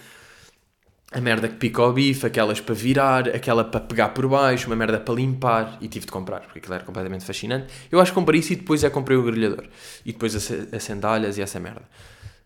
a 1.10 1.20
merda 1.20 1.48
que 1.48 1.56
pica 1.56 1.82
o 1.82 1.92
bife, 1.92 2.26
aquelas 2.26 2.60
para 2.60 2.74
virar, 2.74 3.28
aquela 3.28 3.64
para 3.64 3.80
pegar 3.80 4.10
por 4.10 4.28
baixo, 4.28 4.66
uma 4.66 4.76
merda 4.76 5.00
para 5.00 5.14
limpar, 5.14 5.78
e 5.80 5.88
tive 5.88 6.04
de 6.04 6.12
comprar, 6.12 6.40
porque 6.40 6.58
aquilo 6.58 6.74
era 6.74 6.84
completamente 6.84 7.24
fascinante. 7.24 7.72
Eu 7.90 7.98
acho 7.98 8.12
que 8.12 8.14
comprei 8.14 8.40
isso 8.40 8.52
e 8.52 8.56
depois 8.56 8.84
é 8.84 8.90
comprei 8.90 9.16
o 9.16 9.22
grelhador. 9.22 9.64
E 10.04 10.12
depois 10.12 10.34
as 10.36 10.82
sandálias 10.82 11.38
e 11.38 11.42
essa 11.42 11.58
merda. 11.58 11.82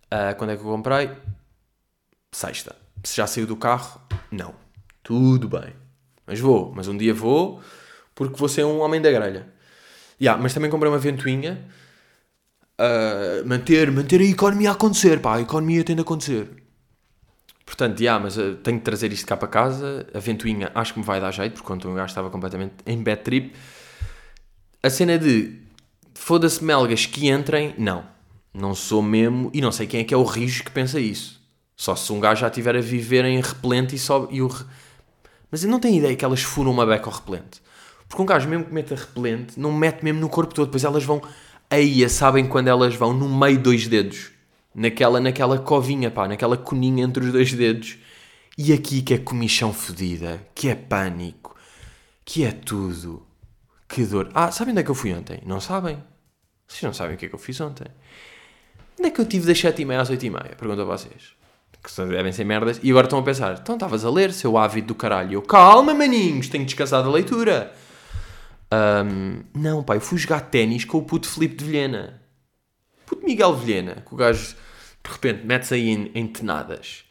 Uh, 0.07 0.37
quando 0.37 0.51
é 0.51 0.57
que 0.57 0.63
eu 0.63 0.71
comprei? 0.71 1.11
Sexta. 2.33 2.75
Se 3.05 3.17
já 3.17 3.27
saiu 3.27 3.47
do 3.47 3.57
carro? 3.57 4.01
Não. 4.31 4.55
Tudo 5.03 5.49
bem. 5.49 5.75
Mas 6.27 6.41
vou. 6.41 6.73
Mas 6.75 6.89
um 6.89 6.97
dia 6.97 7.13
vou, 7.13 7.61
porque 8.15 8.37
vou 8.37 8.49
ser 8.49 8.65
um 8.65 8.81
homem 8.81 9.01
da 9.01 9.11
grelha. 9.11 9.53
Yeah, 10.21 10.41
mas 10.41 10.55
também 10.55 10.71
comprei 10.71 10.91
uma 10.91 10.99
ventoinha. 10.99 11.69
Uh, 12.81 13.47
manter, 13.47 13.91
manter 13.91 14.21
a 14.21 14.25
economia 14.25 14.71
a 14.71 14.73
acontecer, 14.73 15.21
pá. 15.21 15.37
A 15.37 15.41
economia 15.43 15.85
tem 15.85 15.95
de 15.95 16.03
acontecer. 16.03 16.49
Portanto, 17.67 18.01
yeah, 18.01 18.23
mas 18.23 18.37
uh, 18.39 18.55
tenho 18.57 18.79
de 18.79 18.85
trazer 18.85 19.13
isto 19.13 19.27
cá 19.27 19.37
para 19.37 19.49
casa. 19.49 20.07
A 20.15 20.19
ventoinha 20.19 20.71
acho 20.75 20.95
que 20.95 21.01
me 21.01 21.05
vai 21.05 21.21
dar 21.21 21.33
jeito, 21.33 21.55
porque 21.55 21.67
quando 21.67 21.91
o 21.91 21.95
gajo 21.95 22.07
estava 22.07 22.31
completamente 22.31 22.75
em 22.87 23.03
bad 23.03 23.23
trip. 23.23 23.53
A 24.83 24.89
cena 24.89 25.19
de 25.19 25.61
foda-se 26.15 26.63
melgas 26.63 27.05
que 27.05 27.29
entrem, 27.29 27.75
não. 27.77 28.05
Não 28.55 28.75
sou 28.75 29.03
mesmo, 29.03 29.51
e 29.53 29.61
não 29.61 29.73
sei 29.73 29.87
quem 29.87 30.01
é 30.01 30.05
que 30.05 30.15
é 30.15 30.17
o 30.17 30.25
rijo 30.25 30.65
que 30.65 30.71
pensa 30.71 31.01
isso. 31.01 31.42
Só 31.77 31.97
se 31.97 32.13
um 32.13 32.21
gajo 32.21 32.41
já 32.43 32.49
estiver 32.49 32.77
a 32.77 32.81
viver 32.81 33.25
em 33.25 33.41
repelente 33.41 33.95
e 33.95 33.99
sobe. 33.99 34.35
E 34.35 34.43
o 34.43 34.47
re... 34.47 34.65
Mas 35.51 35.65
eu 35.65 35.71
não 35.71 35.81
tenho 35.81 35.99
ideia 35.99 36.17
que 36.17 36.25
elas 36.25 36.43
furam 36.43 36.71
uma 36.71 36.87
beca 36.87 37.07
ao 37.07 37.15
repelente. 37.15 37.63
Porque 38.09 38.23
um 38.23 38.27
gajo, 38.27 38.49
mesmo 38.49 38.65
que 38.65 38.73
meta 38.73 38.95
repelente, 38.95 39.59
não 39.59 39.73
mete 39.73 40.03
mesmo 40.03 40.21
no 40.21 40.29
corpo 40.29 40.55
todo. 40.55 40.67
Depois 40.67 40.85
elas 40.85 41.05
vão. 41.05 41.23
Aí, 41.71 42.09
sabem 42.09 42.47
quando 42.47 42.69
elas 42.69 42.95
vão 42.95 43.13
no 43.13 43.29
meio 43.29 43.59
dois 43.59 43.87
dedos 43.87 44.33
naquela, 44.75 45.21
naquela 45.21 45.59
covinha, 45.59 46.11
pá, 46.11 46.27
naquela 46.27 46.57
coninha 46.57 47.05
entre 47.05 47.25
os 47.25 47.33
dois 47.33 47.53
dedos. 47.53 47.99
E 48.57 48.73
aqui 48.73 49.03
que 49.03 49.15
é 49.15 49.19
comichão 49.19 49.73
fodida, 49.73 50.47
que 50.55 50.69
é 50.69 50.75
pânico, 50.75 51.57
que 52.25 52.45
é 52.45 52.53
tudo. 52.53 53.27
Que 53.89 54.05
dor. 54.05 54.31
Ah, 54.35 54.51
sabem 54.51 54.73
onde 54.73 54.81
é 54.81 54.85
que 54.85 54.91
eu 54.91 54.95
fui 54.95 55.13
ontem? 55.13 55.41
Não 55.45 55.61
sabem? 55.61 56.03
Vocês 56.67 56.83
não 56.83 56.93
sabem 56.93 57.15
o 57.15 57.19
que 57.19 57.27
é 57.27 57.29
que 57.29 57.35
eu 57.35 57.39
fiz 57.39 57.61
ontem? 57.61 57.87
Onde 58.99 59.09
é 59.09 59.11
que 59.11 59.21
eu 59.21 59.27
tive 59.27 59.47
das 59.47 59.59
7h30 59.59 60.01
às 60.01 60.11
8h30? 60.11 60.57
Pergunto 60.57 60.83
a 60.83 60.85
vocês. 60.85 61.35
Que 61.83 62.05
devem 62.05 62.33
ser 62.33 62.45
merdas. 62.45 62.79
E 62.83 62.91
agora 62.91 63.07
estão 63.07 63.19
a 63.19 63.23
pensar, 63.23 63.59
então 63.61 63.75
estavas 63.75 64.05
a 64.05 64.11
ler, 64.11 64.33
seu 64.33 64.57
ávido 64.57 64.89
do 64.89 64.95
caralho. 64.95 65.35
Eu, 65.35 65.43
calma, 65.43 65.93
maninhos, 65.93 66.49
tenho 66.49 66.65
descansado 66.65 67.09
a 67.09 67.13
leitura. 67.13 67.73
Um, 68.73 69.43
não, 69.55 69.83
pai, 69.83 69.99
eu 69.99 70.01
fui 70.01 70.17
jogar 70.17 70.41
ténis 70.41 70.85
com 70.85 70.99
o 70.99 71.03
puto 71.03 71.29
Felipe 71.29 71.57
de 71.57 71.65
Vilhena. 71.65 72.23
Puto 73.05 73.27
Miguel 73.27 73.55
Vilhena, 73.55 73.97
que 74.07 74.15
o 74.15 74.17
gajo 74.17 74.55
de 75.05 75.11
repente 75.11 75.45
mete-se 75.45 75.75
aí 75.75 75.91
em, 75.91 76.11
em, 76.15 76.27
tenadas. 76.27 77.05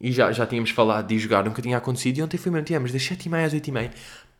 E 0.00 0.12
já, 0.12 0.30
já 0.32 0.46
tínhamos 0.46 0.70
falado 0.70 1.06
de 1.06 1.18
jogar, 1.18 1.44
nunca 1.44 1.62
tinha 1.62 1.78
acontecido. 1.78 2.18
E 2.18 2.22
ontem 2.22 2.36
foi 2.36 2.52
mesmo, 2.52 2.80
mas 2.80 2.92
das 2.92 3.02
7h30 3.02 3.46
às 3.46 3.54
8h30. 3.54 3.90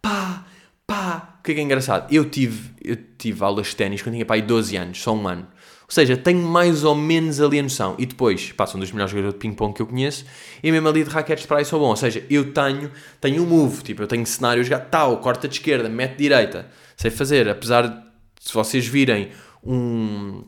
Pá, 0.02 0.44
pá. 0.86 1.36
O 1.38 1.42
que 1.42 1.52
é 1.52 1.54
que 1.54 1.60
é 1.60 1.64
engraçado? 1.64 2.12
Eu 2.12 2.28
tive, 2.28 2.70
eu 2.82 2.96
tive 3.16 3.42
aulas 3.42 3.68
de 3.68 3.76
ténis 3.76 4.02
quando 4.02 4.14
tinha 4.14 4.26
pai 4.26 4.42
12 4.42 4.76
anos, 4.76 5.00
só 5.00 5.14
um 5.14 5.26
ano. 5.26 5.46
Ou 5.88 5.92
seja, 5.92 6.18
tenho 6.18 6.46
mais 6.46 6.84
ou 6.84 6.94
menos 6.94 7.40
ali 7.40 7.58
a 7.58 7.62
noção. 7.62 7.94
E 7.98 8.04
depois, 8.04 8.52
pá, 8.52 8.66
são 8.66 8.78
dos 8.78 8.92
melhores 8.92 9.10
jogadores 9.10 9.34
de 9.34 9.40
ping-pong 9.40 9.74
que 9.74 9.80
eu 9.80 9.86
conheço. 9.86 10.26
E 10.62 10.70
mesmo 10.70 10.86
ali 10.86 11.02
de 11.02 11.08
raquetes 11.08 11.42
de 11.42 11.48
praia 11.48 11.64
sou 11.64 11.80
bom. 11.80 11.88
Ou 11.88 11.96
seja, 11.96 12.22
eu 12.28 12.52
tenho, 12.52 12.90
tenho 13.20 13.42
um 13.42 13.46
move. 13.46 13.82
Tipo, 13.82 14.02
eu 14.02 14.06
tenho 14.06 14.26
cenário 14.26 14.62
jogar 14.62 14.80
tal, 14.80 15.16
corta 15.18 15.48
de 15.48 15.54
esquerda, 15.54 15.88
mete 15.88 16.18
direita. 16.18 16.66
Sei 16.94 17.10
fazer. 17.10 17.48
Apesar 17.48 17.88
de, 17.88 17.96
se 18.38 18.52
vocês 18.52 18.86
virem 18.86 19.30
um 19.64 20.44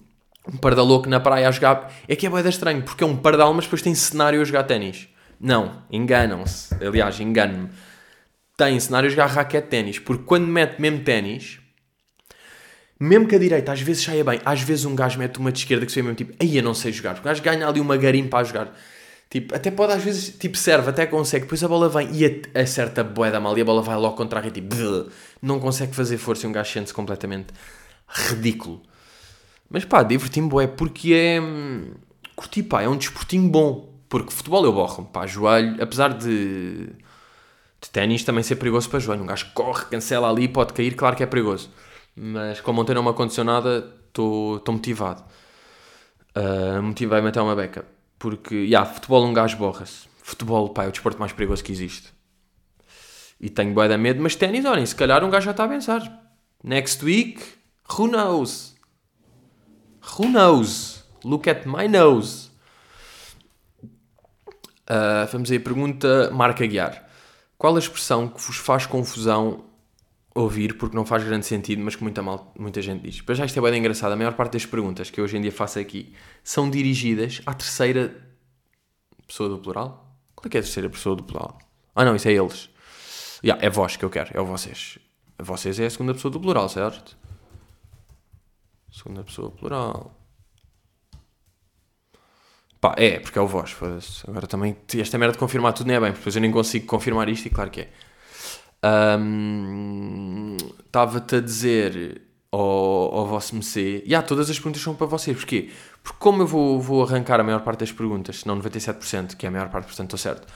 um 0.49 0.57
pardal 0.57 1.07
na 1.07 1.21
praia 1.21 1.49
a 1.49 1.51
jogar. 1.51 1.93
É 2.09 2.17
que 2.17 2.27
é 2.27 2.31
boeda 2.31 2.49
estranho, 2.49 2.83
porque 2.83 3.05
é 3.05 3.07
um 3.07 3.17
pardal, 3.17 3.53
mas 3.55 3.65
depois 3.65 3.83
tem 3.83 3.95
cenário 3.95 4.41
a 4.41 4.45
jogar 4.45 4.65
ténis. 4.65 5.09
Não, 5.41 5.83
enganam-se. 5.91 6.75
Aliás, 6.85 7.19
engano-me. 7.21 7.69
Tem 8.57 8.79
cenário 8.79 9.07
a 9.07 9.11
jogar 9.11 9.27
raquete 9.27 9.69
ténis, 9.69 9.99
porque 9.99 10.25
quando 10.25 10.47
mete 10.47 10.81
mesmo 10.81 11.01
ténis, 11.01 11.60
mesmo 13.01 13.27
que 13.27 13.35
a 13.35 13.39
direita 13.39 13.73
às 13.73 13.81
vezes 13.81 14.05
saia 14.05 14.23
bem, 14.23 14.41
às 14.45 14.61
vezes 14.61 14.85
um 14.85 14.95
gajo 14.95 15.19
mete 15.19 15.39
uma 15.39 15.51
de 15.51 15.61
esquerda 15.61 15.87
que 15.87 15.91
se 15.91 15.97
vê 15.97 16.03
mesmo 16.03 16.17
tipo, 16.17 16.35
aí 16.39 16.59
eu 16.59 16.63
não 16.63 16.75
sei 16.75 16.93
jogar. 16.93 17.19
O 17.19 17.23
gajo 17.23 17.43
ganha 17.43 17.67
ali 17.67 17.81
uma 17.81 17.97
garimpa 17.97 18.37
a 18.39 18.45
jogar. 18.45 18.77
Tipo, 19.31 19.55
até 19.55 19.71
pode 19.71 19.93
às 19.93 20.03
vezes, 20.03 20.37
tipo, 20.37 20.59
serve, 20.59 20.91
até 20.91 21.07
consegue. 21.07 21.45
Depois 21.45 21.65
a 21.65 21.69
bola 21.69 21.89
vem 21.89 22.11
e 22.13 22.43
acerta 22.55 23.01
a 23.01 23.05
boeda 23.05 23.41
mal 23.41 23.57
e 23.57 23.63
a 23.63 23.65
bola 23.65 23.81
vai 23.81 23.97
logo 23.97 24.17
contra 24.17 24.39
a 24.39 24.43
rede, 24.43 24.61
tipo, 24.61 25.11
não 25.41 25.59
consegue 25.59 25.95
fazer 25.95 26.19
força 26.19 26.47
e 26.47 26.49
um 26.49 26.53
gajo 26.53 26.71
sente-se 26.71 26.93
completamente 26.93 27.55
ridículo. 28.07 28.83
Mas 29.71 29.85
pá, 29.85 30.03
diverti-me 30.03 30.51
é 30.63 30.67
porque 30.67 31.15
é. 31.15 31.41
Curti, 32.37 32.63
pá, 32.63 32.83
é 32.83 32.89
um 32.89 32.97
desportinho 32.97 33.49
bom. 33.49 33.89
Porque 34.09 34.33
futebol 34.33 34.65
eu 34.65 34.73
borro, 34.73 35.05
pá, 35.05 35.27
joelho, 35.27 35.83
apesar 35.83 36.13
de. 36.13 36.87
de 37.81 37.91
ténis 37.91 38.25
também 38.25 38.43
ser 38.43 38.57
perigoso 38.57 38.91
para 38.91 38.99
joelho. 38.99 39.23
Um 39.23 39.27
gajo 39.27 39.47
corre, 39.55 39.85
cancela 39.87 40.29
ali, 40.29 40.49
pode 40.49 40.73
cair, 40.75 40.95
claro 40.97 41.17
que 41.17 41.23
é 41.23 41.27
perigoso. 41.27 41.71
Mas 42.15 42.61
como 42.61 42.81
ontem 42.81 42.95
não 42.95 43.03
me 43.03 43.11
aconteceu 43.11 43.45
nada, 43.45 43.93
estou 44.07 44.63
motivado. 44.69 45.25
Uh, 46.37 46.83
Motivei-me 46.83 47.29
até 47.29 47.41
uma 47.41 47.57
beca. 47.57 47.85
Porque, 48.19 48.67
já, 48.67 48.81
yeah, 48.81 48.85
futebol 48.85 49.25
um 49.25 49.33
gajo 49.33 49.57
borra-se. 49.57 50.09
Futebol, 50.23 50.69
pá, 50.69 50.85
é 50.85 50.89
o 50.89 50.91
desporto 50.93 51.19
mais 51.19 51.33
perigoso 51.33 51.65
que 51.65 51.73
existe. 51.73 52.13
E 53.41 53.49
tenho 53.49 53.73
bué 53.73 53.89
da 53.89 53.97
medo, 53.97 54.23
mas 54.23 54.37
ténis, 54.37 54.65
olhem, 54.65 54.85
se 54.85 54.95
calhar 54.95 55.25
um 55.25 55.31
gajo 55.31 55.47
já 55.47 55.51
está 55.53 55.65
a 55.65 55.69
pensar. 55.69 56.23
Next 56.63 57.03
week, 57.03 57.43
who 57.99 58.07
knows? 58.07 58.77
Who 60.19 60.27
knows? 60.27 61.03
Look 61.25 61.49
at 61.49 61.67
my 61.67 61.89
nose. 61.89 62.51
Uh, 64.91 65.27
vamos 65.33 65.51
aí 65.51 65.59
pergunta 65.59 66.31
Marca 66.33 66.67
Guiar. 66.67 67.09
Qual 67.57 67.75
a 67.77 67.79
expressão 67.79 68.29
que 68.29 68.41
vos 68.41 68.57
faz 68.57 68.87
confusão 68.87 69.65
ouvir 70.35 70.77
porque 70.77 70.97
não 70.97 71.05
faz 71.05 71.25
grande 71.25 71.47
sentido, 71.47 71.83
mas 71.83 71.97
que 71.97 72.03
muita, 72.03 72.23
mal, 72.23 72.53
muita 72.59 72.81
gente 72.81 73.03
diz? 73.03 73.21
Para 73.21 73.35
já 73.35 73.45
isto 73.45 73.59
é 73.59 73.71
bem 73.71 73.79
engraçado. 73.79 74.13
A 74.13 74.17
maior 74.17 74.35
parte 74.35 74.53
das 74.53 74.67
perguntas 74.67 75.11
que 75.11 75.21
eu 75.21 75.25
hoje 75.25 75.37
em 75.37 75.41
dia 75.41 75.53
faço 75.53 75.79
aqui 75.79 76.15
são 76.43 76.71
dirigidas 76.71 77.43
à 77.47 77.55
terceira 77.55 78.15
pessoa 79.27 79.49
do 79.49 79.59
plural. 79.59 80.17
Qual 80.35 80.47
é 80.47 80.49
que 80.49 80.57
é 80.57 80.61
a 80.61 80.63
terceira 80.63 80.89
pessoa 80.89 81.17
do 81.17 81.25
plural? 81.25 81.59
Ah 81.95 82.05
não, 82.05 82.15
isso 82.15 82.29
é 82.29 82.33
eles. 82.33 82.71
Yeah, 83.43 83.65
é 83.65 83.71
vós 83.71 83.97
que 83.97 84.05
eu 84.05 84.11
quero, 84.11 84.31
é 84.35 84.41
o 84.41 84.45
vocês. 84.45 84.99
Vocês 85.39 85.81
é 85.81 85.87
a 85.87 85.91
segunda 85.91 86.15
pessoa 86.15 86.31
do 86.31 86.41
plural, 86.41 86.69
certo? 86.69 87.17
Segunda 88.91 89.23
pessoa 89.25 89.51
plural. 89.51 90.17
Pá, 92.81 92.95
é, 92.97 93.19
porque 93.19 93.39
é 93.39 93.43
o 93.43 93.47
vós. 93.47 93.77
Agora 94.27 94.47
também, 94.47 94.77
esta 94.99 95.19
merda 95.19 95.33
de 95.33 95.39
confirmar 95.39 95.73
tudo 95.75 95.89
não 95.89 95.95
é 95.95 96.01
bem, 96.01 96.11
porque 96.11 96.21
depois 96.21 96.37
eu 96.37 96.41
nem 96.41 96.51
consigo 96.51 96.87
confirmar 96.87 97.29
isto 97.29 97.47
e 97.47 97.51
claro 97.51 97.71
que 97.71 97.83
é. 97.83 97.93
Estava-te 100.87 101.35
um, 101.35 101.39
a 101.39 101.41
dizer 101.41 102.23
ao, 102.53 102.61
ao 103.15 103.27
vosso 103.27 103.55
MC, 103.55 104.03
e 104.05 104.09
yeah, 104.09 104.27
todas 104.27 104.51
as 104.51 104.59
perguntas 104.59 104.83
são 104.83 104.95
para 104.95 105.07
vocês, 105.07 105.37
porquê? 105.37 105.71
Porque 106.03 106.19
como 106.19 106.43
eu 106.43 106.47
vou, 106.47 106.81
vou 106.81 107.05
arrancar 107.05 107.39
a 107.41 107.45
maior 107.45 107.61
parte 107.61 107.81
das 107.81 107.93
perguntas, 107.93 108.45
não 108.45 108.59
97%, 108.61 109.37
que 109.37 109.47
é 109.47 109.49
a 109.49 109.53
maior 109.53 109.69
parte, 109.69 109.87
portanto 109.87 110.17
estou 110.17 110.19
certo, 110.19 110.47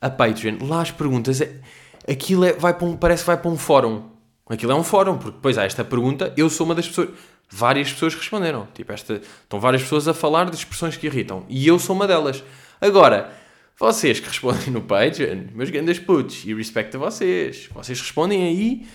a 0.00 0.10
Patreon, 0.10 0.58
lá 0.62 0.82
as 0.82 0.90
perguntas, 0.90 1.40
é, 1.40 1.60
aquilo 2.08 2.44
é, 2.44 2.52
vai 2.52 2.74
para 2.74 2.86
um, 2.86 2.96
parece 2.96 3.22
que 3.22 3.26
vai 3.26 3.36
para 3.36 3.50
um 3.50 3.56
fórum. 3.56 4.10
Aquilo 4.48 4.72
é 4.72 4.74
um 4.74 4.84
fórum, 4.84 5.16
porque 5.16 5.36
depois 5.36 5.56
há 5.56 5.64
esta 5.64 5.84
pergunta, 5.84 6.32
eu 6.36 6.50
sou 6.50 6.66
uma 6.66 6.74
das 6.74 6.86
pessoas 6.86 7.10
várias 7.52 7.92
pessoas 7.92 8.14
responderam. 8.14 8.66
Tipo, 8.72 8.92
esta, 8.92 9.14
estão 9.14 9.60
várias 9.60 9.82
pessoas 9.82 10.08
a 10.08 10.14
falar 10.14 10.48
de 10.48 10.56
expressões 10.56 10.96
que 10.96 11.06
irritam. 11.06 11.44
E 11.48 11.66
eu 11.66 11.78
sou 11.78 11.94
uma 11.94 12.06
delas. 12.06 12.42
Agora, 12.80 13.30
vocês 13.78 14.20
que 14.20 14.28
respondem 14.28 14.70
no 14.70 14.82
Patreon, 14.82 15.46
meus 15.54 15.70
grandes 15.70 15.98
putos, 15.98 16.44
e 16.44 16.54
respeito 16.54 16.96
a 16.96 17.00
vocês. 17.00 17.68
Vocês 17.74 18.00
respondem 18.00 18.44
aí 18.44 18.86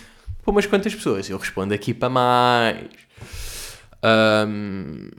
para 0.42 0.50
umas 0.50 0.66
quantas 0.66 0.94
pessoas. 0.94 1.28
Eu 1.28 1.38
respondo 1.38 1.74
aqui 1.74 1.92
para 1.92 2.08
mais. 2.08 2.88
Um, 4.02 5.10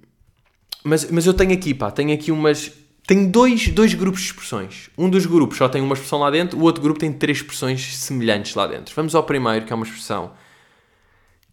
mas, 0.84 1.10
mas 1.12 1.26
eu 1.26 1.34
tenho 1.34 1.54
aqui, 1.54 1.74
pá, 1.74 1.92
tenho 1.92 2.14
aqui 2.14 2.32
umas. 2.32 2.72
Tenho 3.06 3.30
dois, 3.30 3.68
dois 3.70 3.94
grupos 3.94 4.22
de 4.22 4.28
expressões. 4.28 4.90
Um 4.98 5.10
dos 5.10 5.26
grupos 5.26 5.58
só 5.58 5.68
tem 5.68 5.82
uma 5.82 5.94
expressão 5.94 6.20
lá 6.20 6.30
dentro, 6.30 6.60
o 6.60 6.62
outro 6.62 6.82
grupo 6.82 7.00
tem 7.00 7.12
três 7.12 7.40
expressões 7.40 7.98
semelhantes 7.98 8.54
lá 8.54 8.68
dentro. 8.68 8.94
Vamos 8.96 9.16
ao 9.16 9.24
primeiro, 9.24 9.66
que 9.66 9.74
é 9.74 9.76
uma 9.76 9.86
expressão 9.86 10.34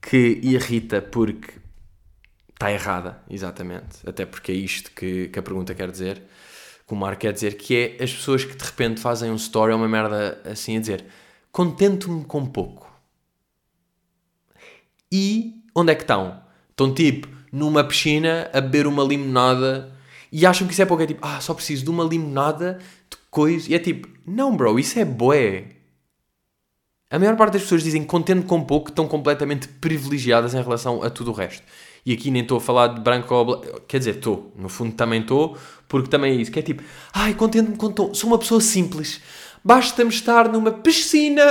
que 0.03 0.39
irrita 0.43 1.01
porque 1.01 1.55
está 2.53 2.71
errada, 2.71 3.23
exatamente. 3.29 4.07
Até 4.07 4.27
porque 4.27 4.53
é 4.53 4.55
isto 4.55 4.91
que, 4.91 5.29
que 5.29 5.39
a 5.39 5.43
pergunta 5.43 5.75
quer 5.75 5.91
dizer, 5.91 6.23
que 6.87 6.93
o 6.93 6.97
Marco 6.97 7.23
quer 7.23 7.33
dizer, 7.33 7.57
que 7.57 7.77
é 7.77 8.03
as 8.03 8.13
pessoas 8.13 8.45
que 8.45 8.55
de 8.55 8.65
repente 8.65 9.01
fazem 9.01 9.31
um 9.31 9.37
story 9.37 9.73
ou 9.73 9.79
uma 9.79 9.89
merda 9.89 10.41
assim 10.45 10.77
a 10.77 10.81
dizer 10.81 11.05
contento-me 11.57 12.23
com 12.23 12.45
pouco. 12.45 12.93
E 15.11 15.63
onde 15.75 15.93
é 15.93 15.95
que 15.95 16.03
estão? 16.03 16.43
Estão 16.69 16.93
tipo 16.93 17.29
numa 17.51 17.83
piscina 17.83 18.51
a 18.53 18.61
beber 18.61 18.87
uma 18.87 19.03
limonada 19.03 19.91
e 20.31 20.45
acham 20.45 20.67
que 20.67 20.75
isso 20.75 20.83
é 20.83 20.85
pouco. 20.85 21.03
É 21.03 21.07
tipo, 21.07 21.27
ah, 21.27 21.41
só 21.41 21.55
preciso 21.55 21.83
de 21.83 21.89
uma 21.89 22.05
limonada 22.05 22.79
de 23.09 23.17
coisa. 23.31 23.71
E 23.71 23.75
é 23.75 23.79
tipo, 23.79 24.07
não, 24.27 24.55
bro, 24.55 24.79
isso 24.79 24.99
é 24.99 25.05
boé. 25.07 25.69
A 27.09 27.19
maior 27.19 27.37
parte 27.37 27.55
das 27.55 27.63
pessoas 27.63 27.83
dizem 27.83 28.05
contente 28.05 28.45
com 28.45 28.63
pouco, 28.63 28.91
estão 28.91 29.09
completamente 29.09 29.67
privilegiadas 29.67 30.53
em 30.53 30.63
relação 30.63 31.03
a 31.03 31.09
tudo 31.09 31.31
o 31.31 31.35
resto. 31.35 31.63
E 32.07 32.13
aqui 32.13 32.31
nem 32.31 32.43
estou 32.43 32.59
a 32.59 32.61
falar 32.61 32.87
de 32.87 33.01
branco 33.01 33.35
ou 33.35 33.45
branco. 33.45 33.81
Quer 33.89 33.99
dizer, 33.99 34.15
estou. 34.15 34.53
No 34.57 34.69
fundo 34.69 34.95
também 34.95 35.23
estou, 35.23 35.59
porque 35.89 36.09
também 36.09 36.39
é 36.39 36.41
isso. 36.41 36.53
Que 36.53 36.61
é 36.61 36.63
tipo, 36.63 36.85
ai, 37.13 37.35
contente-me 37.35 37.77
com 37.77 37.91
tom. 37.91 38.15
Sou 38.15 38.31
uma 38.31 38.39
pessoa 38.39 38.61
simples. 38.61 39.21
Basta-me 39.65 40.11
estar 40.11 40.49
numa 40.49 40.71
piscina. 40.71 41.43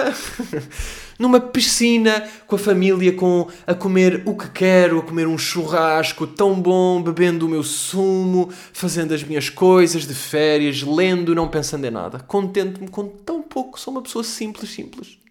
numa 1.20 1.41
piscina 1.41 2.26
com 2.47 2.56
a 2.56 2.60
família, 2.60 3.12
com, 3.12 3.49
a 3.68 3.74
comer 3.74 4.24
o 4.26 4.34
que 4.34 4.49
quero, 4.49 4.99
a 4.99 5.01
comer 5.01 5.28
um 5.28 5.38
churrasco 5.38 6.26
tão 6.26 6.56
bom, 6.56 7.01
bebendo 7.01 7.45
o 7.45 7.49
meu 7.49 7.64
sumo, 7.64 8.49
fazendo 8.72 9.14
as 9.14 9.24
minhas 9.24 9.49
coisas 9.49 10.08
de 10.08 10.14
férias, 10.14 10.82
lendo, 10.84 11.36
não 11.36 11.49
pensando 11.49 11.86
em 11.86 11.91
nada. 11.91 12.20
Contente-me 12.20 12.88
com 12.88 13.10
tão 13.10 13.41
pouco. 13.41 13.78
Sou 13.78 13.93
uma 13.93 14.01
pessoa 14.01 14.24
simples, 14.24 14.70
simples. 14.70 15.25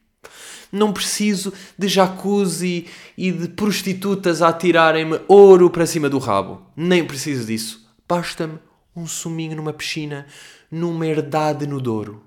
Não 0.75 0.93
preciso 0.93 1.53
de 1.79 1.87
jacuzzi 1.87 2.89
e 3.17 3.31
de 3.31 3.47
prostitutas 3.47 4.43
a 4.43 4.49
atirarem-me 4.49 5.21
ouro 5.29 5.71
para 5.71 5.87
cima 5.87 6.11
do 6.11 6.19
rabo. 6.19 6.67
Nem 6.75 7.07
preciso 7.07 7.47
disso. 7.47 7.89
Basta-me 8.09 8.59
um 8.97 9.07
suminho 9.07 9.55
numa 9.55 9.73
piscina, 9.73 10.27
numa 10.69 11.07
herdade 11.07 11.65
no 11.65 11.81
Douro. 11.81 12.25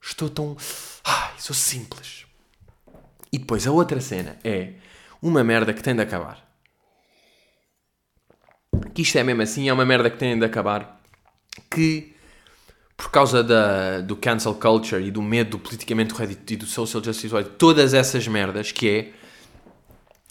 Estou 0.00 0.30
tão. 0.30 0.56
Ai, 1.04 1.32
sou 1.38 1.56
simples. 1.56 2.24
E 3.32 3.38
depois 3.38 3.66
a 3.66 3.72
outra 3.72 4.00
cena 4.00 4.38
é 4.44 4.74
uma 5.20 5.42
merda 5.42 5.74
que 5.74 5.82
tem 5.82 5.96
de 5.96 6.02
acabar. 6.02 6.48
Que 8.94 9.02
isto 9.02 9.18
é 9.18 9.24
mesmo 9.24 9.42
assim, 9.42 9.68
é 9.68 9.72
uma 9.72 9.84
merda 9.84 10.08
que 10.08 10.18
tem 10.18 10.38
de 10.38 10.44
acabar. 10.44 11.02
Que 11.68 12.14
por 12.98 13.12
causa 13.12 13.44
da, 13.44 14.00
do 14.00 14.16
cancel 14.16 14.56
culture 14.56 15.00
e 15.00 15.08
do 15.08 15.22
medo 15.22 15.52
do 15.52 15.58
politicamente 15.60 16.12
correto 16.12 16.52
e 16.52 16.56
do 16.56 16.66
social 16.66 17.02
justice 17.02 17.28
warrior, 17.28 17.52
todas 17.56 17.94
essas 17.94 18.26
merdas, 18.26 18.72
que 18.72 18.90
é 18.90 19.12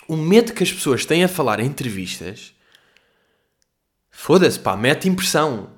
o 0.05 0.17
medo 0.17 0.51
que 0.51 0.63
as 0.63 0.71
pessoas 0.71 1.05
têm 1.05 1.23
a 1.23 1.29
falar 1.29 1.61
em 1.61 1.65
entrevistas, 1.65 2.53
foda-se, 4.11 4.59
pá, 4.59 4.75
mete 4.75 5.07
impressão. 5.07 5.69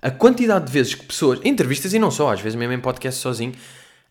A 0.00 0.08
quantidade 0.08 0.66
de 0.66 0.72
vezes 0.72 0.94
que 0.94 1.04
pessoas, 1.04 1.40
entrevistas 1.42 1.92
e 1.92 1.98
não 1.98 2.12
só, 2.12 2.32
às 2.32 2.40
vezes 2.40 2.56
mesmo 2.56 2.72
em 2.72 2.80
podcast 2.80 3.20
sozinho, 3.20 3.52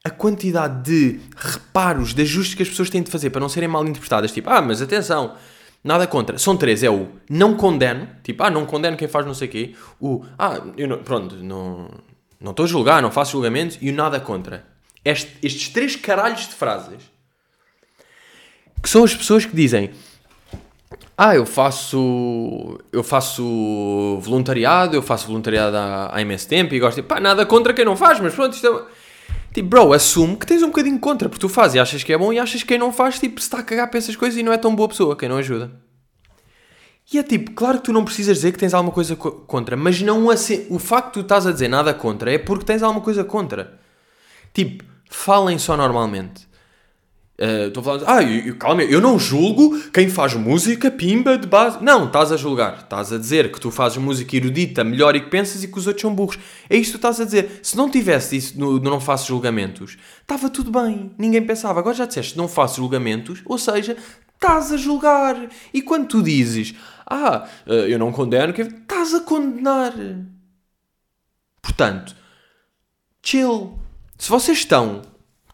a 0.03 0.09
quantidade 0.09 0.83
de 0.83 1.21
reparos, 1.38 2.13
de 2.13 2.21
ajustes 2.21 2.53
que 2.53 2.63
as 2.63 2.69
pessoas 2.69 2.89
têm 2.89 3.01
de 3.01 3.09
fazer 3.09 3.29
para 3.29 3.39
não 3.39 3.47
serem 3.47 3.69
mal 3.69 3.88
interpretadas, 3.88 4.33
tipo, 4.33 4.49
ah, 4.49 4.61
mas 4.61 4.81
atenção, 4.81 5.38
Nada 5.88 6.05
contra. 6.05 6.38
São 6.38 6.57
três. 6.57 6.83
É 6.83 6.89
o 6.89 7.07
não 7.29 7.55
condeno. 7.55 8.09
Tipo, 8.21 8.43
ah, 8.43 8.49
não 8.49 8.65
condeno 8.65 8.97
quem 8.97 9.07
faz 9.07 9.25
não 9.25 9.33
sei 9.33 9.47
o 9.47 9.51
quê. 9.51 9.75
O, 10.01 10.25
ah, 10.38 10.61
eu 10.75 10.85
não, 10.85 10.97
pronto, 10.97 11.35
não 11.38 11.89
não 12.39 12.51
estou 12.51 12.65
a 12.65 12.67
julgar, 12.67 13.01
não 13.01 13.09
faço 13.09 13.31
julgamentos. 13.31 13.77
E 13.81 13.89
o 13.89 13.93
nada 13.93 14.19
contra. 14.19 14.65
Este, 15.05 15.38
estes 15.41 15.69
três 15.69 15.95
caralhos 15.95 16.41
de 16.47 16.55
frases 16.55 17.17
que 18.83 18.89
são 18.89 19.05
as 19.05 19.15
pessoas 19.15 19.45
que 19.45 19.55
dizem 19.55 19.91
ah, 21.17 21.35
eu 21.35 21.45
faço 21.45 22.79
eu 22.91 23.03
faço 23.03 24.19
voluntariado, 24.21 24.95
eu 24.95 25.01
faço 25.01 25.27
voluntariado 25.27 25.75
há, 25.75 26.15
há 26.15 26.21
imenso 26.21 26.47
tempo 26.47 26.75
e 26.75 26.79
gosto 26.79 26.97
de, 26.97 27.03
pá, 27.03 27.19
nada 27.19 27.45
contra 27.45 27.73
quem 27.73 27.85
não 27.85 27.95
faz, 27.95 28.19
mas 28.19 28.35
pronto, 28.35 28.53
isto 28.53 28.67
é... 28.67 28.96
Tipo, 29.58 29.70
bro, 29.70 29.91
assume 29.91 30.36
que 30.36 30.45
tens 30.45 30.62
um 30.62 30.68
bocadinho 30.68 30.99
contra, 30.99 31.28
porque 31.28 31.41
tu 31.41 31.49
fazes 31.49 31.74
e 31.74 31.80
achas 31.80 32.03
que 32.03 32.14
é 32.14 32.18
bom 32.18 32.32
e 32.32 32.38
achas 32.38 32.62
que 32.62 32.68
quem 32.68 32.78
não 32.78 32.93
faz, 32.93 33.18
tipo, 33.18 33.41
se 33.41 33.47
está 33.47 33.58
a 33.58 33.64
cagar 33.64 33.89
para 33.89 33.97
essas 33.97 34.16
coisas 34.16 34.38
e 34.38 34.43
não 34.43 34.53
é 34.53 34.58
tão 34.58 34.76
boa 34.76 34.88
pessoa, 34.88 35.18
quem 35.18 35.28
não 35.28 35.38
ajuda. 35.38 35.72
E 37.12 37.18
é 37.18 37.24
tipo, 37.24 37.53
claro 37.53 37.80
que 37.80 37.86
tu 37.86 37.91
não 37.91 38.05
precisas 38.05 38.38
dizer 38.38 38.51
que 38.51 38.60
tens 38.60 38.76
alguma 38.76 38.93
coisa 38.93 39.16
co 39.16 39.32
contra, 39.32 39.76
mas 39.76 39.99
não 39.99 40.30
assim, 40.30 40.68
o 40.70 40.78
facto 40.78 41.08
de 41.08 41.14
tu 41.14 41.20
estás 41.22 41.47
a 41.47 41.51
dizer 41.51 41.70
nada 41.70 41.91
contra 41.91 42.32
é 42.32 42.38
porque 42.38 42.66
tens 42.66 42.84
alguma 42.84 43.03
coisa 43.03 43.24
contra. 43.24 43.80
Tipo, 44.53 44.84
falem 45.10 45.58
só 45.58 45.76
normalmente. 45.76 46.47
Estou 47.38 47.81
uh, 47.81 47.85
falando, 47.85 48.03
ah, 48.07 48.23
eu, 48.23 48.47
eu, 48.47 48.55
calma, 48.55 48.81
eu 48.81 48.99
não 48.99 49.19
julgo 49.19 49.79
quem 49.91 50.09
faz 50.09 50.33
música 50.33 50.89
pimba 50.89 51.38
de 51.38 51.47
base. 51.47 51.83
Não, 51.83 52.07
estás 52.07 52.31
a 52.31 52.38
julgar. 52.38 52.79
Estás 52.79 53.13
a 53.13 53.17
dizer 53.19 53.51
que 53.51 53.59
tu 53.59 53.69
fazes 53.69 53.99
música 53.99 54.35
erudita 54.35 54.83
melhor 54.83 55.15
e 55.15 55.21
que 55.21 55.29
pensas 55.29 55.63
e 55.63 55.67
que 55.67 55.77
os 55.77 55.85
outros 55.85 56.01
são 56.01 56.15
burros. 56.15 56.39
É 56.67 56.75
isto 56.75 56.91
que 56.91 56.97
estás 56.97 57.21
a 57.21 57.25
dizer. 57.25 57.59
Se 57.61 57.77
não 57.77 57.91
tivesse 57.91 58.35
isso 58.35 58.59
no, 58.59 58.79
no 58.79 58.89
Não 58.89 58.99
Faço 58.99 59.27
Julgamentos, 59.27 59.97
estava 60.19 60.49
tudo 60.49 60.71
bem. 60.71 61.11
Ninguém 61.15 61.45
pensava. 61.45 61.79
Agora 61.79 61.95
já 61.95 62.05
disseste 62.07 62.35
Não 62.35 62.47
Faço 62.47 62.77
Julgamentos, 62.77 63.43
ou 63.45 63.59
seja, 63.59 63.95
estás 64.33 64.71
a 64.71 64.77
julgar. 64.77 65.38
E 65.71 65.83
quando 65.83 66.07
tu 66.07 66.23
dizes, 66.23 66.73
ah, 67.05 67.47
eh, 67.67 67.93
eu 67.93 67.99
não 67.99 68.11
condeno, 68.11 68.51
estás 68.51 69.13
a 69.13 69.19
condenar. 69.19 69.93
Portanto, 71.61 72.15
chill. 73.21 73.77
Se 74.17 74.27
vocês 74.27 74.57
estão 74.57 75.03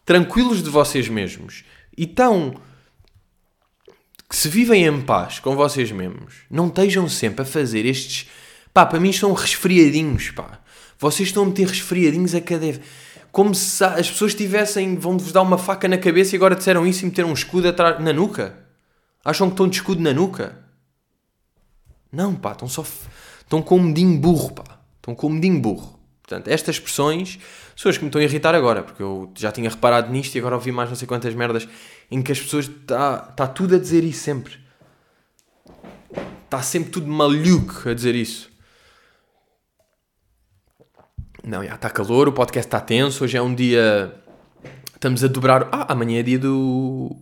tranquilos 0.06 0.62
de 0.62 0.70
vocês 0.70 1.08
mesmos 1.08 1.64
e 1.96 2.06
tão 2.06 2.54
que 4.28 4.36
se 4.36 4.48
vivem 4.48 4.84
em 4.84 5.00
paz 5.02 5.38
com 5.38 5.54
vocês 5.54 5.92
mesmos, 5.92 6.34
não 6.50 6.66
estejam 6.66 7.08
sempre 7.08 7.42
a 7.42 7.44
fazer 7.44 7.86
estes. 7.86 8.28
Pá, 8.72 8.84
para 8.84 8.98
mim 8.98 9.12
são 9.12 9.32
resfriadinhos, 9.32 10.30
pá. 10.30 10.60
Vocês 10.98 11.28
estão 11.28 11.44
a 11.44 11.46
meter 11.46 11.68
resfriadinhos 11.68 12.34
a 12.34 12.40
cada. 12.40 12.80
Como 13.30 13.54
se 13.54 13.84
as 13.84 14.10
pessoas 14.10 14.34
tivessem. 14.34 14.96
vão-vos 14.96 15.32
dar 15.32 15.42
uma 15.42 15.58
faca 15.58 15.86
na 15.86 15.98
cabeça 15.98 16.34
e 16.34 16.36
agora 16.36 16.56
disseram 16.56 16.86
isso 16.86 17.02
e 17.02 17.06
meteram 17.06 17.30
um 17.30 17.34
escudo 17.34 17.68
atrás, 17.68 18.02
na 18.02 18.12
nuca. 18.12 18.56
Acham 19.24 19.48
que 19.48 19.54
estão 19.54 19.68
de 19.68 19.76
escudo 19.76 20.02
na 20.02 20.12
nuca? 20.12 20.58
Não, 22.10 22.34
pá, 22.34 22.52
estão 22.52 22.68
só. 22.68 22.84
estão 23.40 23.62
com 23.62 23.76
um 23.76 23.82
medinho 23.82 24.18
burro, 24.18 24.52
pá. 24.52 24.80
Estão 24.96 25.14
com 25.14 25.28
um 25.28 25.30
medinho 25.30 25.60
burro. 25.60 25.98
Portanto, 26.22 26.48
estas 26.48 26.76
expressões 26.76 27.38
são 27.76 27.90
as 27.90 27.96
que 27.96 28.04
me 28.04 28.08
estão 28.08 28.20
a 28.20 28.24
irritar 28.24 28.54
agora, 28.54 28.82
porque 28.82 29.02
eu 29.02 29.32
já 29.34 29.50
tinha 29.50 29.68
reparado 29.68 30.10
nisto 30.10 30.34
e 30.34 30.38
agora 30.38 30.54
ouvi 30.54 30.70
mais 30.70 30.88
não 30.88 30.96
sei 30.96 31.08
quantas 31.08 31.34
merdas 31.34 31.68
em 32.10 32.22
que 32.22 32.30
as 32.30 32.40
pessoas 32.40 32.66
está 32.66 33.18
tá 33.18 33.46
tudo 33.46 33.74
a 33.74 33.78
dizer 33.78 34.04
isso 34.04 34.22
sempre. 34.22 34.58
Está 36.44 36.62
sempre 36.62 36.90
tudo 36.90 37.08
maluco 37.08 37.88
a 37.88 37.94
dizer 37.94 38.14
isso. 38.14 38.48
Não, 41.42 41.64
já 41.64 41.74
está 41.74 41.90
calor, 41.90 42.28
o 42.28 42.32
podcast 42.32 42.66
está 42.66 42.80
tenso, 42.80 43.24
hoje 43.24 43.36
é 43.36 43.42
um 43.42 43.54
dia. 43.54 44.14
Estamos 44.94 45.22
a 45.24 45.28
dobrar. 45.28 45.68
Ah, 45.72 45.92
amanhã 45.92 46.20
é 46.20 46.22
dia 46.22 46.38
do. 46.38 47.14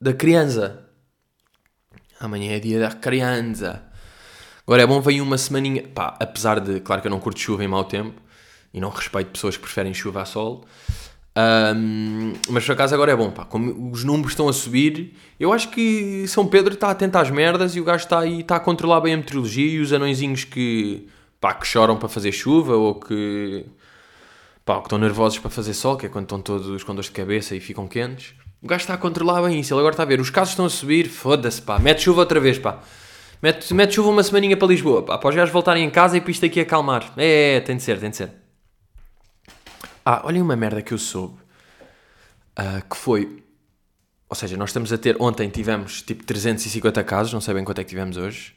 da 0.00 0.14
criança. 0.14 0.88
Amanhã 2.18 2.52
é 2.52 2.60
dia 2.60 2.78
da 2.80 2.90
criança. 2.92 3.82
Agora 4.66 4.82
é 4.82 4.86
bom, 4.86 5.00
vem 5.00 5.20
uma 5.20 5.36
semaninha. 5.36 5.86
Pá, 5.88 6.16
apesar 6.18 6.60
de. 6.60 6.80
Claro 6.80 7.02
que 7.02 7.08
eu 7.08 7.10
não 7.10 7.20
curto 7.20 7.40
chuva 7.40 7.64
em 7.64 7.68
mau 7.68 7.84
tempo 7.84 8.25
e 8.76 8.80
não 8.80 8.90
respeito 8.90 9.30
pessoas 9.30 9.56
que 9.56 9.62
preferem 9.62 9.94
chuva 9.94 10.20
a 10.20 10.24
sol. 10.26 10.66
Um, 11.36 12.34
mas 12.50 12.64
por 12.64 12.72
acaso 12.72 12.94
agora 12.94 13.10
é 13.10 13.16
bom, 13.16 13.30
pá. 13.30 13.46
Como 13.46 13.90
os 13.90 14.04
números 14.04 14.32
estão 14.32 14.48
a 14.48 14.52
subir, 14.52 15.14
eu 15.40 15.50
acho 15.50 15.70
que 15.70 16.28
São 16.28 16.46
Pedro 16.46 16.74
está 16.74 16.90
atento 16.90 17.16
às 17.16 17.30
merdas 17.30 17.74
e 17.74 17.80
o 17.80 17.84
gajo 17.84 18.04
está 18.04 18.20
aí, 18.20 18.40
está 18.40 18.56
a 18.56 18.60
controlar 18.60 19.00
bem 19.00 19.14
a 19.14 19.16
meteorologia 19.16 19.66
e 19.66 19.80
os 19.80 19.94
anõezinhos 19.94 20.44
que, 20.44 21.08
pá, 21.40 21.54
que 21.54 21.66
choram 21.66 21.96
para 21.96 22.08
fazer 22.08 22.32
chuva 22.32 22.76
ou 22.76 22.94
que, 22.94 23.64
pá, 24.62 24.76
que 24.76 24.82
estão 24.86 24.98
nervosos 24.98 25.38
para 25.38 25.50
fazer 25.50 25.72
sol, 25.72 25.96
que 25.96 26.04
é 26.04 26.08
quando 26.10 26.24
estão 26.24 26.40
todos 26.42 26.84
com 26.84 26.94
dores 26.94 27.08
de 27.08 27.16
cabeça 27.16 27.56
e 27.56 27.60
ficam 27.60 27.88
quentes. 27.88 28.34
O 28.62 28.66
gajo 28.66 28.82
está 28.82 28.92
a 28.92 28.98
controlar 28.98 29.40
bem 29.40 29.58
isso. 29.58 29.72
Ele 29.72 29.80
agora 29.80 29.94
está 29.94 30.02
a 30.02 30.06
ver, 30.06 30.20
os 30.20 30.28
casos 30.28 30.52
estão 30.52 30.66
a 30.66 30.70
subir, 30.70 31.08
foda-se, 31.08 31.62
pá. 31.62 31.78
Mete 31.78 32.02
chuva 32.02 32.20
outra 32.20 32.40
vez, 32.40 32.58
pá. 32.58 32.80
Mete, 33.42 33.72
mete 33.72 33.94
chuva 33.94 34.10
uma 34.10 34.22
semaninha 34.22 34.56
para 34.56 34.68
Lisboa, 34.68 35.02
pá. 35.02 35.16
Para 35.16 35.30
os 35.30 35.34
gajos 35.34 35.52
voltarem 35.52 35.82
em 35.82 35.90
casa 35.90 36.18
e 36.18 36.20
para 36.20 36.30
isto 36.30 36.44
aqui 36.44 36.60
acalmar. 36.60 37.12
É, 37.16 37.56
é, 37.56 37.60
tem 37.60 37.76
de 37.76 37.82
ser, 37.82 37.98
tem 37.98 38.10
de 38.10 38.16
ser. 38.16 38.45
Ah, 40.08 40.22
olhem 40.22 40.40
uma 40.40 40.54
merda 40.54 40.80
que 40.80 40.94
eu 40.94 40.98
soube. 40.98 41.34
Uh, 42.56 42.88
que 42.88 42.96
foi. 42.96 43.42
Ou 44.28 44.36
seja, 44.36 44.56
nós 44.56 44.70
estamos 44.70 44.92
a 44.92 44.98
ter. 44.98 45.20
Ontem 45.20 45.50
tivemos 45.50 46.00
tipo 46.00 46.22
350 46.22 47.02
casos, 47.02 47.32
não 47.32 47.40
sei 47.40 47.54
bem 47.54 47.64
quanto 47.64 47.80
é 47.80 47.84
que 47.84 47.90
tivemos 47.90 48.16
hoje. 48.16 48.54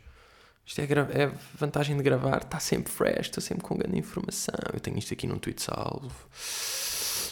Isto 0.63 0.81
é, 0.81 0.83
é 0.83 1.31
vantagem 1.57 1.97
de 1.97 2.03
gravar, 2.03 2.43
está 2.43 2.59
sempre 2.59 2.93
fresh, 2.93 3.25
estou 3.25 3.41
sempre 3.41 3.63
com 3.63 3.75
grande 3.75 3.97
informação. 3.97 4.53
Eu 4.71 4.79
tenho 4.79 4.99
isto 4.99 5.11
aqui 5.11 5.25
num 5.25 5.39
tweet 5.39 5.59
salvo. 5.63 6.13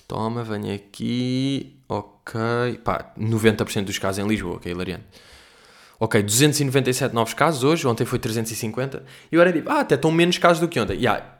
Toma, 0.07 0.43
venha 0.43 0.73
aqui. 0.73 1.79
Ok. 1.87 2.41
Pá, 2.83 3.13
90% 3.15 3.83
dos 3.83 3.99
casos 3.99 4.17
em 4.17 4.27
Lisboa, 4.27 4.55
ok, 4.55 4.71
hilariante. 4.71 5.05
Ok, 5.99 6.23
297 6.23 7.13
novos 7.13 7.35
casos 7.35 7.63
hoje, 7.63 7.85
ontem 7.85 8.05
foi 8.05 8.17
350. 8.17 9.03
E 9.31 9.35
agora 9.35 9.51
é 9.51 9.53
tipo, 9.53 9.69
ah, 9.69 9.81
até 9.81 9.93
estão 9.93 10.11
menos 10.11 10.39
casos 10.39 10.59
do 10.59 10.67
que 10.67 10.79
ontem. 10.79 10.95
Yeah, 10.95 11.36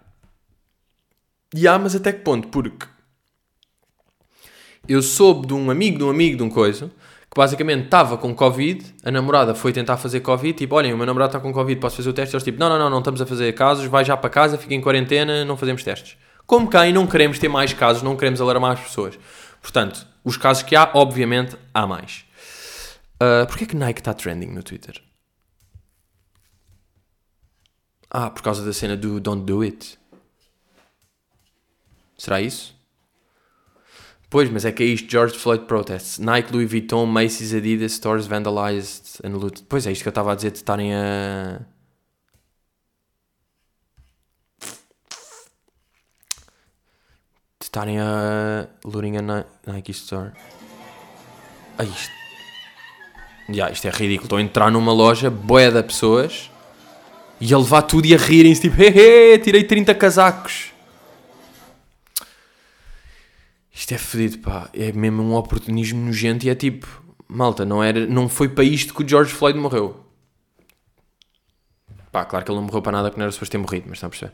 e 1.54 1.68
há, 1.68 1.78
mas 1.80 1.96
até 1.96 2.12
que 2.12 2.20
ponto? 2.20 2.48
Porque 2.50 2.88
eu 4.88 5.02
soube 5.02 5.48
de 5.48 5.54
um 5.54 5.70
amigo, 5.70 5.98
de 5.98 6.04
um 6.04 6.10
amigo, 6.10 6.38
de 6.38 6.44
um 6.44 6.50
coisa, 6.50 6.88
que 7.30 7.36
basicamente 7.36 7.86
estava 7.86 8.18
com 8.18 8.34
Covid, 8.34 8.96
a 9.04 9.12
namorada 9.12 9.54
foi 9.54 9.74
tentar 9.74 9.98
fazer 9.98 10.22
Covid, 10.22 10.58
tipo, 10.58 10.76
olhem, 10.76 10.94
o 10.94 10.98
meu 10.98 11.06
namorado 11.06 11.32
está 11.32 11.40
com 11.40 11.52
Covid, 11.52 11.80
posso 11.80 11.98
fazer 11.98 12.10
o 12.10 12.14
teste? 12.14 12.36
Eles 12.36 12.44
tipo, 12.44 12.60
não, 12.60 12.70
não, 12.70 12.80
não, 12.80 12.90
não 12.90 13.00
estamos 13.00 13.22
a 13.22 13.26
fazer 13.26 13.54
casos, 13.54 13.86
vai 13.86 14.06
já 14.06 14.16
para 14.16 14.30
casa, 14.30 14.58
fica 14.58 14.74
em 14.74 14.82
quarentena, 14.82 15.44
não 15.44 15.58
fazemos 15.58 15.84
testes. 15.84 16.18
Como 16.46 16.70
quem 16.70 16.94
não 16.94 17.06
queremos 17.06 17.38
ter 17.38 17.50
mais 17.50 17.74
casos, 17.74 18.02
não 18.02 18.16
queremos 18.16 18.40
alarmar 18.40 18.72
as 18.72 18.80
pessoas. 18.80 19.20
Portanto, 19.62 20.08
os 20.24 20.38
casos 20.38 20.64
que 20.64 20.76
há, 20.76 20.90
obviamente, 20.94 21.58
há 21.74 21.86
mais. 21.86 22.26
Uh, 23.16 23.46
Porquê 23.48 23.66
é 23.66 23.68
que 23.68 23.76
Nike 23.76 24.00
está 24.00 24.14
trending 24.14 24.48
no 24.48 24.64
Twitter? 24.64 25.02
Ah, 28.10 28.30
por 28.30 28.42
causa 28.42 28.64
da 28.64 28.72
cena 28.72 28.96
do 28.96 29.20
Don't 29.20 29.44
Do 29.44 29.62
It. 29.62 30.00
Será 32.18 32.42
isso? 32.42 32.76
Pois, 34.30 34.50
mas 34.50 34.66
é 34.66 34.72
que 34.72 34.84
é 34.84 34.86
isto, 34.86 35.10
George 35.10 35.38
Floyd 35.38 35.66
protests. 35.66 36.20
Nike, 36.20 36.52
Louis 36.52 36.70
Vuitton, 36.70 37.06
Macy's, 37.06 37.54
Adidas, 37.54 37.94
stores 37.94 38.28
vandalized 38.28 39.22
and 39.24 39.38
looted. 39.38 39.66
Pois 39.70 39.88
é 39.88 39.92
isto 39.92 40.02
que 40.02 40.08
eu 40.08 40.12
estava 40.12 40.34
a 40.34 40.36
dizer 40.36 40.52
de 40.52 40.58
estarem 40.58 40.94
a... 40.94 41.62
De 47.60 47.64
estarem 47.64 48.00
a... 48.00 48.68
looting 48.84 49.18
a 49.18 49.46
Nike 49.72 49.92
store. 49.92 50.32
Ah, 51.78 51.86
isto... 51.86 52.18
Yeah, 53.50 53.72
isto 53.72 53.88
é 53.88 53.92
ridículo. 53.92 54.26
Estou 54.26 54.38
a 54.40 54.42
entrar 54.42 54.70
numa 54.70 54.92
loja, 54.92 55.30
boia 55.30 55.72
de 55.72 55.82
pessoas, 55.82 56.52
e 57.40 57.54
a 57.54 57.58
levar 57.58 57.84
tudo 57.84 58.06
e 58.06 58.14
a 58.14 58.18
rirem-se, 58.18 58.60
tipo, 58.60 58.76
hehe, 58.76 59.40
tirei 59.40 59.64
30 59.64 59.96
casacos. 59.96 60.74
Isto 63.78 63.94
é 63.94 63.98
fedido, 64.00 64.40
pá. 64.40 64.72
É 64.74 64.92
mesmo 64.92 65.22
um 65.22 65.36
oportunismo 65.36 66.04
nojento 66.04 66.48
e 66.48 66.50
é 66.50 66.56
tipo, 66.56 66.88
malta, 67.28 67.64
não, 67.64 67.84
era, 67.84 68.08
não 68.08 68.28
foi 68.28 68.50
para 68.50 68.64
isto 68.64 68.92
que 68.92 69.04
o 69.04 69.08
George 69.08 69.32
Floyd 69.32 69.58
morreu. 69.60 70.04
Pá, 72.12 72.26
claro 72.26 72.44
que 72.44 72.50
ele 72.50 72.58
não 72.58 72.66
morreu 72.66 72.82
para 72.82 72.94
nada 72.94 73.10
porque 73.10 73.20
não 73.20 73.26
era 73.26 73.32
suposto 73.32 73.52
ter 73.52 73.60
morrido, 73.60 73.86
mas 73.88 73.98
estão 73.98 74.08
a 74.08 74.10
perceber. 74.10 74.34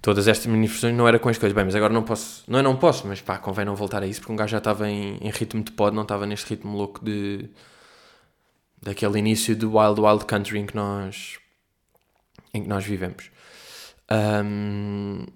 Todas 0.00 0.28
estas 0.28 0.46
manifestações 0.46 0.96
não 0.96 1.08
era 1.08 1.18
com 1.18 1.28
as 1.28 1.36
coisas. 1.38 1.52
Bem, 1.52 1.64
mas 1.64 1.74
agora 1.74 1.92
não 1.92 2.04
posso. 2.04 2.44
Não 2.46 2.60
é 2.60 2.62
não 2.62 2.76
posso, 2.76 3.04
mas 3.04 3.20
pá, 3.20 3.36
convém 3.36 3.64
não 3.64 3.74
voltar 3.74 4.00
a 4.00 4.06
isso 4.06 4.20
porque 4.20 4.32
um 4.32 4.36
gajo 4.36 4.52
já 4.52 4.58
estava 4.58 4.88
em, 4.88 5.16
em 5.20 5.30
ritmo 5.30 5.64
de 5.64 5.72
pod, 5.72 5.92
não 5.92 6.02
estava 6.02 6.24
neste 6.24 6.50
ritmo 6.50 6.76
louco 6.76 7.04
de. 7.04 7.50
daquele 8.80 9.18
início 9.18 9.56
do 9.56 9.76
Wild 9.76 10.00
Wild 10.00 10.24
Country 10.24 10.60
em 10.60 10.66
que 10.66 10.76
nós. 10.76 11.38
em 12.54 12.62
que 12.62 12.68
nós 12.68 12.84
vivemos. 12.84 13.28
Um, 14.08 15.26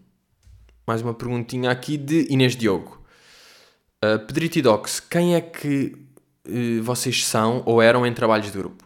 mais 0.93 1.01
uma 1.01 1.15
perguntinha 1.15 1.71
aqui 1.71 1.97
de 1.97 2.27
Inês 2.29 2.55
Diogo. 2.55 3.01
Uh, 4.05 4.19
Pedrito 4.27 4.59
e 4.59 4.63
Docs, 4.63 5.01
quem 5.01 5.35
é 5.35 5.41
que 5.41 5.97
uh, 6.47 6.83
vocês 6.83 7.25
são 7.25 7.63
ou 7.65 7.81
eram 7.81 8.07
em 8.07 8.13
trabalhos 8.13 8.53
de 8.53 8.59
grupo? 8.59 8.85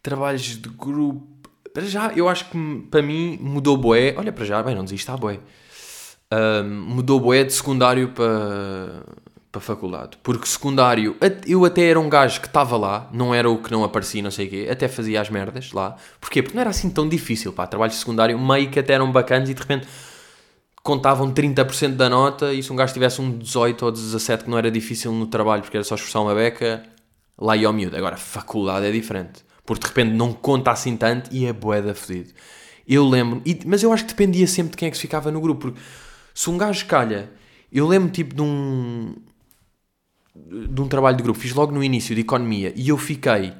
Trabalhos 0.00 0.42
de 0.42 0.68
grupo. 0.68 1.26
Para 1.74 1.82
já, 1.82 2.12
eu 2.14 2.28
acho 2.28 2.48
que 2.48 2.86
para 2.88 3.02
mim 3.02 3.36
mudou 3.40 3.76
boé. 3.76 4.14
Olha, 4.16 4.32
para 4.32 4.44
já, 4.44 4.62
bem, 4.62 4.76
não 4.76 4.84
desista, 4.84 5.16
boé. 5.16 5.40
Uh, 6.32 6.62
mudou 6.62 7.18
boé 7.18 7.42
de 7.42 7.52
secundário 7.52 8.10
para, 8.10 9.02
para 9.50 9.60
faculdade. 9.60 10.16
Porque 10.22 10.46
secundário, 10.46 11.16
eu 11.44 11.64
até 11.64 11.88
era 11.88 11.98
um 11.98 12.08
gajo 12.08 12.40
que 12.40 12.46
estava 12.46 12.76
lá, 12.76 13.10
não 13.12 13.34
era 13.34 13.50
o 13.50 13.60
que 13.60 13.72
não 13.72 13.82
aparecia, 13.82 14.22
não 14.22 14.30
sei 14.30 14.46
o 14.46 14.50
quê, 14.50 14.68
até 14.70 14.86
fazia 14.86 15.20
as 15.20 15.28
merdas 15.28 15.72
lá. 15.72 15.96
Porquê? 16.20 16.40
Porque 16.40 16.54
não 16.54 16.60
era 16.60 16.70
assim 16.70 16.88
tão 16.88 17.08
difícil, 17.08 17.52
pá. 17.52 17.66
Trabalhos 17.66 17.94
de 17.94 17.98
secundário 17.98 18.38
meio 18.38 18.70
que 18.70 18.78
até 18.78 18.92
eram 18.92 19.10
bacanas 19.10 19.50
e 19.50 19.54
de 19.54 19.60
repente 19.60 19.88
contavam 20.82 21.32
30% 21.32 21.94
da 21.94 22.08
nota 22.08 22.52
e 22.52 22.62
se 22.62 22.72
um 22.72 22.76
gajo 22.76 22.92
tivesse 22.92 23.20
um 23.20 23.38
18 23.38 23.84
ou 23.84 23.92
17 23.92 24.44
que 24.44 24.50
não 24.50 24.58
era 24.58 24.70
difícil 24.70 25.12
no 25.12 25.26
trabalho 25.26 25.62
porque 25.62 25.76
era 25.76 25.84
só 25.84 25.94
esforçar 25.94 26.22
uma 26.22 26.34
beca, 26.34 26.82
lá 27.38 27.56
ia 27.56 27.68
ao 27.68 27.72
miúdo. 27.72 27.96
Agora, 27.96 28.16
faculdade 28.16 28.86
é 28.86 28.90
diferente. 28.90 29.44
Porque 29.64 29.82
de 29.82 29.86
repente 29.88 30.12
não 30.14 30.32
conta 30.32 30.72
assim 30.72 30.96
tanto 30.96 31.32
e 31.32 31.46
é 31.46 31.52
boeda 31.52 31.94
fedido. 31.94 32.32
Eu 32.86 33.08
lembro, 33.08 33.40
e, 33.46 33.60
mas 33.64 33.82
eu 33.82 33.92
acho 33.92 34.04
que 34.04 34.10
dependia 34.10 34.46
sempre 34.46 34.72
de 34.72 34.76
quem 34.76 34.88
é 34.88 34.90
que 34.90 34.98
ficava 34.98 35.30
no 35.30 35.40
grupo. 35.40 35.68
Porque 35.68 35.80
se 36.34 36.50
um 36.50 36.58
gajo 36.58 36.84
calha, 36.86 37.30
eu 37.70 37.86
lembro 37.86 38.10
tipo 38.10 38.34
de 38.34 38.42
um 38.42 39.14
de 40.34 40.80
um 40.80 40.88
trabalho 40.88 41.16
de 41.16 41.22
grupo, 41.22 41.38
fiz 41.38 41.52
logo 41.52 41.72
no 41.72 41.84
início 41.84 42.14
de 42.14 42.22
economia 42.22 42.72
e 42.74 42.88
eu 42.88 42.96
fiquei 42.96 43.52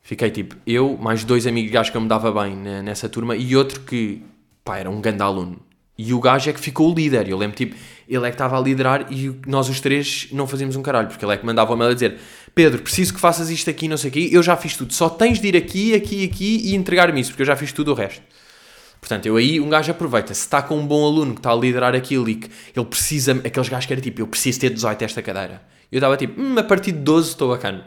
fiquei 0.00 0.30
tipo, 0.32 0.56
eu, 0.66 0.98
mais 0.98 1.22
dois 1.22 1.46
amigos 1.46 1.70
gajos 1.70 1.90
que 1.90 1.96
eu 1.96 2.00
me 2.00 2.08
dava 2.08 2.32
bem 2.32 2.56
nessa 2.56 3.08
turma 3.08 3.36
e 3.36 3.54
outro 3.54 3.80
que, 3.82 4.20
pá, 4.64 4.78
era 4.78 4.90
um 4.90 5.00
grande 5.00 5.22
aluno 5.22 5.60
e 5.96 6.14
o 6.14 6.20
gajo 6.20 6.48
é 6.48 6.52
que 6.52 6.60
ficou 6.60 6.90
o 6.90 6.94
líder. 6.94 7.28
Eu 7.28 7.36
lembro, 7.36 7.56
tipo, 7.56 7.76
ele 8.08 8.26
é 8.26 8.30
que 8.30 8.34
estava 8.34 8.58
a 8.58 8.60
liderar 8.60 9.06
e 9.10 9.34
nós 9.46 9.68
os 9.68 9.80
três 9.80 10.28
não 10.32 10.46
fazíamos 10.46 10.76
um 10.76 10.82
caralho, 10.82 11.08
porque 11.08 11.24
ele 11.24 11.32
é 11.32 11.36
que 11.36 11.44
mandava 11.44 11.72
o 11.72 11.76
mail 11.76 11.90
a 11.90 11.94
dizer: 11.94 12.18
Pedro, 12.54 12.82
preciso 12.82 13.14
que 13.14 13.20
faças 13.20 13.50
isto 13.50 13.68
aqui, 13.68 13.88
não 13.88 13.96
sei 13.96 14.10
o 14.10 14.12
quê, 14.12 14.28
eu 14.32 14.42
já 14.42 14.56
fiz 14.56 14.76
tudo. 14.76 14.92
Só 14.92 15.08
tens 15.08 15.40
de 15.40 15.48
ir 15.48 15.56
aqui, 15.56 15.94
aqui, 15.94 16.24
aqui 16.24 16.60
e 16.64 16.74
entregar-me 16.74 17.20
isso, 17.20 17.30
porque 17.30 17.42
eu 17.42 17.46
já 17.46 17.56
fiz 17.56 17.72
tudo 17.72 17.92
o 17.92 17.94
resto. 17.94 18.22
Portanto, 19.00 19.26
eu 19.26 19.36
aí, 19.36 19.60
um 19.60 19.68
gajo 19.68 19.90
aproveita. 19.90 20.32
Se 20.32 20.42
está 20.42 20.62
com 20.62 20.78
um 20.78 20.86
bom 20.86 21.04
aluno 21.04 21.34
que 21.34 21.40
está 21.40 21.50
a 21.50 21.56
liderar 21.56 21.94
aquilo 21.94 22.28
e 22.28 22.36
que 22.36 22.48
ele 22.74 22.86
precisa, 22.86 23.32
aqueles 23.32 23.68
gajos 23.68 23.86
que 23.86 23.92
era 23.92 24.00
tipo, 24.00 24.20
eu 24.20 24.28
preciso 24.28 24.60
ter 24.60 24.70
18 24.70 25.02
esta 25.02 25.20
cadeira. 25.20 25.62
Eu 25.90 25.98
estava 25.98 26.16
tipo, 26.16 26.40
hum, 26.40 26.56
a 26.56 26.62
partir 26.62 26.92
de 26.92 26.98
12 26.98 27.30
estou 27.30 27.48
bacana. 27.48 27.84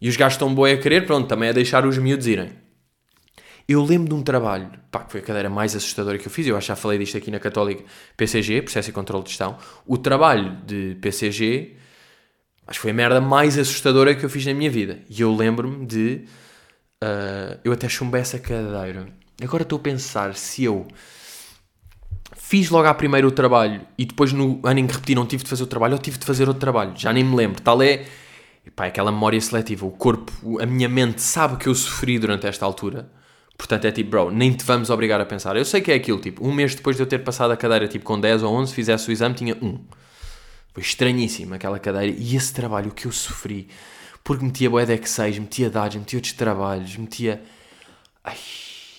E 0.00 0.08
os 0.08 0.16
gajos 0.16 0.34
estão 0.34 0.54
boi 0.54 0.72
a 0.72 0.78
querer, 0.78 1.06
pronto, 1.06 1.26
também 1.26 1.48
é 1.48 1.52
deixar 1.54 1.86
os 1.86 1.96
miúdos 1.96 2.26
irem. 2.26 2.65
Eu 3.68 3.82
lembro 3.82 4.08
de 4.08 4.14
um 4.14 4.22
trabalho, 4.22 4.70
pá, 4.92 5.00
que 5.00 5.10
foi 5.10 5.20
a 5.20 5.24
cadeira 5.24 5.50
mais 5.50 5.74
assustadora 5.74 6.16
que 6.18 6.26
eu 6.26 6.30
fiz, 6.30 6.46
eu 6.46 6.56
acho 6.56 6.66
que 6.66 6.68
já 6.68 6.76
falei 6.76 6.98
disto 6.98 7.16
aqui 7.16 7.32
na 7.32 7.40
Católica, 7.40 7.82
PCG, 8.16 8.62
Processo 8.62 8.90
e 8.90 8.92
Controle 8.92 9.24
de 9.24 9.30
Gestão. 9.30 9.58
O 9.84 9.98
trabalho 9.98 10.56
de 10.64 10.96
PCG, 11.00 11.74
acho 12.64 12.78
que 12.78 12.82
foi 12.82 12.92
a 12.92 12.94
merda 12.94 13.20
mais 13.20 13.58
assustadora 13.58 14.14
que 14.14 14.24
eu 14.24 14.30
fiz 14.30 14.46
na 14.46 14.54
minha 14.54 14.70
vida. 14.70 15.00
E 15.10 15.20
eu 15.20 15.34
lembro-me 15.34 15.84
de. 15.84 16.24
Uh, 17.02 17.58
eu 17.64 17.72
até 17.72 17.88
chumbei 17.88 18.20
essa 18.20 18.38
cadeira. 18.38 19.08
Agora 19.42 19.64
estou 19.64 19.78
a 19.78 19.82
pensar 19.82 20.36
se 20.36 20.62
eu 20.62 20.86
fiz 22.36 22.70
logo 22.70 22.86
à 22.86 22.94
primeira 22.94 23.26
o 23.26 23.32
trabalho 23.32 23.80
e 23.98 24.04
depois 24.04 24.32
no 24.32 24.60
ano 24.64 24.78
em 24.78 24.86
que 24.86 24.94
repeti 24.94 25.14
não 25.16 25.26
tive 25.26 25.42
de 25.42 25.50
fazer 25.50 25.64
o 25.64 25.66
trabalho, 25.66 25.94
ou 25.94 25.98
tive 25.98 26.18
de 26.18 26.24
fazer 26.24 26.46
outro 26.46 26.60
trabalho. 26.60 26.92
Já 26.96 27.12
nem 27.12 27.24
me 27.24 27.34
lembro. 27.34 27.60
Tal 27.60 27.82
é. 27.82 28.06
Pá, 28.76 28.84
é 28.86 28.88
aquela 28.88 29.10
memória 29.10 29.40
seletiva. 29.40 29.86
O 29.86 29.90
corpo, 29.90 30.60
a 30.60 30.66
minha 30.66 30.88
mente 30.88 31.20
sabe 31.20 31.56
que 31.56 31.68
eu 31.68 31.74
sofri 31.74 32.16
durante 32.18 32.46
esta 32.46 32.64
altura 32.64 33.15
Portanto, 33.56 33.86
é 33.86 33.92
tipo, 33.92 34.10
bro, 34.10 34.30
nem 34.30 34.52
te 34.52 34.64
vamos 34.64 34.90
obrigar 34.90 35.20
a 35.20 35.26
pensar. 35.26 35.56
Eu 35.56 35.64
sei 35.64 35.80
que 35.80 35.90
é 35.90 35.94
aquilo, 35.94 36.20
tipo, 36.20 36.46
um 36.46 36.52
mês 36.52 36.74
depois 36.74 36.96
de 36.96 37.02
eu 37.02 37.06
ter 37.06 37.20
passado 37.20 37.50
a 37.50 37.56
cadeira, 37.56 37.88
tipo, 37.88 38.04
com 38.04 38.20
10 38.20 38.42
ou 38.42 38.54
11, 38.54 38.74
fizesse 38.74 39.08
o 39.08 39.12
exame, 39.12 39.34
tinha 39.34 39.56
um. 39.62 39.78
Foi 40.74 40.82
estranhíssimo 40.82 41.54
aquela 41.54 41.78
cadeira. 41.78 42.14
E 42.18 42.36
esse 42.36 42.52
trabalho, 42.52 42.92
que 42.92 43.06
eu 43.06 43.12
sofri. 43.12 43.68
Porque 44.22 44.44
metia 44.44 44.68
boé 44.68 44.84
de 44.84 44.92
X6, 44.98 45.40
metia 45.40 45.70
dados, 45.70 45.96
metia 45.96 46.18
outros 46.18 46.32
trabalhos, 46.34 46.96
metia... 46.96 47.42
Ai... 48.22 48.36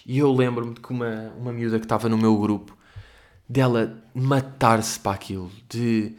E 0.05 0.19
eu 0.19 0.31
lembro-me 0.31 0.73
de 0.73 0.79
que 0.79 0.89
uma, 0.89 1.33
uma 1.37 1.51
miúda 1.51 1.77
que 1.77 1.85
estava 1.85 2.07
no 2.07 2.17
meu 2.17 2.37
grupo, 2.37 2.75
dela 3.47 4.01
matar-se 4.15 4.97
para 4.97 5.11
aquilo, 5.11 5.51
de 5.67 6.15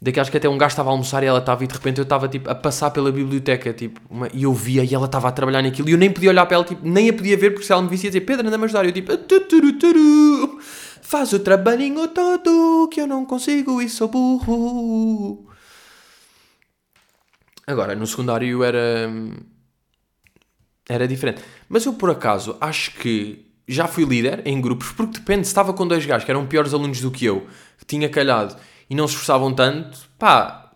daquelas 0.00 0.28
que 0.28 0.36
até 0.36 0.48
um 0.48 0.58
gajo 0.58 0.72
estava 0.72 0.90
a 0.90 0.92
almoçar 0.92 1.22
e 1.22 1.26
ela 1.26 1.38
estava 1.38 1.64
e 1.64 1.66
de 1.66 1.74
repente 1.74 1.98
eu 1.98 2.02
estava 2.02 2.28
tipo 2.28 2.50
a 2.50 2.54
passar 2.54 2.90
pela 2.90 3.10
biblioteca 3.10 3.72
tipo, 3.72 4.00
uma, 4.10 4.28
e 4.32 4.42
eu 4.42 4.52
via 4.52 4.84
e 4.84 4.94
ela 4.94 5.06
estava 5.06 5.28
a 5.28 5.32
trabalhar 5.32 5.62
naquilo 5.62 5.88
e 5.88 5.92
eu 5.92 5.98
nem 5.98 6.10
podia 6.10 6.30
olhar 6.30 6.44
para 6.46 6.56
ela, 6.56 6.64
tipo, 6.64 6.86
nem 6.86 7.08
a 7.08 7.12
podia 7.12 7.36
ver 7.36 7.50
porque 7.50 7.64
se 7.64 7.72
ela 7.72 7.82
me 7.82 7.88
visse 7.88 8.06
ia 8.06 8.10
dizer 8.10 8.20
Pedro, 8.20 8.46
anda-me 8.46 8.64
ajudar. 8.64 8.84
E 8.84 8.88
eu 8.88 8.92
tipo 8.92 9.16
tuturu, 9.16 9.72
turu, 9.78 10.58
faz 10.60 11.32
o 11.32 11.38
trabalhinho 11.38 12.08
todo 12.08 12.88
que 12.92 13.00
eu 13.00 13.06
não 13.06 13.24
consigo 13.24 13.80
e 13.80 13.88
sou 13.88 14.08
burro. 14.08 15.46
Agora 17.66 17.94
no 17.94 18.06
secundário 18.06 18.62
era 18.62 19.10
era 20.88 21.08
diferente. 21.08 21.42
Mas 21.68 21.86
eu 21.86 21.94
por 21.94 22.10
acaso 22.10 22.56
acho 22.60 22.92
que 22.92 23.46
já 23.66 23.88
fui 23.88 24.04
líder 24.04 24.42
em 24.44 24.60
grupos 24.60 24.92
porque 24.92 25.18
depende, 25.18 25.46
se 25.46 25.50
estava 25.50 25.72
com 25.72 25.86
dois 25.86 26.04
gajos 26.04 26.24
que 26.24 26.30
eram 26.30 26.46
piores 26.46 26.72
alunos 26.72 27.00
do 27.00 27.10
que 27.10 27.24
eu 27.24 27.46
que 27.78 27.84
tinha 27.84 28.08
calhado 28.08 28.56
e 28.88 28.94
não 28.94 29.06
se 29.06 29.14
esforçavam 29.14 29.52
tanto, 29.52 30.08
pá, 30.18 30.72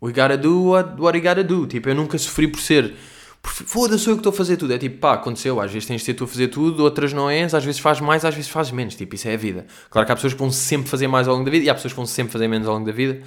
we 0.00 0.12
gotta 0.12 0.36
do 0.36 0.70
what, 0.70 1.00
what 1.00 1.16
we 1.16 1.22
gotta 1.22 1.44
do. 1.44 1.66
Tipo, 1.66 1.90
eu 1.90 1.94
nunca 1.94 2.16
sofri 2.18 2.48
por 2.48 2.60
ser. 2.60 2.94
Foda-se, 3.42 4.06
eu 4.06 4.14
que 4.14 4.20
estou 4.20 4.32
a 4.32 4.36
fazer 4.36 4.56
tudo. 4.56 4.72
É 4.72 4.78
tipo, 4.78 4.98
pá, 4.98 5.14
aconteceu. 5.14 5.60
Às 5.60 5.72
vezes 5.72 5.86
tens 5.86 6.00
de 6.00 6.04
ser 6.04 6.14
tu 6.14 6.24
a 6.24 6.26
fazer 6.26 6.48
tudo, 6.48 6.82
outras 6.82 7.12
não 7.12 7.28
és. 7.28 7.54
Às 7.54 7.64
vezes 7.64 7.80
fazes 7.80 8.02
mais, 8.02 8.24
às 8.24 8.34
vezes 8.34 8.50
fazes 8.50 8.72
menos. 8.72 8.94
Tipo, 8.94 9.14
isso 9.14 9.28
é 9.28 9.34
a 9.34 9.36
vida. 9.36 9.66
Claro 9.88 10.06
que 10.06 10.12
há 10.12 10.14
pessoas 10.14 10.32
que 10.32 10.38
vão 10.38 10.50
sempre 10.50 10.88
fazer 10.88 11.08
mais 11.08 11.28
ao 11.28 11.34
longo 11.34 11.44
da 11.44 11.50
vida 11.50 11.64
e 11.64 11.70
há 11.70 11.74
pessoas 11.74 11.92
que 11.92 11.96
vão 11.96 12.06
sempre 12.06 12.32
fazer 12.32 12.48
menos 12.48 12.66
ao 12.66 12.74
longo 12.74 12.86
da 12.86 12.92
vida. 12.92 13.22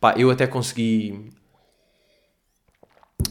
Pá, 0.00 0.14
eu 0.16 0.30
até 0.30 0.46
consegui 0.46 1.30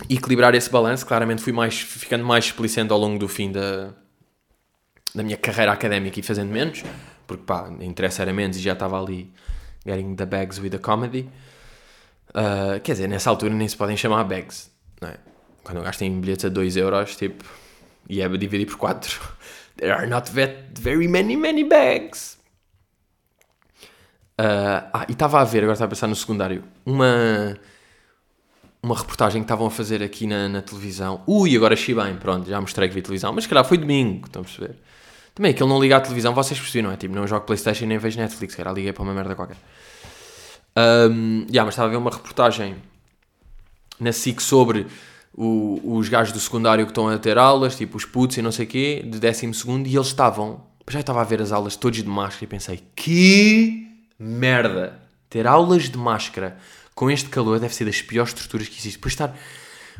equilibrar 0.10 0.54
esse 0.56 0.70
balanço. 0.70 1.06
Claramente 1.06 1.42
fui 1.42 1.54
mais, 1.54 1.80
ficando 1.80 2.26
mais 2.26 2.46
explicente 2.46 2.92
ao 2.92 3.00
longo 3.00 3.18
do 3.18 3.28
fim 3.28 3.52
da, 3.52 3.94
da 5.16 5.24
minha 5.24 5.38
carreira 5.38 5.72
académica 5.72 6.20
e 6.20 6.24
fazendo 6.24 6.52
menos. 6.52 6.84
Porque, 7.26 7.44
pá, 7.44 7.70
interesse 7.80 8.22
era 8.22 8.34
menos 8.34 8.58
e 8.58 8.62
já 8.62 8.74
estava 8.74 9.02
ali 9.02 9.32
getting 9.86 10.16
the 10.16 10.26
bags 10.26 10.60
with 10.60 10.72
the 10.72 10.80
comedy. 10.80 11.30
Uh, 12.30 12.80
quer 12.84 12.94
dizer, 12.94 13.08
nessa 13.08 13.30
altura 13.30 13.54
nem 13.54 13.68
se 13.68 13.76
podem 13.76 13.98
chamar 13.98 14.24
bags, 14.24 14.72
não 15.02 15.10
é? 15.10 15.18
Quando 15.64 15.82
gastem 15.82 16.20
bilhetes 16.20 16.46
a 16.46 16.50
2 16.50 16.78
euros, 16.78 17.16
tipo, 17.16 17.44
e 18.08 18.22
é 18.22 18.28
dividir 18.30 18.66
por 18.66 18.78
4, 18.78 19.20
there 19.78 19.92
are 19.92 20.08
not 20.08 20.32
very 20.80 21.08
many, 21.08 21.36
many 21.36 21.64
bags. 21.64 22.38
Uh, 24.40 24.88
ah, 24.94 25.06
e 25.10 25.12
estava 25.12 25.42
a 25.42 25.44
ver, 25.44 25.60
agora 25.60 25.74
estava 25.74 25.90
a 25.90 25.90
pensar 25.90 26.08
no 26.08 26.16
secundário, 26.16 26.64
uma, 26.86 27.58
uma 28.82 28.96
reportagem 28.96 29.42
que 29.42 29.46
estavam 29.46 29.68
a 29.68 29.72
fazer 29.72 30.02
aqui 30.02 30.26
na, 30.26 30.48
na 30.48 30.62
televisão. 30.62 31.22
Ui, 31.28 31.56
agora 31.58 31.76
bem, 31.76 32.16
pronto, 32.16 32.50
já 32.50 32.62
mostrei 32.62 32.88
que 32.88 32.96
vi 32.96 33.02
televisão, 33.02 33.34
mas 33.34 33.44
se 33.44 33.50
calhar 33.50 33.66
foi 33.66 33.78
domingo, 33.78 34.28
estão 34.28 34.42
a 34.42 34.46
perceber? 34.46 34.76
Também 35.40 35.52
aquele 35.52 35.70
não 35.70 35.80
liga 35.80 35.96
à 35.96 36.02
televisão, 36.02 36.34
vocês 36.34 36.60
percebem, 36.60 36.84
não 36.84 36.92
é? 36.92 36.98
Tipo, 36.98 37.16
não 37.16 37.26
jogo 37.26 37.46
Playstation 37.46 37.86
nem 37.86 37.98
vejo 37.98 38.20
Netflix, 38.20 38.56
cara, 38.56 38.74
liguei 38.74 38.92
para 38.92 39.04
uma 39.04 39.14
merda 39.14 39.36
qualquer. 39.36 39.56
Um, 40.78 41.46
yeah, 41.48 41.64
mas 41.64 41.70
estava 41.70 41.88
a 41.88 41.92
ver 41.92 41.96
uma 41.96 42.12
reportagem 42.12 42.76
na 43.98 44.12
SIC 44.12 44.42
sobre 44.42 44.86
o, 45.34 45.80
os 45.96 46.10
gajos 46.10 46.34
do 46.34 46.42
secundário 46.42 46.86
que 46.86 46.92
estão 46.92 47.08
a 47.08 47.18
ter 47.18 47.38
aulas, 47.38 47.78
tipo 47.78 47.96
os 47.96 48.04
putos 48.04 48.36
e 48.36 48.42
não 48.42 48.52
sei 48.52 48.66
o 48.66 48.68
quê, 48.68 49.02
de 49.10 49.18
décimo 49.18 49.54
segundo, 49.54 49.88
e 49.88 49.96
eles 49.96 50.08
estavam, 50.08 50.62
já 50.90 51.00
estava 51.00 51.22
a 51.22 51.24
ver 51.24 51.42
as 51.42 51.54
aulas 51.54 51.78
todos 51.78 52.04
de 52.04 52.10
máscara 52.10 52.44
e 52.44 52.48
pensei, 52.48 52.84
que 52.94 53.88
merda! 54.20 55.00
Ter 55.30 55.48
aulas 55.48 55.84
de 55.90 55.98
máscara 55.98 56.58
com 56.94 57.10
este 57.10 57.30
calor 57.30 57.62
deve 57.62 57.74
ser 57.74 57.86
das 57.86 58.02
piores 58.02 58.34
estruturas 58.34 58.68
que 58.68 58.78
existe. 58.78 59.00
Por 59.00 59.08
estar 59.08 59.34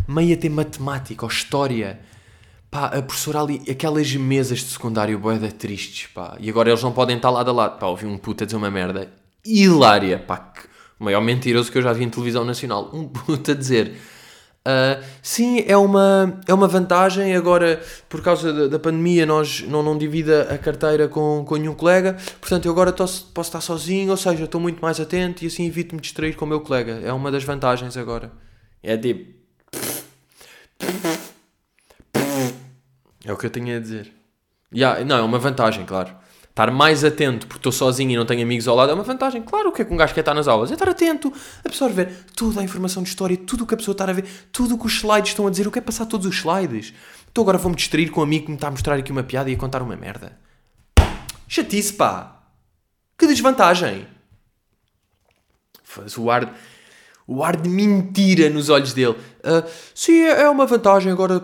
meio 0.06 0.36
a 0.36 0.38
ter 0.38 0.50
matemática 0.50 1.24
ou 1.24 1.32
história 1.32 1.98
Pá, 2.72 2.86
a 2.86 3.02
professora 3.02 3.42
ali, 3.42 3.62
aquelas 3.70 4.14
mesas 4.16 4.60
de 4.60 4.66
secundário 4.66 5.18
boeda 5.18 5.52
tristes, 5.52 6.08
pá. 6.14 6.38
E 6.40 6.50
agora 6.50 6.70
eles 6.70 6.84
não 6.84 6.92
podem 6.92 7.18
estar 7.18 7.32
lado 7.32 7.50
a 7.50 7.54
lado. 7.54 7.80
Pá, 7.80 7.88
ouvi 7.88 8.06
um 8.06 8.18
puta 8.18 8.46
dizer 8.46 8.58
uma 8.58 8.70
merda 8.70 9.12
hilária, 9.44 10.20
pá. 10.20 10.38
Que, 10.38 10.62
maior 11.00 11.22
mentiroso 11.22 11.72
que 11.72 11.78
eu 11.78 11.82
já 11.82 11.94
vi 11.94 12.04
em 12.04 12.10
televisão 12.10 12.46
nacional. 12.46 12.90
Um 12.94 13.08
puta 13.08 13.56
dizer... 13.56 13.98
Uh, 14.60 15.02
sim, 15.24 15.64
é 15.66 15.76
uma, 15.76 16.40
é 16.46 16.54
uma 16.54 16.68
vantagem. 16.68 17.36
Agora, 17.36 17.82
por 18.08 18.22
causa 18.22 18.54
da, 18.54 18.68
da 18.68 18.78
pandemia, 18.78 19.26
nós 19.26 19.62
não, 19.62 19.82
não 19.82 19.98
divida 19.98 20.44
a 20.54 20.58
carteira 20.58 21.08
com, 21.08 21.44
com 21.48 21.56
nenhum 21.56 21.74
colega. 21.74 22.18
Portanto, 22.40 22.66
eu 22.66 22.72
agora 22.72 22.92
tô, 22.92 23.06
posso 23.06 23.50
estar 23.50 23.62
sozinho, 23.62 24.12
ou 24.12 24.18
seja, 24.18 24.44
estou 24.44 24.62
muito 24.62 24.80
mais 24.80 25.00
atento 25.00 25.44
e 25.44 25.48
assim 25.48 25.66
evito-me 25.66 26.02
distrair 26.02 26.36
com 26.36 26.46
o 26.46 26.48
meu 26.48 26.60
colega. 26.60 27.02
É 27.04 27.12
uma 27.12 27.32
das 27.32 27.44
vantagens 27.44 27.98
agora. 27.98 28.32
É 28.84 28.96
tipo. 28.96 29.34
É 33.30 33.32
o 33.32 33.38
que 33.38 33.46
eu 33.46 33.50
tenho 33.52 33.78
a 33.78 33.80
dizer. 33.80 34.12
Yeah, 34.74 35.06
não, 35.06 35.18
é 35.18 35.22
uma 35.22 35.38
vantagem, 35.38 35.86
claro. 35.86 36.16
Estar 36.50 36.72
mais 36.72 37.04
atento 37.04 37.46
porque 37.46 37.60
estou 37.60 37.72
sozinho 37.72 38.10
e 38.10 38.16
não 38.16 38.26
tenho 38.26 38.42
amigos 38.42 38.68
ao 38.68 38.76
lado 38.76 38.92
é 38.92 38.96
uma 38.96 39.04
vantagem. 39.04 39.44
Claro, 39.44 39.70
o 39.70 39.72
que 39.72 39.84
é 39.84 39.86
que 39.86 39.94
um 39.94 39.98
gajo 39.98 40.16
quer 40.16 40.22
estar 40.22 40.34
nas 40.34 40.48
aulas? 40.48 40.72
É 40.72 40.74
estar 40.74 40.90
atento, 40.90 41.32
absorver 41.64 42.26
toda 42.36 42.60
a 42.60 42.64
informação 42.64 43.04
de 43.04 43.10
história, 43.10 43.38
tudo 43.38 43.66
o 43.66 43.68
que 43.68 43.76
a 43.76 43.78
pessoa 43.78 43.94
está 43.94 44.06
a 44.06 44.14
ver, 44.14 44.26
tudo 44.52 44.74
o 44.74 44.80
que 44.80 44.88
os 44.88 44.94
slides 44.94 45.30
estão 45.30 45.46
a 45.46 45.52
dizer. 45.52 45.68
Eu 45.68 45.72
quero 45.72 45.86
passar 45.86 46.08
todos 46.08 46.26
os 46.26 46.38
slides. 46.38 46.92
Então 47.32 47.44
agora 47.44 47.60
vou-me 47.60 47.78
distrair 47.78 48.10
com 48.10 48.22
um 48.22 48.24
amigo 48.24 48.46
que 48.46 48.50
me 48.50 48.58
está 48.58 48.68
a 48.68 48.72
mostrar 48.72 48.96
aqui 48.96 49.12
uma 49.12 49.22
piada 49.22 49.52
e 49.52 49.54
a 49.54 49.58
contar 49.58 49.84
uma 49.84 49.96
merda. 49.96 50.36
Chatice, 51.48 51.94
pá! 51.94 52.42
Que 53.16 53.28
desvantagem! 53.28 54.08
O 56.18 56.32
ar, 56.32 56.52
o 57.28 57.44
ar 57.44 57.56
de 57.56 57.70
mentira 57.70 58.50
nos 58.50 58.70
olhos 58.70 58.92
dele. 58.92 59.16
Uh, 59.44 59.70
sim, 59.94 60.20
é, 60.24 60.42
é 60.42 60.50
uma 60.50 60.66
vantagem 60.66 61.12
agora 61.12 61.40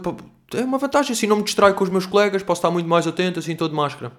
é 0.55 0.63
uma 0.63 0.77
vantagem, 0.77 1.13
assim 1.13 1.27
não 1.27 1.37
me 1.37 1.43
distraio 1.43 1.75
com 1.75 1.83
os 1.83 1.89
meus 1.89 2.05
colegas, 2.05 2.43
posso 2.43 2.59
estar 2.59 2.71
muito 2.71 2.87
mais 2.87 3.05
atento, 3.05 3.39
assim, 3.39 3.55
todo 3.55 3.71
de 3.71 3.75
máscara. 3.75 4.11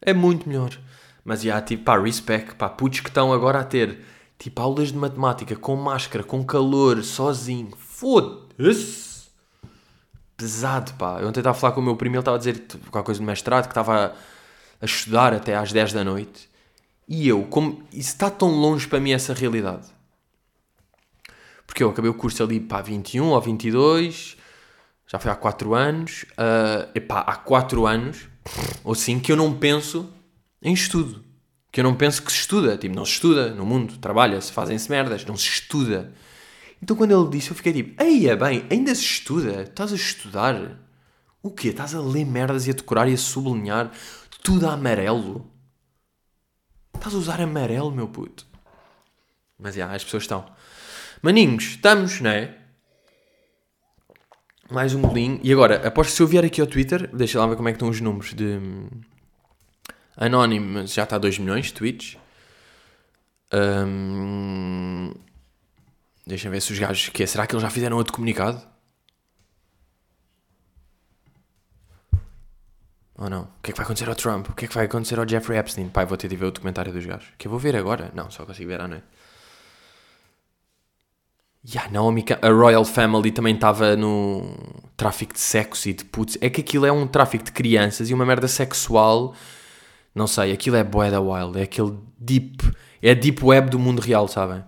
É 0.00 0.12
muito 0.12 0.48
melhor. 0.48 0.70
Mas, 1.24 1.42
já, 1.42 1.60
tipo, 1.60 1.84
pá, 1.84 1.98
respect, 1.98 2.54
pá, 2.54 2.68
putos 2.68 3.00
que 3.00 3.08
estão 3.08 3.32
agora 3.32 3.60
a 3.60 3.64
ter, 3.64 4.00
tipo, 4.38 4.60
aulas 4.60 4.92
de 4.92 4.96
matemática 4.98 5.54
com 5.56 5.76
máscara, 5.76 6.24
com 6.24 6.44
calor, 6.44 7.02
sozinho. 7.02 7.70
Foda-se! 7.76 9.28
Pesado, 10.36 10.94
pá. 10.94 11.18
Eu 11.20 11.28
ontem 11.28 11.40
estava 11.40 11.56
a 11.56 11.60
falar 11.60 11.72
com 11.72 11.80
o 11.80 11.84
meu 11.84 11.96
primo, 11.96 12.14
ele 12.14 12.20
estava 12.20 12.36
a 12.36 12.38
dizer 12.38 12.64
qualquer 12.90 13.06
coisa 13.06 13.20
de 13.20 13.26
mestrado, 13.26 13.64
que 13.64 13.72
estava 13.72 14.06
a, 14.06 14.12
a 14.80 14.84
estudar 14.84 15.34
até 15.34 15.56
às 15.56 15.72
10 15.72 15.92
da 15.92 16.04
noite. 16.04 16.48
E 17.08 17.26
eu, 17.26 17.42
como 17.44 17.82
isso 17.92 18.10
está 18.10 18.30
tão 18.30 18.50
longe 18.50 18.86
para 18.86 19.00
mim 19.00 19.12
essa 19.12 19.34
realidade. 19.34 19.86
Porque 21.66 21.82
eu 21.82 21.90
acabei 21.90 22.10
o 22.10 22.14
curso 22.14 22.42
ali, 22.42 22.60
pá, 22.60 22.80
21 22.80 23.26
ou 23.26 23.40
22 23.40 24.36
já 25.08 25.18
foi 25.18 25.30
há 25.30 25.34
4 25.34 25.74
anos, 25.74 26.26
uh, 26.32 26.90
epá, 26.94 27.20
há 27.20 27.34
4 27.34 27.86
anos, 27.86 28.28
ou 28.84 28.92
assim, 28.92 29.18
que 29.18 29.32
eu 29.32 29.36
não 29.36 29.54
penso 29.54 30.12
em 30.62 30.72
estudo. 30.72 31.24
Que 31.72 31.80
eu 31.80 31.84
não 31.84 31.94
penso 31.94 32.22
que 32.22 32.30
se 32.30 32.40
estuda. 32.40 32.76
Tipo, 32.76 32.94
não 32.94 33.06
se 33.06 33.12
estuda 33.12 33.54
no 33.54 33.64
mundo, 33.64 33.96
trabalha-se, 33.98 34.52
fazem-se 34.52 34.90
merdas, 34.90 35.24
não 35.24 35.36
se 35.36 35.48
estuda. 35.48 36.12
Então 36.82 36.94
quando 36.94 37.18
ele 37.18 37.30
disse, 37.30 37.50
eu 37.50 37.56
fiquei 37.56 37.72
tipo, 37.72 38.02
eia 38.02 38.36
bem, 38.36 38.66
ainda 38.70 38.94
se 38.94 39.02
estuda? 39.02 39.62
Estás 39.62 39.92
a 39.92 39.96
estudar? 39.96 40.78
O 41.42 41.50
quê? 41.50 41.68
Estás 41.68 41.94
a 41.94 42.00
ler 42.00 42.26
merdas 42.26 42.66
e 42.66 42.70
a 42.70 42.74
decorar 42.74 43.08
e 43.08 43.14
a 43.14 43.18
sublinhar 43.18 43.90
tudo 44.42 44.68
a 44.68 44.74
amarelo? 44.74 45.50
Estás 46.94 47.14
a 47.14 47.18
usar 47.18 47.40
amarelo, 47.40 47.90
meu 47.90 48.08
puto? 48.08 48.46
Mas, 49.58 49.74
já, 49.74 49.90
as 49.90 50.04
pessoas 50.04 50.24
estão. 50.24 50.44
Maninhos, 51.22 51.64
estamos, 51.64 52.20
não 52.20 52.30
é? 52.30 52.57
Mais 54.70 54.94
um 54.94 55.00
bolinho. 55.00 55.40
E 55.42 55.50
agora, 55.52 55.86
aposto 55.86 56.10
que 56.10 56.16
se 56.16 56.22
eu 56.22 56.26
vier 56.26 56.44
aqui 56.44 56.60
ao 56.60 56.66
Twitter, 56.66 57.08
deixa 57.14 57.38
lá 57.38 57.46
ver 57.46 57.56
como 57.56 57.68
é 57.68 57.72
que 57.72 57.76
estão 57.76 57.88
os 57.88 58.00
números 58.00 58.34
de. 58.34 58.58
Anónimo 60.16 60.86
já 60.86 61.04
está 61.04 61.16
a 61.16 61.18
2 61.18 61.38
milhões 61.38 61.66
de 61.66 61.74
tweets. 61.74 62.18
Um, 63.52 65.14
deixa 66.26 66.50
ver 66.50 66.60
se 66.60 66.72
os 66.72 66.78
gajos. 66.78 67.08
Que 67.08 67.22
é, 67.22 67.26
será 67.26 67.46
que 67.46 67.54
eles 67.54 67.62
já 67.62 67.70
fizeram 67.70 67.96
outro 67.96 68.12
comunicado? 68.12 68.60
Ou 73.16 73.30
não? 73.30 73.42
O 73.42 73.62
que 73.62 73.70
é 73.70 73.72
que 73.72 73.78
vai 73.78 73.84
acontecer 73.84 74.08
ao 74.08 74.14
Trump? 74.14 74.50
O 74.50 74.54
que 74.54 74.66
é 74.66 74.68
que 74.68 74.74
vai 74.74 74.84
acontecer 74.84 75.18
ao 75.18 75.26
Jeffrey 75.26 75.58
Epstein? 75.58 75.88
Pai, 75.88 76.04
vou 76.04 76.16
ter 76.16 76.28
de 76.28 76.36
ver 76.36 76.44
o 76.46 76.50
documentário 76.50 76.92
dos 76.92 77.04
gajos. 77.06 77.28
Que 77.38 77.46
eu 77.46 77.50
vou 77.50 77.58
ver 77.58 77.74
agora? 77.74 78.12
Não, 78.14 78.30
só 78.30 78.44
consigo 78.44 78.68
ver 78.68 78.80
à 78.80 78.86
noite. 78.86 79.04
Yeah, 81.66 81.90
Naomi, 81.90 82.24
a 82.40 82.48
Royal 82.48 82.84
Family 82.84 83.30
também 83.30 83.54
estava 83.54 83.96
no 83.96 84.56
tráfico 84.96 85.34
de 85.34 85.40
sexo 85.40 85.88
e 85.88 85.92
de 85.92 86.04
putz. 86.04 86.38
É 86.40 86.48
que 86.48 86.60
aquilo 86.60 86.86
é 86.86 86.92
um 86.92 87.06
tráfico 87.06 87.44
de 87.44 87.52
crianças 87.52 88.08
e 88.08 88.14
uma 88.14 88.24
merda 88.24 88.48
sexual. 88.48 89.34
Não 90.14 90.26
sei, 90.26 90.52
aquilo 90.52 90.76
é 90.76 90.84
boy 90.84 91.10
da 91.10 91.20
wild. 91.20 91.58
É 91.58 91.62
aquele 91.62 91.94
deep. 92.18 92.72
É 93.02 93.10
a 93.10 93.14
deep 93.14 93.44
web 93.44 93.70
do 93.70 93.78
mundo 93.78 94.00
real, 94.00 94.28
sabem? 94.28 94.64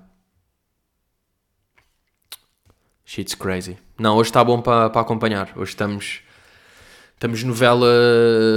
Shit's 3.04 3.34
crazy. 3.34 3.76
Não, 3.98 4.16
hoje 4.16 4.30
está 4.30 4.44
bom 4.44 4.60
para 4.60 4.90
pa 4.90 5.00
acompanhar. 5.00 5.52
Hoje 5.56 5.70
estamos. 5.72 6.20
Estamos 7.14 7.42
novela 7.44 7.86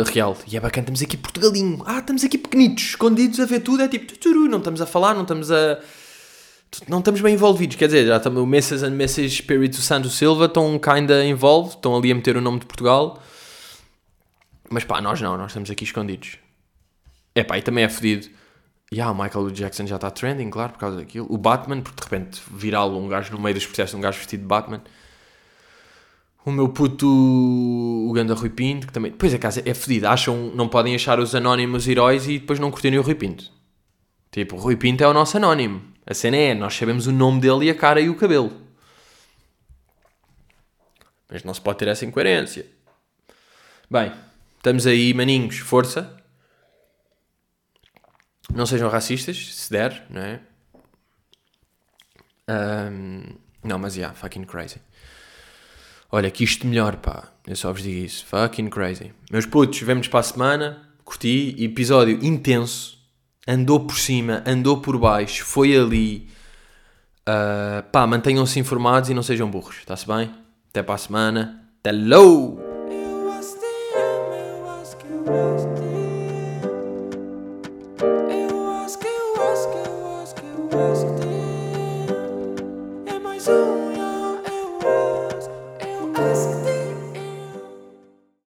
real. 0.05 0.37
E 0.47 0.55
é 0.55 0.59
bacana, 0.59 0.83
estamos 0.83 1.01
aqui 1.01 1.17
Portugalinho. 1.17 1.83
Ah, 1.85 1.99
estamos 1.99 2.23
aqui 2.23 2.37
pequenitos, 2.37 2.83
escondidos 2.83 3.39
a 3.39 3.45
ver 3.45 3.61
tudo. 3.61 3.83
É 3.83 3.87
tipo, 3.87 4.13
não 4.49 4.59
estamos 4.59 4.81
a 4.81 4.85
falar, 4.85 5.13
não 5.13 5.23
estamos 5.23 5.51
a. 5.51 5.79
Não 6.87 6.99
estamos 6.99 7.21
bem 7.21 7.33
envolvidos. 7.33 7.75
Quer 7.75 7.85
dizer, 7.85 8.07
já 8.07 8.17
estamos, 8.17 8.41
o 8.41 8.45
Messas 8.45 8.83
and 8.83 8.91
Messas 8.91 9.25
Espírito 9.25 9.77
Santo 9.77 10.09
Silva 10.09 10.45
estão 10.45 10.79
kinda 10.79 11.25
involved, 11.25 11.75
estão 11.75 11.95
ali 11.95 12.11
a 12.11 12.15
meter 12.15 12.35
o 12.37 12.41
nome 12.41 12.59
de 12.59 12.65
Portugal. 12.65 13.21
Mas 14.69 14.83
pá, 14.83 14.99
nós 15.01 15.21
não, 15.21 15.37
nós 15.37 15.51
estamos 15.51 15.69
aqui 15.69 15.83
escondidos. 15.83 16.37
É 17.35 17.43
pá, 17.43 17.57
e 17.57 17.61
também 17.61 17.83
é 17.83 17.89
fedido. 17.89 18.27
E 18.91 19.01
ah, 19.01 19.11
o 19.11 19.15
Michael 19.15 19.49
Jackson 19.51 19.87
já 19.87 19.95
está 19.95 20.11
trending, 20.11 20.49
claro, 20.49 20.73
por 20.73 20.79
causa 20.79 20.97
daquilo. 20.97 21.27
O 21.29 21.37
Batman, 21.37 21.81
porque 21.81 22.01
de 22.01 22.03
repente 22.03 22.41
viral 22.51 22.95
um 22.95 23.07
gajo 23.07 23.31
no 23.33 23.39
meio 23.39 23.55
dos 23.55 23.65
processos, 23.65 23.95
um 23.95 24.01
gajo 24.01 24.17
vestido 24.17 24.41
de 24.41 24.47
Batman. 24.47 24.81
O 26.45 26.51
meu 26.51 26.69
puto, 26.69 27.07
o 27.07 28.11
Ganda 28.13 28.33
Rui 28.33 28.49
Pinto, 28.49 28.87
que 28.87 28.93
também. 28.93 29.11
Depois 29.11 29.33
a 29.33 29.37
casa 29.37 29.63
é 29.65 29.73
fedida. 29.73 30.09
Acham, 30.09 30.51
não 30.53 30.67
podem 30.67 30.93
achar 30.93 31.19
os 31.19 31.33
anónimos 31.33 31.87
heróis 31.87 32.27
e 32.27 32.39
depois 32.39 32.59
não 32.59 32.69
curtirem 32.69 32.99
o 32.99 33.01
Rui 33.01 33.15
Pinto. 33.15 33.49
Tipo, 34.29 34.55
o 34.55 34.59
Rui 34.59 34.75
Pinto 34.75 35.03
é 35.03 35.07
o 35.07 35.13
nosso 35.13 35.37
anónimo. 35.37 35.92
A 36.05 36.13
cena 36.13 36.37
é, 36.37 36.53
nós 36.53 36.73
sabemos 36.75 37.07
o 37.07 37.11
nome 37.11 37.39
dele 37.41 37.65
e 37.65 37.69
a 37.69 37.75
cara 37.75 38.01
e 38.01 38.09
o 38.09 38.15
cabelo. 38.15 38.61
Mas 41.29 41.43
não 41.43 41.53
se 41.53 41.61
pode 41.61 41.79
ter 41.79 41.87
essa 41.87 42.05
incoerência. 42.05 42.65
Bem, 43.89 44.11
estamos 44.57 44.85
aí, 44.85 45.13
maninhos, 45.13 45.57
força. 45.57 46.15
Não 48.53 48.65
sejam 48.65 48.89
racistas, 48.89 49.55
se 49.55 49.71
der, 49.71 50.05
não 50.09 50.21
é? 50.21 50.39
Um, 52.49 53.35
não, 53.63 53.79
mas 53.79 53.95
yeah, 53.95 54.13
fucking 54.13 54.43
crazy. 54.43 54.81
Olha, 56.11 56.29
que 56.29 56.43
isto 56.43 56.67
melhor, 56.67 56.97
pá. 56.97 57.31
Eu 57.47 57.55
só 57.55 57.71
vos 57.71 57.81
digo 57.81 58.05
isso. 58.05 58.25
Fucking 58.25 58.69
crazy. 58.69 59.11
Meus 59.31 59.45
putos, 59.45 59.79
vemos 59.79 60.07
para 60.07 60.19
a 60.19 60.23
semana. 60.23 60.89
Curti. 61.03 61.55
Episódio 61.57 62.23
intenso. 62.23 62.92
Andou 63.47 63.81
por 63.81 63.97
cima, 63.97 64.41
andou 64.45 64.77
por 64.77 64.97
baixo, 64.97 65.43
foi 65.43 65.75
ali. 65.77 66.29
Uh, 67.27 67.83
pá, 67.91 68.07
mantenham-se 68.07 68.59
informados 68.59 69.09
e 69.09 69.13
não 69.13 69.23
sejam 69.23 69.49
burros. 69.49 69.77
Está-se 69.79 70.07
bem? 70.07 70.31
Até 70.69 70.81
para 70.81 70.95
a 70.95 70.97
semana. 70.97 71.59
Hello! 71.85 72.57